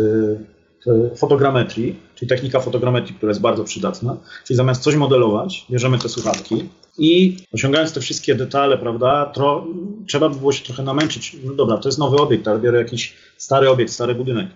fotogrametrii, 1.16 2.00
czyli 2.14 2.28
technika 2.28 2.60
fotogrametrii, 2.60 3.14
która 3.14 3.30
jest 3.30 3.40
bardzo 3.40 3.64
przydatna. 3.64 4.16
Czyli 4.44 4.56
zamiast 4.56 4.82
coś 4.82 4.94
modelować, 4.94 5.66
bierzemy 5.70 5.98
te 5.98 6.08
słuchawki 6.08 6.68
i 6.98 7.36
osiągając 7.52 7.92
te 7.92 8.00
wszystkie 8.00 8.34
detale, 8.34 8.78
prawda, 8.78 9.26
tro, 9.34 9.66
trzeba 10.08 10.28
by 10.28 10.38
było 10.38 10.52
się 10.52 10.64
trochę 10.64 10.82
namęczyć. 10.82 11.36
No 11.44 11.54
dobra, 11.54 11.78
to 11.78 11.88
jest 11.88 11.98
nowy 11.98 12.16
obiekt, 12.16 12.48
ale 12.48 12.60
biorę 12.60 12.78
jakiś 12.78 13.14
stary 13.36 13.70
obiekt, 13.70 13.92
stary 13.92 14.14
budynek. 14.14 14.48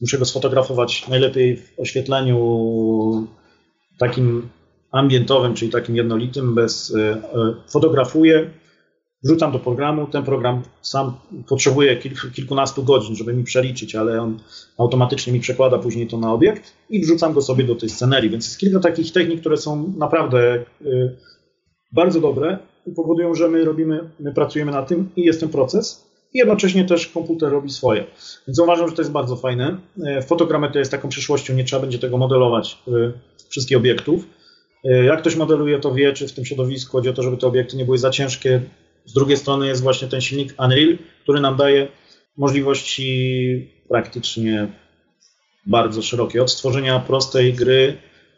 Muszę 0.00 0.18
go 0.18 0.24
sfotografować 0.24 1.08
najlepiej 1.08 1.56
w 1.56 1.80
oświetleniu 1.80 2.36
takim 3.98 4.48
ambientowym, 4.92 5.54
czyli 5.54 5.70
takim 5.70 5.96
jednolitym, 5.96 6.54
bez 6.54 6.94
e, 6.94 7.00
e, 7.00 7.54
fotografuję, 7.68 8.50
wrzucam 9.24 9.52
do 9.52 9.58
programu, 9.58 10.06
ten 10.06 10.24
program 10.24 10.62
sam 10.82 11.12
potrzebuje 11.48 11.96
kilk, 11.96 12.32
kilkunastu 12.32 12.82
godzin, 12.82 13.16
żeby 13.16 13.32
mi 13.32 13.44
przeliczyć, 13.44 13.94
ale 13.94 14.22
on 14.22 14.38
automatycznie 14.78 15.32
mi 15.32 15.40
przekłada 15.40 15.78
później 15.78 16.06
to 16.06 16.18
na 16.18 16.32
obiekt 16.32 16.72
i 16.90 17.00
wrzucam 17.00 17.32
go 17.32 17.42
sobie 17.42 17.64
do 17.64 17.74
tej 17.74 17.88
scenerii, 17.88 18.30
więc 18.30 18.44
jest 18.46 18.58
kilka 18.58 18.80
takich 18.80 19.12
technik, 19.12 19.40
które 19.40 19.56
są 19.56 19.92
naprawdę 19.96 20.54
e, 20.54 20.64
bardzo 21.92 22.20
dobre 22.20 22.58
i 22.86 22.92
powodują, 22.92 23.34
że 23.34 23.48
my 23.48 23.64
robimy, 23.64 24.10
my 24.20 24.34
pracujemy 24.34 24.72
na 24.72 24.82
tym 24.82 25.08
i 25.16 25.22
jest 25.22 25.40
ten 25.40 25.48
proces 25.48 26.06
i 26.34 26.38
jednocześnie 26.38 26.84
też 26.84 27.06
komputer 27.06 27.50
robi 27.50 27.70
swoje. 27.70 28.04
Więc 28.48 28.58
uważam, 28.58 28.88
że 28.88 28.94
to 28.94 29.02
jest 29.02 29.12
bardzo 29.12 29.36
fajne. 29.36 29.76
Fotogrametria 30.26 30.78
jest 30.78 30.90
taką 30.90 31.08
przyszłością, 31.08 31.54
nie 31.54 31.64
trzeba 31.64 31.82
będzie 31.82 31.98
tego 31.98 32.18
modelować 32.18 32.78
wszystkich 33.48 33.76
obiektów, 33.76 34.24
E, 34.86 35.04
jak 35.04 35.20
ktoś 35.20 35.36
modeluje, 35.36 35.78
to 35.78 35.94
wie, 35.94 36.12
czy 36.12 36.28
w 36.28 36.32
tym 36.32 36.44
środowisku 36.44 36.92
chodzi 36.92 37.08
o 37.08 37.12
to, 37.12 37.22
żeby 37.22 37.36
te 37.36 37.46
obiekty 37.46 37.76
nie 37.76 37.84
były 37.84 37.98
za 37.98 38.10
ciężkie. 38.10 38.60
Z 39.04 39.12
drugiej 39.12 39.36
strony 39.36 39.66
jest 39.66 39.82
właśnie 39.82 40.08
ten 40.08 40.20
silnik 40.20 40.54
Unreal, 40.58 40.98
który 41.22 41.40
nam 41.40 41.56
daje 41.56 41.88
możliwości 42.36 43.70
praktycznie 43.88 44.68
bardzo 45.66 46.02
szerokie. 46.02 46.42
Od 46.42 46.50
stworzenia 46.50 46.98
prostej 46.98 47.54
gry 47.54 47.96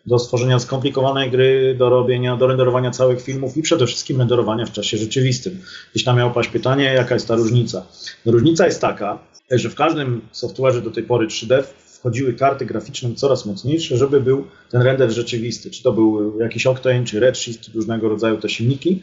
do 0.08 0.18
stworzenia 0.18 0.58
skomplikowanej 0.58 1.30
gry, 1.30 1.74
do 1.78 1.90
robienia, 1.90 2.36
do 2.36 2.46
renderowania 2.46 2.90
całych 2.90 3.22
filmów 3.22 3.56
i 3.56 3.62
przede 3.62 3.86
wszystkim 3.86 4.18
renderowania 4.18 4.66
w 4.66 4.72
czasie 4.72 4.96
rzeczywistym. 4.96 5.58
Jeśli 5.94 6.04
tam 6.04 6.16
miało 6.16 6.30
paść 6.30 6.48
pytanie, 6.48 6.84
jaka 6.84 7.14
jest 7.14 7.28
ta 7.28 7.36
różnica? 7.36 7.86
różnica 8.26 8.66
jest 8.66 8.80
taka, 8.80 9.18
że 9.50 9.70
w 9.70 9.74
każdym 9.74 10.20
software'ze 10.32 10.82
do 10.82 10.90
tej 10.90 11.02
pory 11.02 11.26
3D 11.26 11.62
wchodziły 11.98 12.32
karty 12.34 12.66
graficzne 12.66 13.14
coraz 13.14 13.46
mocniejsze, 13.46 13.96
żeby 13.96 14.20
był 14.20 14.44
ten 14.70 14.82
render 14.82 15.10
rzeczywisty. 15.10 15.70
Czy 15.70 15.82
to 15.82 15.92
był 15.92 16.40
jakiś 16.40 16.66
Octane, 16.66 17.04
czy 17.04 17.20
Redshift, 17.20 17.74
różnego 17.74 18.08
rodzaju 18.08 18.36
te 18.36 18.48
silniki. 18.48 19.02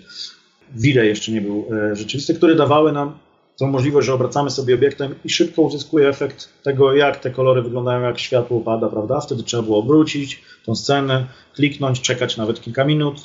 V-Ray 0.76 1.08
jeszcze 1.08 1.32
nie 1.32 1.42
był 1.42 1.66
e, 1.92 1.96
rzeczywisty, 1.96 2.34
które 2.34 2.56
dawały 2.56 2.92
nam 2.92 3.18
tą 3.60 3.68
możliwość, 3.68 4.08
że 4.08 4.14
obracamy 4.14 4.50
sobie 4.52 4.76
obiektem 4.76 5.16
i 5.26 5.30
szybko 5.30 5.62
uzyskuje 5.62 6.10
efekt 6.10 6.50
tego, 6.64 6.94
jak 6.94 7.20
te 7.20 7.32
kolory 7.32 7.62
wyglądają, 7.62 8.02
jak 8.02 8.20
światło 8.20 8.62
pada, 8.62 8.90
prawda? 8.90 9.20
Wtedy 9.22 9.44
trzeba 9.44 9.64
było 9.64 9.78
obrócić 9.78 10.42
tą 10.66 10.76
scenę, 10.76 11.28
kliknąć, 11.54 12.02
czekać 12.02 12.38
nawet 12.38 12.62
kilka 12.62 12.86
minut 12.86 13.16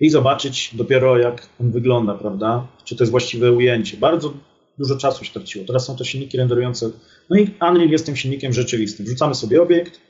i 0.00 0.10
zobaczyć 0.10 0.70
dopiero, 0.74 1.18
jak 1.18 1.48
on 1.60 1.72
wygląda, 1.72 2.14
prawda? 2.14 2.66
Czy 2.84 2.96
to 2.96 3.04
jest 3.04 3.10
właściwe 3.10 3.52
ujęcie. 3.52 3.96
Bardzo 3.96 4.32
dużo 4.78 4.96
czasu 4.96 5.24
się 5.24 5.32
traciło. 5.32 5.64
Teraz 5.66 5.86
są 5.86 5.96
to 5.96 6.04
silniki 6.04 6.38
renderujące. 6.38 6.90
No 7.30 7.36
i 7.36 7.42
Unreal 7.42 7.88
jest 7.88 8.06
tym 8.06 8.16
silnikiem 8.16 8.52
rzeczywistym. 8.52 9.06
Wrzucamy 9.06 9.34
sobie 9.34 9.62
obiekt. 9.62 10.00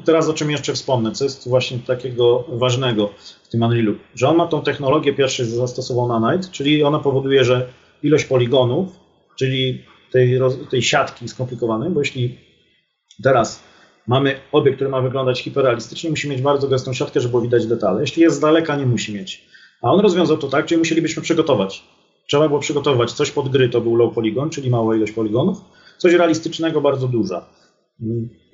I 0.00 0.02
teraz 0.02 0.28
o 0.28 0.34
czym 0.34 0.50
jeszcze 0.50 0.74
wspomnę, 0.74 1.12
co 1.12 1.24
jest 1.24 1.48
właśnie 1.48 1.78
takiego 1.78 2.44
ważnego 2.48 3.10
w 3.42 3.48
tym 3.48 3.62
Unrealu, 3.62 3.94
że 4.14 4.28
on 4.28 4.36
ma 4.36 4.46
tą 4.46 4.62
technologię 4.62 5.14
pierwszy 5.14 5.44
zastosował 5.44 6.20
na 6.20 6.32
Night, 6.32 6.50
czyli 6.50 6.82
ona 6.82 6.98
powoduje, 6.98 7.44
że 7.44 7.68
ilość 8.02 8.24
poligonów, 8.24 8.88
czyli 9.38 9.82
tej, 10.12 10.40
tej 10.70 10.82
siatki 10.82 11.28
skomplikowanej, 11.28 11.90
bo 11.90 12.00
jeśli 12.00 12.38
teraz 13.22 13.62
mamy 14.06 14.40
obiekt, 14.52 14.76
który 14.76 14.90
ma 14.90 15.00
wyglądać 15.00 15.40
hiperrealistycznie, 15.40 16.10
musi 16.10 16.28
mieć 16.28 16.42
bardzo 16.42 16.68
gęstą 16.68 16.92
siatkę, 16.92 17.20
żeby 17.20 17.30
było 17.30 17.42
widać 17.42 17.66
detale. 17.66 18.00
Jeśli 18.00 18.22
jest 18.22 18.36
z 18.36 18.40
daleka, 18.40 18.76
nie 18.76 18.86
musi 18.86 19.14
mieć. 19.14 19.44
A 19.82 19.90
on 19.92 20.00
rozwiązał 20.00 20.38
to 20.38 20.48
tak, 20.48 20.66
czyli 20.66 20.78
musielibyśmy 20.78 21.22
przygotować 21.22 21.84
trzeba 22.28 22.48
było 22.48 22.60
przygotować 22.60 23.12
coś 23.12 23.30
pod 23.30 23.48
gry, 23.48 23.68
to 23.68 23.80
był 23.80 23.96
low 23.96 24.14
polygon, 24.14 24.50
czyli 24.50 24.70
mała 24.70 24.96
ilość 24.96 25.12
poligonów, 25.12 25.58
coś 25.98 26.12
realistycznego, 26.12 26.80
bardzo 26.80 27.08
duża. 27.08 27.46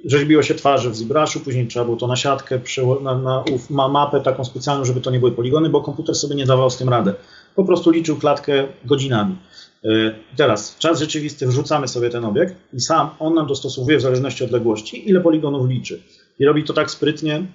Rzeźbiło 0.04 0.42
się 0.42 0.54
twarze 0.54 0.90
w 0.90 0.94
ZBrush'u, 0.94 1.40
później 1.40 1.66
trzeba 1.66 1.84
było 1.84 1.96
to 1.96 2.06
na 2.06 2.16
siatkę, 2.16 2.60
na, 3.02 3.18
na, 3.18 3.44
na 3.70 3.88
mapę 3.88 4.20
taką 4.20 4.44
specjalną, 4.44 4.84
żeby 4.84 5.00
to 5.00 5.10
nie 5.10 5.18
były 5.18 5.32
poligony, 5.32 5.68
bo 5.68 5.80
komputer 5.80 6.14
sobie 6.14 6.34
nie 6.34 6.46
dawał 6.46 6.70
z 6.70 6.76
tym 6.76 6.88
radę. 6.88 7.14
Po 7.56 7.64
prostu 7.64 7.90
liczył 7.90 8.16
klatkę 8.16 8.66
godzinami. 8.84 9.36
E, 9.84 9.88
teraz 10.36 10.74
w 10.74 10.78
czas 10.78 11.00
rzeczywisty 11.00 11.46
wrzucamy 11.46 11.88
sobie 11.88 12.10
ten 12.10 12.24
obiekt 12.24 12.54
i 12.72 12.80
sam 12.80 13.10
on 13.18 13.34
nam 13.34 13.46
dostosowuje 13.46 13.98
w 13.98 14.00
zależności 14.00 14.44
od 14.44 14.48
odległości, 14.48 15.10
ile 15.10 15.20
poligonów 15.20 15.68
liczy. 15.68 16.02
I 16.38 16.44
robi 16.44 16.64
to 16.64 16.72
tak 16.72 16.90
sprytnie, 16.90 17.46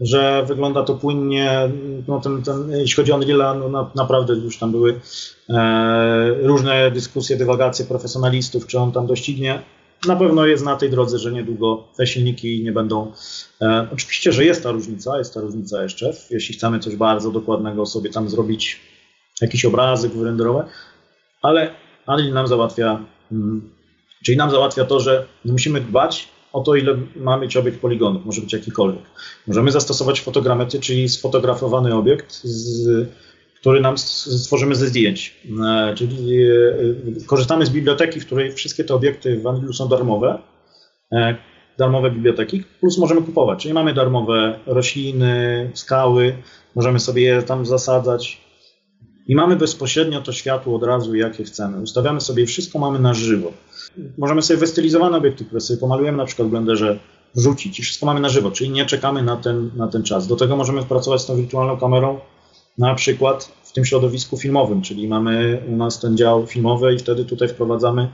że 0.00 0.44
wygląda 0.48 0.82
to 0.82 0.94
płynnie. 0.94 1.70
No 2.08 2.20
ten, 2.20 2.42
ten, 2.42 2.70
jeśli 2.70 2.96
chodzi 2.96 3.12
o 3.12 3.18
Unreal'a, 3.18 3.58
no 3.58 3.68
na, 3.68 3.90
naprawdę 3.94 4.34
już 4.34 4.58
tam 4.58 4.70
były 4.70 5.00
e, 5.48 6.34
różne 6.42 6.90
dyskusje, 6.90 7.36
dywagacje 7.36 7.84
profesjonalistów, 7.84 8.66
czy 8.66 8.78
on 8.78 8.92
tam 8.92 9.06
doścignie. 9.06 9.62
Na 10.06 10.16
pewno 10.16 10.46
jest 10.46 10.64
na 10.64 10.76
tej 10.76 10.90
drodze, 10.90 11.18
że 11.18 11.32
niedługo 11.32 11.84
te 11.96 12.06
silniki 12.06 12.62
nie 12.62 12.72
będą. 12.72 13.12
E, 13.60 13.88
oczywiście, 13.92 14.32
że 14.32 14.44
jest 14.44 14.62
ta 14.62 14.70
różnica, 14.70 15.18
jest 15.18 15.34
ta 15.34 15.40
różnica 15.40 15.82
jeszcze. 15.82 16.12
Jeśli 16.30 16.54
chcemy 16.54 16.78
coś 16.78 16.96
bardzo 16.96 17.30
dokładnego 17.30 17.86
sobie 17.86 18.10
tam 18.10 18.28
zrobić, 18.28 18.80
jakiś 19.40 19.64
obrazek 19.64 20.12
wyrenderować, 20.12 20.66
ale 21.42 21.74
Unreal 22.08 22.32
nam 22.32 22.46
załatwia, 22.46 23.04
mm, 23.32 23.70
czyli 24.24 24.36
nam 24.36 24.50
załatwia 24.50 24.84
to, 24.84 25.00
że 25.00 25.26
musimy 25.44 25.80
dbać 25.80 26.28
o 26.52 26.60
to, 26.60 26.74
ile 26.74 26.98
ma 27.16 27.36
mieć 27.36 27.56
obiekt 27.56 27.80
poligonów, 27.80 28.24
może 28.24 28.40
być 28.40 28.52
jakikolwiek. 28.52 29.02
Możemy 29.46 29.72
zastosować 29.72 30.20
fotogrametry, 30.20 30.80
czyli 30.80 31.08
sfotografowany 31.08 31.94
obiekt, 31.94 32.40
z, 32.44 33.08
który 33.60 33.80
nam 33.80 33.98
stworzymy 33.98 34.74
ze 34.74 34.86
zdjęć. 34.86 35.36
E, 35.66 35.94
czyli 35.94 36.42
e, 36.42 37.24
korzystamy 37.26 37.66
z 37.66 37.70
biblioteki, 37.70 38.20
w 38.20 38.26
której 38.26 38.52
wszystkie 38.52 38.84
te 38.84 38.94
obiekty 38.94 39.38
w 39.38 39.46
Unrealu 39.46 39.72
są 39.72 39.88
darmowe, 39.88 40.38
e, 41.12 41.36
darmowe 41.78 42.10
biblioteki, 42.10 42.64
plus 42.80 42.98
możemy 42.98 43.22
kupować. 43.22 43.62
Czyli 43.62 43.74
mamy 43.74 43.94
darmowe 43.94 44.58
rośliny, 44.66 45.70
skały, 45.74 46.36
możemy 46.74 47.00
sobie 47.00 47.22
je 47.22 47.42
tam 47.42 47.66
zasadzać 47.66 48.48
i 49.26 49.36
mamy 49.36 49.56
bezpośrednio 49.56 50.20
to 50.20 50.32
światło 50.32 50.76
od 50.76 50.82
razu, 50.82 51.14
jakie 51.14 51.44
chcemy. 51.44 51.82
Ustawiamy 51.82 52.20
sobie 52.20 52.46
wszystko, 52.46 52.78
mamy 52.78 52.98
na 52.98 53.14
żywo. 53.14 53.52
Możemy 54.18 54.42
sobie 54.42 54.60
wystylizowane 54.60 55.16
obiekty, 55.16 55.44
które 55.44 55.60
sobie 55.60 55.80
pomalujemy 55.80 56.18
na 56.18 56.24
przykład 56.24 56.48
w 56.48 56.50
Blenderze, 56.50 56.98
wrzucić 57.34 57.78
i 57.78 57.82
wszystko 57.82 58.06
mamy 58.06 58.20
na 58.20 58.28
żywo, 58.28 58.50
czyli 58.50 58.70
nie 58.70 58.86
czekamy 58.86 59.22
na 59.22 59.36
ten, 59.36 59.70
na 59.76 59.88
ten 59.88 60.02
czas. 60.02 60.26
Do 60.26 60.36
tego 60.36 60.56
możemy 60.56 60.82
pracować 60.82 61.20
z 61.20 61.26
tą 61.26 61.36
wirtualną 61.36 61.76
kamerą 61.76 62.20
na 62.78 62.94
przykład 62.94 63.52
w 63.64 63.72
tym 63.72 63.84
środowisku 63.84 64.36
filmowym, 64.36 64.82
czyli 64.82 65.08
mamy 65.08 65.62
u 65.68 65.76
nas 65.76 66.00
ten 66.00 66.16
dział 66.16 66.46
filmowy 66.46 66.94
i 66.94 66.98
wtedy 66.98 67.24
tutaj 67.24 67.48
wprowadzamy 67.48 68.08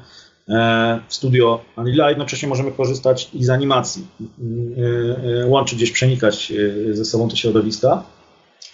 e, 0.48 1.00
studio 1.08 1.64
Unreal, 1.76 2.00
a 2.00 2.08
jednocześnie 2.08 2.48
możemy 2.48 2.72
korzystać 2.72 3.30
i 3.34 3.44
z 3.44 3.50
animacji, 3.50 4.06
e, 4.20 5.42
e, 5.42 5.46
łączyć 5.46 5.78
gdzieś, 5.78 5.90
przenikać 5.90 6.52
ze 6.92 7.04
sobą 7.04 7.28
te 7.28 7.36
środowiska 7.36 8.02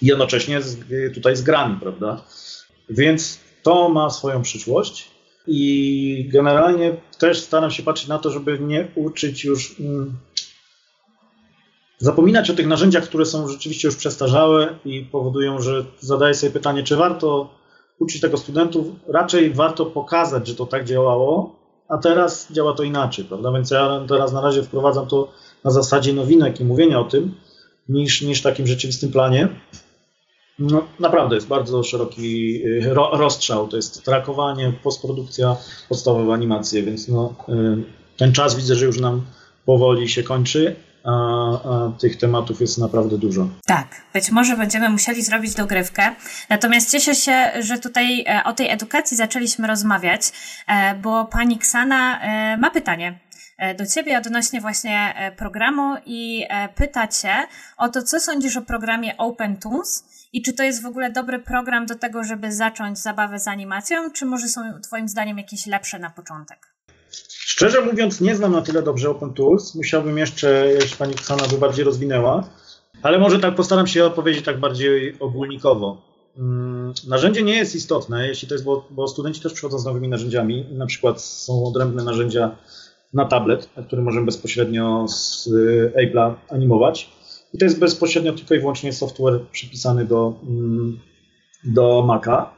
i 0.02 0.06
jednocześnie 0.06 0.62
z, 0.62 0.78
tutaj 1.14 1.36
z 1.36 1.42
grami, 1.42 1.76
prawda? 1.80 2.24
Więc 2.90 3.38
to 3.62 3.88
ma 3.88 4.10
swoją 4.10 4.42
przyszłość 4.42 5.08
i 5.46 6.28
generalnie 6.32 6.96
też 7.18 7.40
staram 7.40 7.70
się 7.70 7.82
patrzeć 7.82 8.08
na 8.08 8.18
to, 8.18 8.30
żeby 8.30 8.58
nie 8.58 8.88
uczyć 8.94 9.44
już, 9.44 9.80
mm, 9.80 10.16
zapominać 12.00 12.50
o 12.50 12.54
tych 12.54 12.66
narzędziach, 12.66 13.04
które 13.04 13.26
są 13.26 13.48
rzeczywiście 13.48 13.88
już 13.88 13.96
przestarzałe 13.96 14.74
i 14.84 15.02
powodują, 15.02 15.60
że 15.60 15.84
zadaję 16.00 16.34
sobie 16.34 16.52
pytanie, 16.52 16.82
czy 16.82 16.96
warto 16.96 17.48
uczyć 17.98 18.20
tego 18.20 18.36
studentów. 18.36 18.86
Raczej 19.08 19.54
warto 19.54 19.86
pokazać, 19.86 20.48
że 20.48 20.54
to 20.54 20.66
tak 20.66 20.84
działało, 20.84 21.56
a 21.88 21.98
teraz 21.98 22.52
działa 22.52 22.74
to 22.74 22.82
inaczej, 22.82 23.24
prawda? 23.24 23.52
Więc 23.52 23.70
ja 23.70 24.04
teraz 24.08 24.32
na 24.32 24.40
razie 24.40 24.62
wprowadzam 24.62 25.06
to 25.06 25.32
na 25.64 25.70
zasadzie 25.70 26.12
nowinek 26.12 26.60
i 26.60 26.64
mówienia 26.64 27.00
o 27.00 27.04
tym, 27.04 27.34
niż, 27.88 28.22
niż 28.22 28.42
takim 28.42 28.66
rzeczywistym 28.66 29.12
planie. 29.12 29.48
No, 30.58 30.82
naprawdę 31.00 31.34
jest 31.34 31.48
bardzo 31.48 31.82
szeroki 31.82 32.62
y, 32.66 32.94
ro, 32.94 33.10
rozstrzał. 33.12 33.68
To 33.68 33.76
jest 33.76 34.04
trakowanie, 34.04 34.72
postprodukcja, 34.82 35.56
podstawowe 35.88 36.32
animacje, 36.32 36.82
więc 36.82 37.08
no, 37.08 37.34
y, 37.48 37.52
ten 38.16 38.32
czas 38.32 38.54
widzę, 38.54 38.74
że 38.74 38.86
już 38.86 39.00
nam 39.00 39.22
powoli 39.66 40.08
się 40.08 40.22
kończy, 40.22 40.76
a, 41.04 41.10
a, 41.10 41.92
tych 42.00 42.16
tematów 42.16 42.60
jest 42.60 42.78
naprawdę 42.78 43.18
dużo. 43.18 43.48
Tak, 43.66 43.86
być 44.12 44.30
może 44.30 44.56
będziemy 44.56 44.88
musieli 44.88 45.22
zrobić 45.22 45.54
dogrywkę. 45.54 46.14
Natomiast 46.48 46.90
cieszę 46.90 47.14
się, 47.14 47.50
że 47.60 47.78
tutaj 47.78 48.24
e, 48.28 48.44
o 48.44 48.52
tej 48.52 48.70
edukacji 48.70 49.16
zaczęliśmy 49.16 49.66
rozmawiać, 49.66 50.22
e, 50.66 50.94
bo 50.94 51.24
pani 51.24 51.58
Ksana 51.58 52.20
e, 52.20 52.56
ma 52.56 52.70
pytanie 52.70 53.18
do 53.78 53.86
Ciebie 53.86 54.18
odnośnie 54.18 54.60
właśnie 54.60 55.14
programu 55.36 55.96
i 56.06 56.46
pyta 56.74 57.08
Cię 57.08 57.34
o 57.76 57.88
to, 57.88 58.02
co 58.02 58.20
sądzisz 58.20 58.56
o 58.56 58.62
programie 58.62 59.16
OpenToons 59.16 60.04
i 60.32 60.42
czy 60.42 60.52
to 60.52 60.62
jest 60.62 60.82
w 60.82 60.86
ogóle 60.86 61.10
dobry 61.10 61.38
program 61.38 61.86
do 61.86 61.94
tego, 61.94 62.24
żeby 62.24 62.52
zacząć 62.52 62.98
zabawę 62.98 63.38
z 63.38 63.48
animacją, 63.48 64.10
czy 64.10 64.26
może 64.26 64.48
są 64.48 64.80
Twoim 64.82 65.08
zdaniem 65.08 65.38
jakieś 65.38 65.66
lepsze 65.66 65.98
na 65.98 66.10
początek? 66.10 66.69
Szczerze 67.28 67.80
mówiąc, 67.80 68.20
nie 68.20 68.36
znam 68.36 68.52
na 68.52 68.62
tyle 68.62 68.82
dobrze 68.82 69.10
OpenTools. 69.10 69.74
Musiałbym 69.74 70.18
jeszcze, 70.18 70.66
jeśli 70.72 70.96
Pani 70.96 71.14
Ksana 71.14 71.48
by 71.48 71.58
bardziej 71.58 71.84
rozwinęła, 71.84 72.48
ale 73.02 73.18
może 73.18 73.38
tak 73.38 73.54
postaram 73.54 73.86
się 73.86 74.04
odpowiedzieć 74.04 74.44
tak 74.44 74.60
bardziej 74.60 75.16
ogólnikowo. 75.20 76.02
Hmm, 76.36 76.92
narzędzie 77.08 77.42
nie 77.42 77.56
jest 77.56 77.74
istotne, 77.74 78.28
jeśli 78.28 78.48
to 78.48 78.54
jest, 78.54 78.64
bo, 78.64 78.88
bo 78.90 79.08
studenci 79.08 79.40
też 79.40 79.52
przychodzą 79.52 79.78
z 79.78 79.84
nowymi 79.84 80.08
narzędziami. 80.08 80.66
Na 80.72 80.86
przykład 80.86 81.22
są 81.22 81.64
odrębne 81.64 82.04
narzędzia 82.04 82.56
na 83.14 83.24
tablet, 83.24 83.76
na 83.76 83.82
którym 83.82 84.04
możemy 84.04 84.26
bezpośrednio 84.26 85.08
z 85.08 85.46
y, 85.46 85.92
Apple'a 85.96 86.34
animować. 86.48 87.10
I 87.54 87.58
to 87.58 87.64
jest 87.64 87.78
bezpośrednio 87.78 88.32
tylko 88.32 88.54
i 88.54 88.60
wyłącznie 88.60 88.92
software 88.92 89.40
przypisany 89.52 90.04
do, 90.04 90.34
mm, 90.42 91.00
do 91.64 92.02
Maca. 92.06 92.50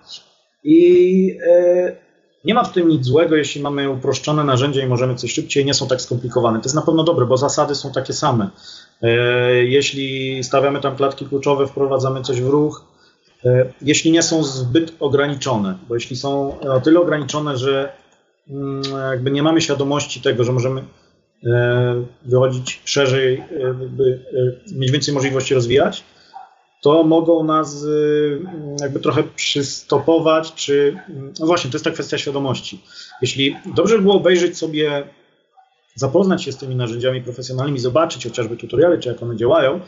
I 0.65 1.39
e, 1.47 1.97
nie 2.45 2.55
ma 2.55 2.65
w 2.65 2.73
tym 2.73 2.89
nic 2.89 3.05
złego, 3.05 3.37
jeśli 3.37 3.61
mamy 3.61 3.91
uproszczone 3.91 4.45
narzędzia 4.45 4.85
i 4.85 4.89
możemy 4.89 5.15
coś 5.15 5.33
szybciej, 5.33 5.65
nie 5.65 5.75
są 5.75 5.89
tak 5.89 6.01
skomplikowane. 6.01 6.59
To 6.59 6.65
jest 6.65 6.75
na 6.75 6.83
pewno 6.83 7.05
dobre, 7.05 7.27
bo 7.27 7.37
zasady 7.37 7.75
są 7.75 7.93
takie 7.93 8.13
same. 8.13 8.51
E, 9.03 9.11
jeśli 9.65 10.45
stawiamy 10.45 10.81
tam 10.81 10.97
klatki 10.97 11.27
kluczowe, 11.27 11.67
wprowadzamy 11.67 12.23
coś 12.23 12.41
w 12.41 12.49
ruch, 12.49 12.85
e, 13.45 13.73
jeśli 13.83 14.13
nie 14.13 14.23
są 14.23 14.45
zbyt 14.45 14.93
ograniczone, 15.01 15.79
bo 15.89 15.95
jeśli 15.95 16.17
są 16.17 16.61
o 16.61 16.81
tyle 16.81 17.01
ograniczone, 17.01 17.57
że 17.57 17.93
mm, 18.51 18.83
jakby 19.11 19.31
nie 19.31 19.43
mamy 19.43 19.61
świadomości 19.61 20.21
tego, 20.21 20.45
że 20.45 20.53
możemy 20.53 20.83
E, 21.47 22.05
wychodzić 22.25 22.81
szerzej, 22.85 23.43
mieć 24.73 24.91
więcej 24.91 25.15
możliwości 25.15 25.55
rozwijać, 25.55 26.05
to 26.83 27.05
mogą 27.05 27.45
nas 27.45 27.87
jakby 28.81 29.01
trochę 29.01 29.23
przystopować, 29.23 30.55
czy 30.55 30.97
no 31.41 31.47
właśnie, 31.47 31.71
to 31.71 31.77
jest 31.77 31.85
ta 31.85 31.91
kwestia 31.91 32.19
świadomości. 32.19 32.81
Jeśli 33.23 33.57
dobrze 33.75 33.97
by 33.97 34.03
było 34.03 34.15
obejrzeć 34.15 34.59
sobie, 34.59 35.05
zapoznać 35.95 36.43
się 36.43 36.53
z 36.53 36.57
tymi 36.57 36.77
narzędziami 36.77 37.23
profesjonalnymi, 37.23 37.79
zobaczyć 37.79 38.25
chociażby 38.25 38.57
tutoriale, 38.57 38.99
czy 38.99 39.09
jak 39.09 39.23
one 39.23 39.37
działają, 39.37 39.81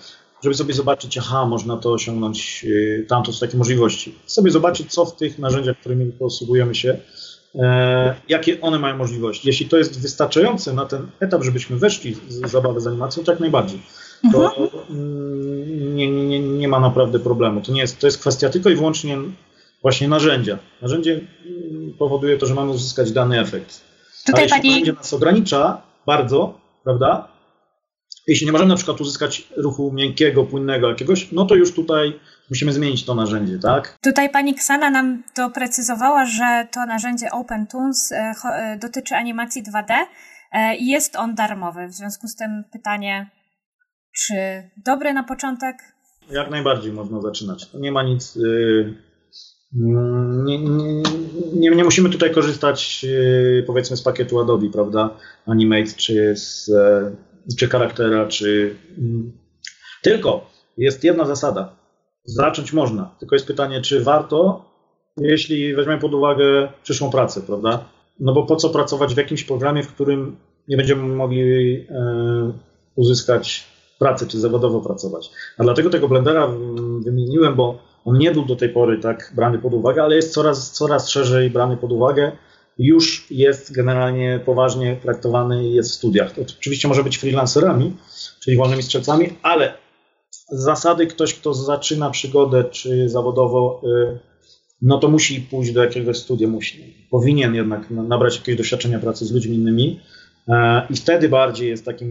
żeby 0.42 0.54
sobie 0.54 0.74
zobaczyć, 0.74 1.18
aha, 1.18 1.46
można 1.46 1.76
to 1.76 1.92
osiągnąć, 1.92 2.66
tamto 3.08 3.32
są 3.32 3.46
takie 3.46 3.58
możliwości. 3.58 4.14
Sobie 4.26 4.50
zobaczyć, 4.50 4.92
co 4.92 5.04
w 5.04 5.16
tych 5.16 5.38
narzędziach, 5.38 5.78
którymi 5.78 6.12
posługujemy 6.12 6.74
się, 6.74 6.98
E, 7.58 8.14
jakie 8.28 8.60
one 8.60 8.78
mają 8.78 8.96
możliwości. 8.96 9.48
Jeśli 9.48 9.68
to 9.68 9.76
jest 9.78 10.00
wystarczające 10.00 10.72
na 10.72 10.86
ten 10.86 11.06
etap, 11.20 11.42
żebyśmy 11.42 11.76
weszli 11.76 12.16
z 12.28 12.50
zabawy 12.50 12.80
z 12.80 12.86
animacją, 12.86 13.24
to 13.24 13.32
jak 13.32 13.40
najbardziej. 13.40 13.80
To 14.32 14.56
mhm. 14.56 14.68
mm, 14.90 15.96
nie, 15.96 16.10
nie, 16.10 16.40
nie 16.40 16.68
ma 16.68 16.80
naprawdę 16.80 17.18
problemu. 17.18 17.60
To, 17.60 17.72
nie 17.72 17.80
jest, 17.80 17.98
to 17.98 18.06
jest 18.06 18.18
kwestia 18.18 18.48
tylko 18.48 18.70
i 18.70 18.74
wyłącznie 18.74 19.18
właśnie 19.82 20.08
narzędzia. 20.08 20.58
Narzędzie 20.82 21.20
powoduje 21.98 22.38
to, 22.38 22.46
że 22.46 22.54
mamy 22.54 22.70
uzyskać 22.70 23.12
dany 23.12 23.40
efekt. 23.40 23.80
Tutaj 24.26 24.34
Ale 24.34 24.42
jeśli 24.42 24.58
pani... 24.58 24.68
narzędzie 24.70 24.92
nas 24.92 25.12
ogranicza 25.12 25.82
bardzo, 26.06 26.60
prawda? 26.84 27.28
Jeśli 28.26 28.46
nie 28.46 28.52
możemy 28.52 28.68
na 28.68 28.76
przykład 28.76 29.00
uzyskać 29.00 29.48
ruchu 29.56 29.92
miękkiego, 29.92 30.44
płynnego 30.44 30.88
jakiegoś, 30.88 31.32
no 31.32 31.46
to 31.46 31.54
już 31.54 31.74
tutaj 31.74 32.20
musimy 32.50 32.72
zmienić 32.72 33.04
to 33.04 33.14
narzędzie, 33.14 33.58
tak? 33.58 33.98
Tutaj 34.00 34.30
pani 34.30 34.54
Ksana 34.54 34.90
nam 34.90 35.22
doprecyzowała, 35.36 36.26
że 36.26 36.68
to 36.72 36.86
narzędzie 36.86 37.30
OpenToons 37.30 38.12
e, 38.12 38.34
e, 38.44 38.78
dotyczy 38.78 39.14
animacji 39.14 39.62
2D 39.62 39.94
e, 40.52 40.76
i 40.76 40.86
jest 40.86 41.16
on 41.16 41.34
darmowy. 41.34 41.88
W 41.88 41.92
związku 41.92 42.28
z 42.28 42.36
tym 42.36 42.64
pytanie, 42.72 43.30
czy 44.16 44.34
dobre 44.84 45.12
na 45.12 45.22
początek? 45.22 45.76
Jak 46.30 46.50
najbardziej 46.50 46.92
można 46.92 47.20
zaczynać. 47.20 47.70
Nie 47.74 47.92
ma 47.92 48.02
nic. 48.02 48.36
Y, 48.36 48.94
mm, 49.76 50.44
nie, 50.44 50.58
nie, 50.58 51.02
nie, 51.54 51.70
nie, 51.70 51.84
musimy 51.84 52.10
tutaj 52.10 52.30
korzystać 52.30 53.04
y, 53.08 53.64
powiedzmy 53.66 53.96
z 53.96 54.02
pakietu 54.02 54.40
Adobe, 54.40 54.70
prawda? 54.72 55.16
Animate, 55.46 55.92
czy 55.96 56.36
z, 56.36 56.70
czy 57.58 57.68
charaktera, 57.68 58.26
czy. 58.26 58.76
Mm. 58.98 59.32
Tylko 60.02 60.50
jest 60.76 61.04
jedna 61.04 61.24
zasada. 61.24 61.76
Zacząć 62.24 62.72
można, 62.72 63.14
tylko 63.18 63.34
jest 63.34 63.46
pytanie, 63.46 63.80
czy 63.80 64.04
warto, 64.04 64.64
jeśli 65.16 65.74
weźmiemy 65.74 66.00
pod 66.00 66.14
uwagę 66.14 66.68
przyszłą 66.82 67.10
pracę, 67.10 67.40
prawda? 67.40 67.84
No 68.20 68.32
bo 68.32 68.46
po 68.46 68.56
co 68.56 68.70
pracować 68.70 69.14
w 69.14 69.16
jakimś 69.16 69.44
programie, 69.44 69.82
w 69.82 69.94
którym 69.94 70.36
nie 70.68 70.76
będziemy 70.76 71.02
mogli 71.02 71.74
e, 71.90 72.52
uzyskać 72.94 73.73
pracy, 74.04 74.26
czy 74.26 74.40
zawodowo 74.40 74.80
pracować. 74.80 75.30
A 75.58 75.62
dlatego 75.62 75.90
tego 75.90 76.08
Blendera 76.08 76.48
wymieniłem, 77.00 77.54
bo 77.54 77.78
on 78.04 78.18
nie 78.18 78.32
był 78.32 78.44
do 78.44 78.56
tej 78.56 78.68
pory 78.68 78.98
tak 78.98 79.32
brany 79.36 79.58
pod 79.58 79.74
uwagę, 79.74 80.02
ale 80.02 80.16
jest 80.16 80.32
coraz, 80.32 80.72
coraz 80.72 81.08
szerzej 81.08 81.50
brany 81.50 81.76
pod 81.76 81.92
uwagę. 81.92 82.32
Już 82.78 83.26
jest 83.30 83.72
generalnie 83.72 84.40
poważnie 84.44 84.96
traktowany 85.02 85.68
i 85.68 85.72
jest 85.72 85.90
w 85.90 85.94
studiach. 85.94 86.32
To 86.32 86.42
oczywiście 86.42 86.88
może 86.88 87.04
być 87.04 87.18
freelancerami, 87.18 87.96
czyli 88.40 88.56
wolnymi 88.56 88.82
strzelcami, 88.82 89.30
ale 89.42 89.74
z 90.30 90.62
zasady 90.62 91.06
ktoś, 91.06 91.34
kto 91.34 91.54
zaczyna 91.54 92.10
przygodę 92.10 92.64
czy 92.64 93.08
zawodowo, 93.08 93.80
y, 93.84 94.18
no 94.82 94.98
to 94.98 95.08
musi 95.08 95.40
pójść 95.40 95.72
do 95.72 95.84
jakiegoś 95.84 96.18
studia, 96.18 96.48
musi, 96.48 97.06
powinien 97.10 97.54
jednak 97.54 97.90
nabrać 97.90 98.36
jakiegoś 98.36 98.58
doświadczenia 98.58 98.98
pracy 98.98 99.26
z 99.26 99.32
ludźmi 99.32 99.56
innymi. 99.56 100.00
E, 100.48 100.86
I 100.90 100.96
wtedy 100.96 101.28
bardziej 101.28 101.68
jest 101.68 101.84
takim, 101.84 102.08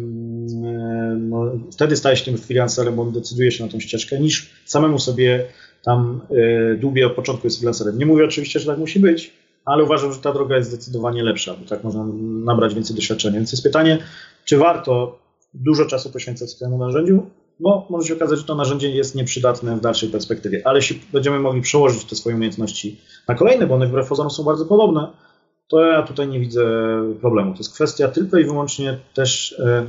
e, 0.66 1.16
no, 1.20 1.52
wtedy 1.72 1.96
staje 1.96 2.18
się 2.18 2.26
tym 2.26 2.38
freelancerem, 2.38 2.96
bo 2.96 3.02
on 3.02 3.12
decyduje 3.12 3.52
się 3.52 3.66
na 3.66 3.72
tą 3.72 3.80
ścieżkę, 3.80 4.20
niż 4.20 4.50
samemu 4.66 5.00
sobie 5.00 5.46
tam 5.84 6.22
e, 6.32 6.76
długie 6.76 7.08
od 7.08 7.14
początku 7.14 7.48
jest 7.48 7.58
freelancerem. 7.58 7.98
Nie 7.98 8.06
mówię 8.06 8.26
oczywiście, 8.26 8.60
że 8.60 8.66
tak 8.66 8.78
musi 8.78 9.00
być, 9.00 9.34
ale 9.66 9.84
uważam, 9.84 10.14
że 10.14 10.20
ta 10.20 10.34
droga 10.34 10.58
jest 10.58 10.70
zdecydowanie 10.70 11.24
lepsza, 11.24 11.54
bo 11.54 11.66
tak 11.70 11.84
można 11.84 12.06
nabrać 12.46 12.76
więcej 12.76 12.96
doświadczenia. 12.96 13.36
Więc 13.36 13.52
jest 13.52 13.64
pytanie, 13.64 13.98
czy 14.46 14.58
warto 14.58 15.20
dużo 15.54 15.86
czasu 15.86 16.10
poświęcać 16.10 16.56
temu 16.56 16.78
narzędziu, 16.78 17.26
bo 17.60 17.88
może 17.90 18.08
się 18.08 18.14
okazać, 18.14 18.40
że 18.40 18.46
to 18.46 18.56
narzędzie 18.56 18.90
jest 18.90 19.16
nieprzydatne 19.16 19.78
w 19.78 19.82
dalszej 19.82 20.10
perspektywie, 20.10 20.62
ale 20.66 20.78
jeśli 20.78 21.00
będziemy 21.14 21.40
mogli 21.40 21.62
przełożyć 21.62 22.06
te 22.06 22.16
swoje 22.16 22.36
umiejętności 22.36 23.02
na 23.28 23.36
kolejne, 23.36 23.68
bo 23.68 23.76
one 23.76 23.88
wbrew 23.88 24.08
pozorom 24.08 24.32
są 24.32 24.44
bardzo 24.44 24.66
podobne, 24.66 25.08
to 25.68 25.86
ja 25.86 26.04
tutaj 26.04 26.28
nie 26.28 26.40
widzę 26.40 26.66
problemu. 27.22 27.52
To 27.52 27.58
jest 27.58 27.74
kwestia 27.74 28.08
tylko 28.08 28.38
i 28.38 28.46
wyłącznie 28.46 29.00
też 29.14 29.60
e, 29.60 29.86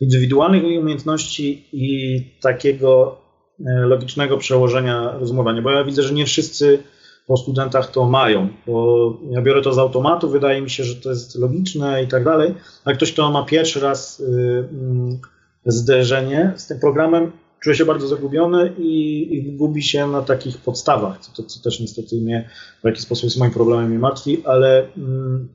indywidualnych 0.00 0.64
umiejętności 0.64 1.68
i 1.72 2.20
takiego 2.40 3.18
e, 3.60 3.86
logicznego 3.86 4.38
przełożenia 4.38 5.18
rozumowania, 5.18 5.62
bo 5.62 5.70
ja 5.70 5.84
widzę, 5.84 6.02
że 6.02 6.14
nie 6.14 6.26
wszyscy 6.26 6.82
po 7.26 7.36
studentach 7.36 7.90
to 7.90 8.04
mają, 8.04 8.48
bo 8.66 9.18
ja 9.30 9.42
biorę 9.42 9.62
to 9.62 9.72
z 9.72 9.78
automatu, 9.78 10.28
wydaje 10.28 10.62
mi 10.62 10.70
się, 10.70 10.84
że 10.84 10.96
to 10.96 11.10
jest 11.10 11.38
logiczne 11.38 12.02
i 12.02 12.08
tak 12.08 12.24
dalej, 12.24 12.54
a 12.84 12.92
ktoś, 12.92 13.12
kto 13.12 13.30
ma 13.30 13.44
pierwszy 13.44 13.80
raz 13.80 14.20
y, 14.20 14.24
mm, 14.72 15.18
zderzenie 15.66 16.52
z 16.56 16.66
tym 16.66 16.80
programem, 16.80 17.32
czuje 17.62 17.76
się 17.76 17.84
bardzo 17.84 18.08
zagubiony 18.08 18.72
i, 18.78 19.28
i 19.34 19.56
gubi 19.56 19.82
się 19.82 20.06
na 20.06 20.22
takich 20.22 20.58
podstawach, 20.58 21.18
co, 21.18 21.42
co, 21.42 21.62
też 21.62 21.80
niestety 21.80 22.16
mnie 22.16 22.50
w 22.82 22.86
jakiś 22.86 23.02
sposób 23.02 23.24
jest 23.24 23.38
moim 23.38 23.52
problemem 23.52 23.94
i 23.94 23.98
martwi, 23.98 24.42
ale, 24.46 24.86
mm, 24.96 25.48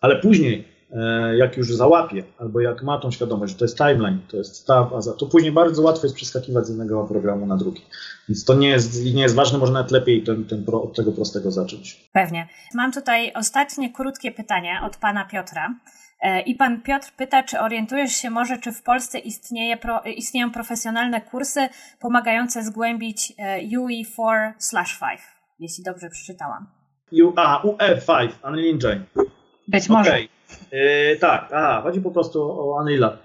ale 0.00 0.16
później, 0.16 0.68
e, 0.90 1.36
jak 1.36 1.56
już 1.56 1.74
załapie, 1.74 2.24
albo 2.38 2.60
jak 2.60 2.82
ma 2.82 2.98
tą 2.98 3.10
świadomość, 3.10 3.52
że 3.52 3.58
to 3.58 3.64
jest 3.64 3.78
timeline, 3.78 4.18
to 4.28 4.36
jest 4.36 4.56
staw, 4.56 4.92
a 4.92 5.00
za, 5.00 5.12
to 5.12 5.26
później 5.26 5.52
bardzo 5.52 5.82
łatwo 5.82 6.06
jest 6.06 6.16
przeskakiwać 6.16 6.66
z 6.66 6.68
jednego 6.68 7.04
programu 7.04 7.46
na 7.46 7.56
drugi. 7.56 7.82
Więc 8.28 8.44
to 8.44 8.54
nie 8.54 8.68
jest, 8.68 9.04
nie 9.04 9.22
jest 9.22 9.34
ważne, 9.34 9.58
może 9.58 9.72
nawet 9.72 9.90
lepiej 9.90 10.22
ten, 10.22 10.44
ten 10.44 10.64
pro, 10.64 10.82
od 10.82 10.96
tego 10.96 11.12
prostego 11.12 11.50
zacząć. 11.50 12.10
Pewnie. 12.12 12.48
Mam 12.74 12.92
tutaj 12.92 13.32
ostatnie 13.34 13.92
krótkie 13.92 14.32
pytanie 14.32 14.80
od 14.86 14.96
pana 14.96 15.24
Piotra. 15.24 15.74
E, 16.20 16.40
I 16.40 16.54
pan 16.54 16.82
Piotr 16.82 17.12
pyta, 17.16 17.42
czy 17.42 17.60
orientujesz 17.60 18.12
się 18.12 18.30
może, 18.30 18.58
czy 18.58 18.72
w 18.72 18.82
Polsce 18.82 19.18
istnieje 19.18 19.76
pro, 19.76 20.00
istnieją 20.02 20.50
profesjonalne 20.50 21.20
kursy 21.20 21.68
pomagające 22.00 22.62
zgłębić 22.62 23.32
e, 23.38 23.60
UE4/5, 23.62 25.18
jeśli 25.58 25.84
dobrze 25.84 26.10
przeczytałam. 26.10 26.66
U, 27.12 27.32
a, 27.36 27.62
UE5, 27.64 28.28
Unreal 28.44 28.68
Engine. 28.70 29.04
Być 29.68 29.88
może. 29.88 30.10
Okay. 30.10 30.28
Yy, 30.72 31.16
tak, 31.20 31.48
aha, 31.52 31.80
chodzi 31.82 32.00
po 32.00 32.10
prostu 32.10 32.42
o 32.42 32.80
Unreal. 32.80 33.18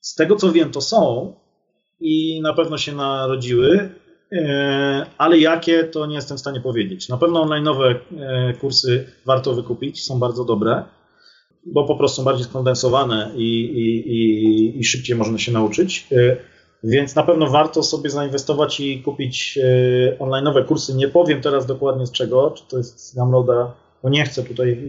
Z 0.00 0.14
tego 0.14 0.36
co 0.36 0.52
wiem, 0.52 0.70
to 0.70 0.80
są 0.80 1.34
i 2.00 2.40
na 2.42 2.54
pewno 2.54 2.78
się 2.78 2.92
narodziły, 2.92 3.90
ale 5.18 5.38
jakie 5.38 5.84
to 5.84 6.06
nie 6.06 6.14
jestem 6.14 6.36
w 6.36 6.40
stanie 6.40 6.60
powiedzieć. 6.60 7.08
Na 7.08 7.16
pewno 7.16 7.44
online'owe 7.44 7.94
kursy 8.60 9.12
warto 9.26 9.54
wykupić, 9.54 10.04
są 10.04 10.18
bardzo 10.18 10.44
dobre 10.44 10.84
bo 11.66 11.84
po 11.84 11.96
prostu 11.96 12.16
są 12.16 12.24
bardziej 12.24 12.44
skondensowane 12.44 13.30
i, 13.36 13.64
i, 13.64 14.12
i, 14.12 14.80
i 14.80 14.84
szybciej 14.84 15.16
można 15.16 15.38
się 15.38 15.52
nauczyć. 15.52 16.06
E, 16.12 16.36
więc 16.84 17.14
na 17.14 17.22
pewno 17.22 17.46
warto 17.46 17.82
sobie 17.82 18.10
zainwestować 18.10 18.80
i 18.80 19.02
kupić 19.02 19.58
e, 19.58 20.18
online'owe 20.18 20.64
kursy. 20.64 20.94
Nie 20.94 21.08
powiem 21.08 21.40
teraz 21.40 21.66
dokładnie 21.66 22.06
z 22.06 22.12
czego, 22.12 22.50
czy 22.50 22.64
to 22.68 22.76
jest 22.78 23.00
z 23.00 23.14
Gumroada, 23.14 23.72
bo 24.02 24.08
nie 24.08 24.24
chcę 24.24 24.42
tutaj 24.42 24.88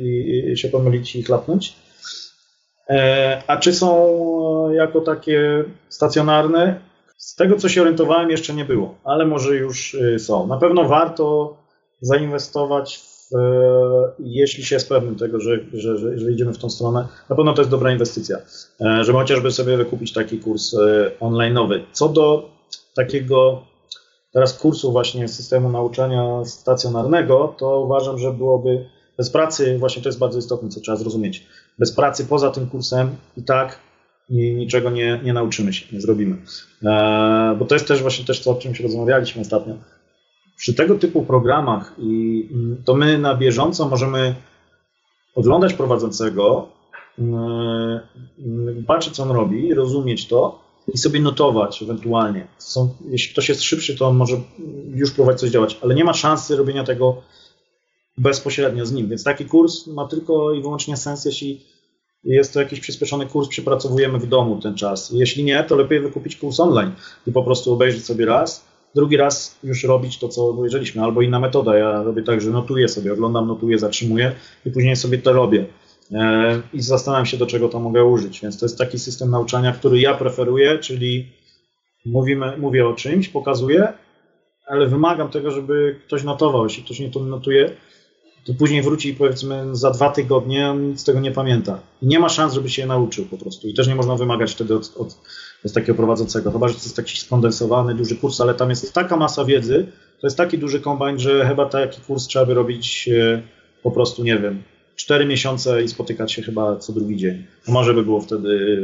się 0.55 0.69
pomylić 0.69 1.15
i 1.15 1.23
chlapnąć. 1.23 1.76
E, 2.89 3.41
a 3.47 3.57
czy 3.57 3.73
są 3.73 4.71
jako 4.71 5.01
takie 5.01 5.63
stacjonarne? 5.89 6.80
Z 7.17 7.36
tego, 7.36 7.57
co 7.57 7.69
się 7.69 7.82
orientowałem, 7.82 8.30
jeszcze 8.30 8.53
nie 8.53 8.65
było, 8.65 8.95
ale 9.03 9.26
może 9.26 9.55
już 9.55 9.97
są. 10.17 10.47
Na 10.47 10.57
pewno 10.57 10.88
warto 10.88 11.57
zainwestować 12.01 12.97
w 12.97 13.14
jeśli 14.19 14.65
się 14.65 14.76
jest 14.76 14.89
pewnym 14.89 15.15
tego, 15.15 15.39
że, 15.39 15.59
że, 15.73 15.97
że, 15.97 16.19
że, 16.19 16.32
idziemy 16.32 16.53
w 16.53 16.57
tą 16.57 16.69
stronę, 16.69 17.07
na 17.30 17.36
pewno 17.36 17.53
to 17.53 17.61
jest 17.61 17.71
dobra 17.71 17.91
inwestycja, 17.91 18.38
e, 18.82 19.03
żeby 19.03 19.17
chociażby 19.17 19.51
sobie 19.51 19.78
wykupić 19.78 20.13
taki 20.13 20.39
kurs 20.39 20.73
e, 20.73 21.11
online'owy. 21.19 21.80
Co 21.91 22.09
do 22.09 22.49
takiego 22.95 23.61
teraz 24.34 24.57
kursu 24.57 24.91
właśnie 24.91 25.28
systemu 25.28 25.69
nauczania 25.69 26.45
stacjonarnego, 26.45 27.55
to 27.57 27.82
uważam, 27.82 28.17
że 28.17 28.34
byłoby 28.34 28.86
bez 29.17 29.30
pracy, 29.30 29.78
właśnie 29.80 30.03
to 30.03 30.09
jest 30.09 30.19
bardzo 30.19 30.39
istotne, 30.39 30.69
co 30.69 30.80
trzeba 30.80 30.97
zrozumieć, 30.97 31.45
bez 31.80 31.91
pracy 31.91 32.26
poza 32.26 32.51
tym 32.51 32.67
kursem 32.67 33.15
i 33.38 33.43
tak 33.43 33.80
niczego 34.30 34.89
nie, 34.89 35.19
nie 35.23 35.34
nauczymy 35.34 35.73
się, 35.73 35.86
nie 35.95 36.01
zrobimy. 36.01 36.38
Bo 37.59 37.65
to 37.65 37.76
jest 37.76 37.88
też 37.88 38.01
właśnie 38.01 38.26
też 38.26 38.43
to, 38.43 38.51
o 38.51 38.55
czym 38.55 38.76
się 38.76 38.84
rozmawialiśmy 38.84 39.41
ostatnio 39.41 39.76
przy 40.58 40.74
tego 40.74 40.95
typu 40.95 41.24
programach 41.24 41.93
i 41.97 42.47
mm, 42.51 42.84
to 42.86 42.95
my 42.95 43.18
na 43.18 43.36
bieżąco 43.36 43.89
możemy 43.89 44.36
oglądać 45.36 45.74
prowadzącego, 45.74 46.68
mm, 47.20 47.99
patrzeć 48.88 49.16
co 49.16 49.24
on 49.24 49.32
robi, 49.32 49.74
rozumieć 49.74 50.28
to 50.28 50.66
i 50.93 50.97
sobie 50.97 51.20
notować 51.20 51.82
ewentualnie. 51.84 52.47
Są, 52.58 52.89
jeśli 53.10 53.34
ktoś 53.34 53.49
jest 53.49 53.64
szybszy, 53.64 53.95
to 53.97 54.08
on 54.08 54.18
może 54.18 54.38
już 54.93 55.12
próbować 55.12 55.39
coś 55.39 55.49
działać, 55.49 55.78
ale 55.84 55.95
nie 55.95 56.03
ma 56.03 56.14
szansy 56.14 56.56
robienia 56.56 56.84
tego 56.84 57.22
bezpośrednio 58.18 58.86
z 58.86 58.91
nim. 58.91 59.08
Więc 59.08 59.24
taki 59.24 59.45
kurs 59.45 59.88
ma 59.88 60.08
tylko 60.08 60.53
i 60.53 60.62
wyłącznie 60.62 60.97
sens, 60.97 61.26
jeśli 61.26 61.62
jest 62.24 62.53
to 62.53 62.60
jakiś 62.60 62.80
przyspieszony 62.80 63.26
kurs, 63.26 63.47
przepracowujemy 63.47 64.20
w 64.20 64.28
domu 64.28 64.60
ten 64.62 64.76
czas. 64.76 65.12
Jeśli 65.14 65.43
nie, 65.43 65.64
to 65.64 65.76
lepiej 65.76 65.99
wykupić 65.99 66.36
kurs 66.36 66.60
online 66.60 66.91
i 67.28 67.32
po 67.32 67.43
prostu 67.43 67.74
obejrzeć 67.74 68.06
sobie 68.06 68.26
raz, 68.26 68.66
drugi 68.95 69.17
raz 69.17 69.59
już 69.63 69.83
robić 69.83 70.19
to, 70.19 70.29
co 70.29 70.53
powiedzieliśmy, 70.53 71.03
albo 71.03 71.21
inna 71.21 71.39
metoda. 71.39 71.77
Ja 71.77 72.03
robię 72.03 72.23
tak, 72.23 72.41
że 72.41 72.51
notuję 72.51 72.87
sobie, 72.87 73.13
oglądam, 73.13 73.47
notuję, 73.47 73.79
zatrzymuję 73.79 74.31
i 74.65 74.71
później 74.71 74.95
sobie 74.95 75.17
to 75.17 75.33
robię. 75.33 75.65
E, 76.11 76.61
I 76.73 76.81
zastanawiam 76.81 77.25
się, 77.25 77.37
do 77.37 77.45
czego 77.45 77.69
to 77.69 77.79
mogę 77.79 78.05
użyć. 78.05 78.41
Więc 78.41 78.59
to 78.59 78.65
jest 78.65 78.77
taki 78.77 78.99
system 78.99 79.29
nauczania, 79.29 79.71
który 79.71 79.99
ja 79.99 80.13
preferuję, 80.13 80.79
czyli 80.79 81.31
mówimy, 82.05 82.57
mówię 82.57 82.87
o 82.87 82.93
czymś, 82.93 83.27
pokazuję, 83.27 83.93
ale 84.67 84.87
wymagam 84.87 85.29
tego, 85.29 85.51
żeby 85.51 85.99
ktoś 86.07 86.23
notował. 86.23 86.63
Jeśli 86.63 86.83
ktoś 86.83 86.99
nie 86.99 87.11
to 87.11 87.19
notuje, 87.19 87.69
to 88.45 88.53
później 88.53 88.81
wróci 88.81 89.13
powiedzmy 89.13 89.75
za 89.75 89.91
dwa 89.91 90.09
tygodnie, 90.09 90.69
on 90.69 90.89
nic 90.89 90.99
z 90.99 91.03
tego 91.03 91.19
nie 91.19 91.31
pamięta. 91.31 91.79
I 92.01 92.07
nie 92.07 92.19
ma 92.19 92.29
szans, 92.29 92.53
żeby 92.53 92.69
się 92.69 92.81
je 92.81 92.87
nauczył 92.87 93.25
po 93.25 93.37
prostu. 93.37 93.67
I 93.67 93.73
też 93.73 93.87
nie 93.87 93.95
można 93.95 94.15
wymagać 94.15 94.51
wtedy 94.51 94.75
od, 94.75 94.93
od, 94.97 95.17
od 95.65 95.73
takiego 95.73 95.95
prowadzącego. 95.95 96.51
Chyba, 96.51 96.67
że 96.67 96.73
to 96.73 96.79
jest 96.79 96.95
taki 96.95 97.17
skondensowany, 97.17 97.95
duży 97.95 98.15
kurs, 98.15 98.41
ale 98.41 98.53
tam 98.53 98.69
jest 98.69 98.93
taka 98.93 99.17
masa 99.17 99.45
wiedzy, 99.45 99.87
to 100.21 100.27
jest 100.27 100.37
taki 100.37 100.57
duży 100.57 100.79
kombajn, 100.79 101.19
że 101.19 101.47
chyba 101.47 101.65
taki 101.65 102.01
kurs 102.01 102.27
trzeba 102.27 102.45
by 102.45 102.53
robić 102.53 103.09
e, 103.09 103.41
po 103.83 103.91
prostu, 103.91 104.23
nie 104.23 104.37
wiem, 104.39 104.63
cztery 104.95 105.25
miesiące 105.25 105.83
i 105.83 105.87
spotykać 105.87 106.31
się 106.31 106.41
chyba 106.41 106.75
co 106.75 106.93
drugi 106.93 107.17
dzień. 107.17 107.45
Może 107.67 107.93
by 107.93 108.03
było 108.03 108.21
wtedy, 108.21 108.79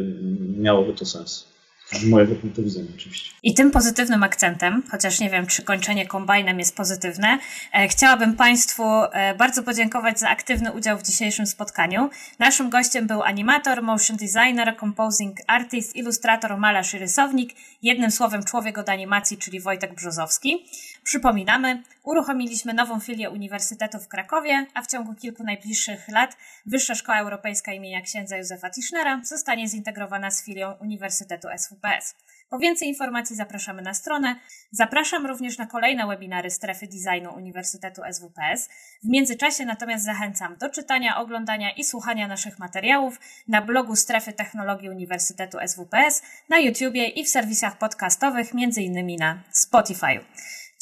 miałoby 0.58 0.94
to 0.94 1.06
sens. 1.06 1.51
Z 1.92 2.06
mojego 2.06 2.36
punktu 2.36 2.64
widzenia 2.64 2.90
oczywiście. 2.96 3.32
I 3.44 3.54
tym 3.54 3.72
pozytywnym 3.72 4.24
akcentem, 4.24 4.84
chociaż 4.92 5.20
nie 5.20 5.30
wiem, 5.30 5.48
czy 5.48 5.64
kończenie 5.64 6.08
kombajnem 6.08 6.60
jest 6.60 6.76
pozytywne, 6.76 7.40
e, 7.74 7.88
chciałabym 7.88 8.36
Państwu 8.36 8.84
e, 8.84 9.36
bardzo 9.36 9.64
podziękować 9.64 10.20
za 10.20 10.30
aktywny 10.30 10.72
udział 10.72 10.98
w 10.98 11.04
dzisiejszym 11.04 11.46
spotkaniu. 11.46 12.10
Naszym 12.40 12.70
gościem 12.70 13.08
był 13.08 13.24
animator, 13.24 13.84
motion 13.84 14.18
designer, 14.18 14.76
composing 14.80 15.38
artist, 15.48 15.96
ilustrator, 15.96 16.58
malarz 16.58 16.94
i 16.94 16.98
rysownik, 17.00 17.54
jednym 17.82 18.12
słowem 18.12 18.44
człowiek 18.44 18.78
od 18.78 18.90
animacji, 18.90 19.38
czyli 19.38 19.60
Wojtek 19.60 19.96
Brzozowski. 19.96 20.66
Przypominamy, 21.04 21.84
uruchomiliśmy 22.04 22.74
nową 22.74 23.00
filię 23.00 23.30
Uniwersytetu 23.30 24.00
w 24.00 24.08
Krakowie, 24.08 24.66
a 24.74 24.82
w 24.82 24.88
ciągu 24.88 25.16
kilku 25.16 25.44
najbliższych 25.44 26.08
lat 26.08 26.38
Wyższa 26.66 26.96
Szkoła 26.96 27.20
Europejska 27.20 27.74
imienia 27.74 28.02
księdza 28.02 28.38
Józefa 28.38 28.70
Tischnera 28.70 29.22
zostanie 29.24 29.68
zintegrowana 29.68 30.32
z 30.32 30.46
filią 30.46 30.74
Uniwersytetu 30.82 31.48
SWPS. 31.58 32.16
Po 32.50 32.60
więcej 32.60 32.88
informacji 32.88 33.36
zapraszamy 33.36 33.82
na 33.82 33.94
stronę. 33.94 34.36
Zapraszam 34.72 35.26
również 35.26 35.58
na 35.58 35.66
kolejne 35.66 36.08
webinary 36.08 36.50
Strefy 36.50 36.88
Designu 36.88 37.34
Uniwersytetu 37.36 38.02
SWPS. 38.12 38.70
W 39.04 39.08
międzyczasie 39.08 39.66
natomiast 39.66 40.06
zachęcam 40.06 40.58
do 40.58 40.70
czytania, 40.70 41.18
oglądania 41.18 41.72
i 41.72 41.84
słuchania 41.84 42.28
naszych 42.28 42.60
materiałów 42.60 43.20
na 43.48 43.62
blogu 43.62 43.96
Strefy 43.96 44.34
Technologii 44.34 44.90
Uniwersytetu 44.90 45.58
SWPS, 45.68 46.22
na 46.50 46.60
YouTubie 46.60 47.08
i 47.08 47.24
w 47.24 47.30
serwisach 47.30 47.78
podcastowych, 47.78 48.52
m.in. 48.54 49.16
na 49.20 49.44
Spotify. 49.52 50.20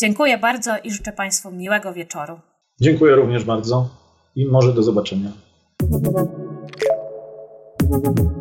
Dziękuję 0.02 0.38
bardzo 0.38 0.72
i 0.84 0.92
życzę 0.92 1.12
Państwu 1.12 1.52
miłego 1.52 1.94
wieczoru. 1.94 2.40
Dziękuję 2.82 3.16
również 3.16 3.44
bardzo 3.44 3.90
i 4.36 4.46
może 4.46 4.74
do 4.74 4.84
zobaczenia. 4.84 5.32
Thank 7.92 8.20
you. 8.20 8.39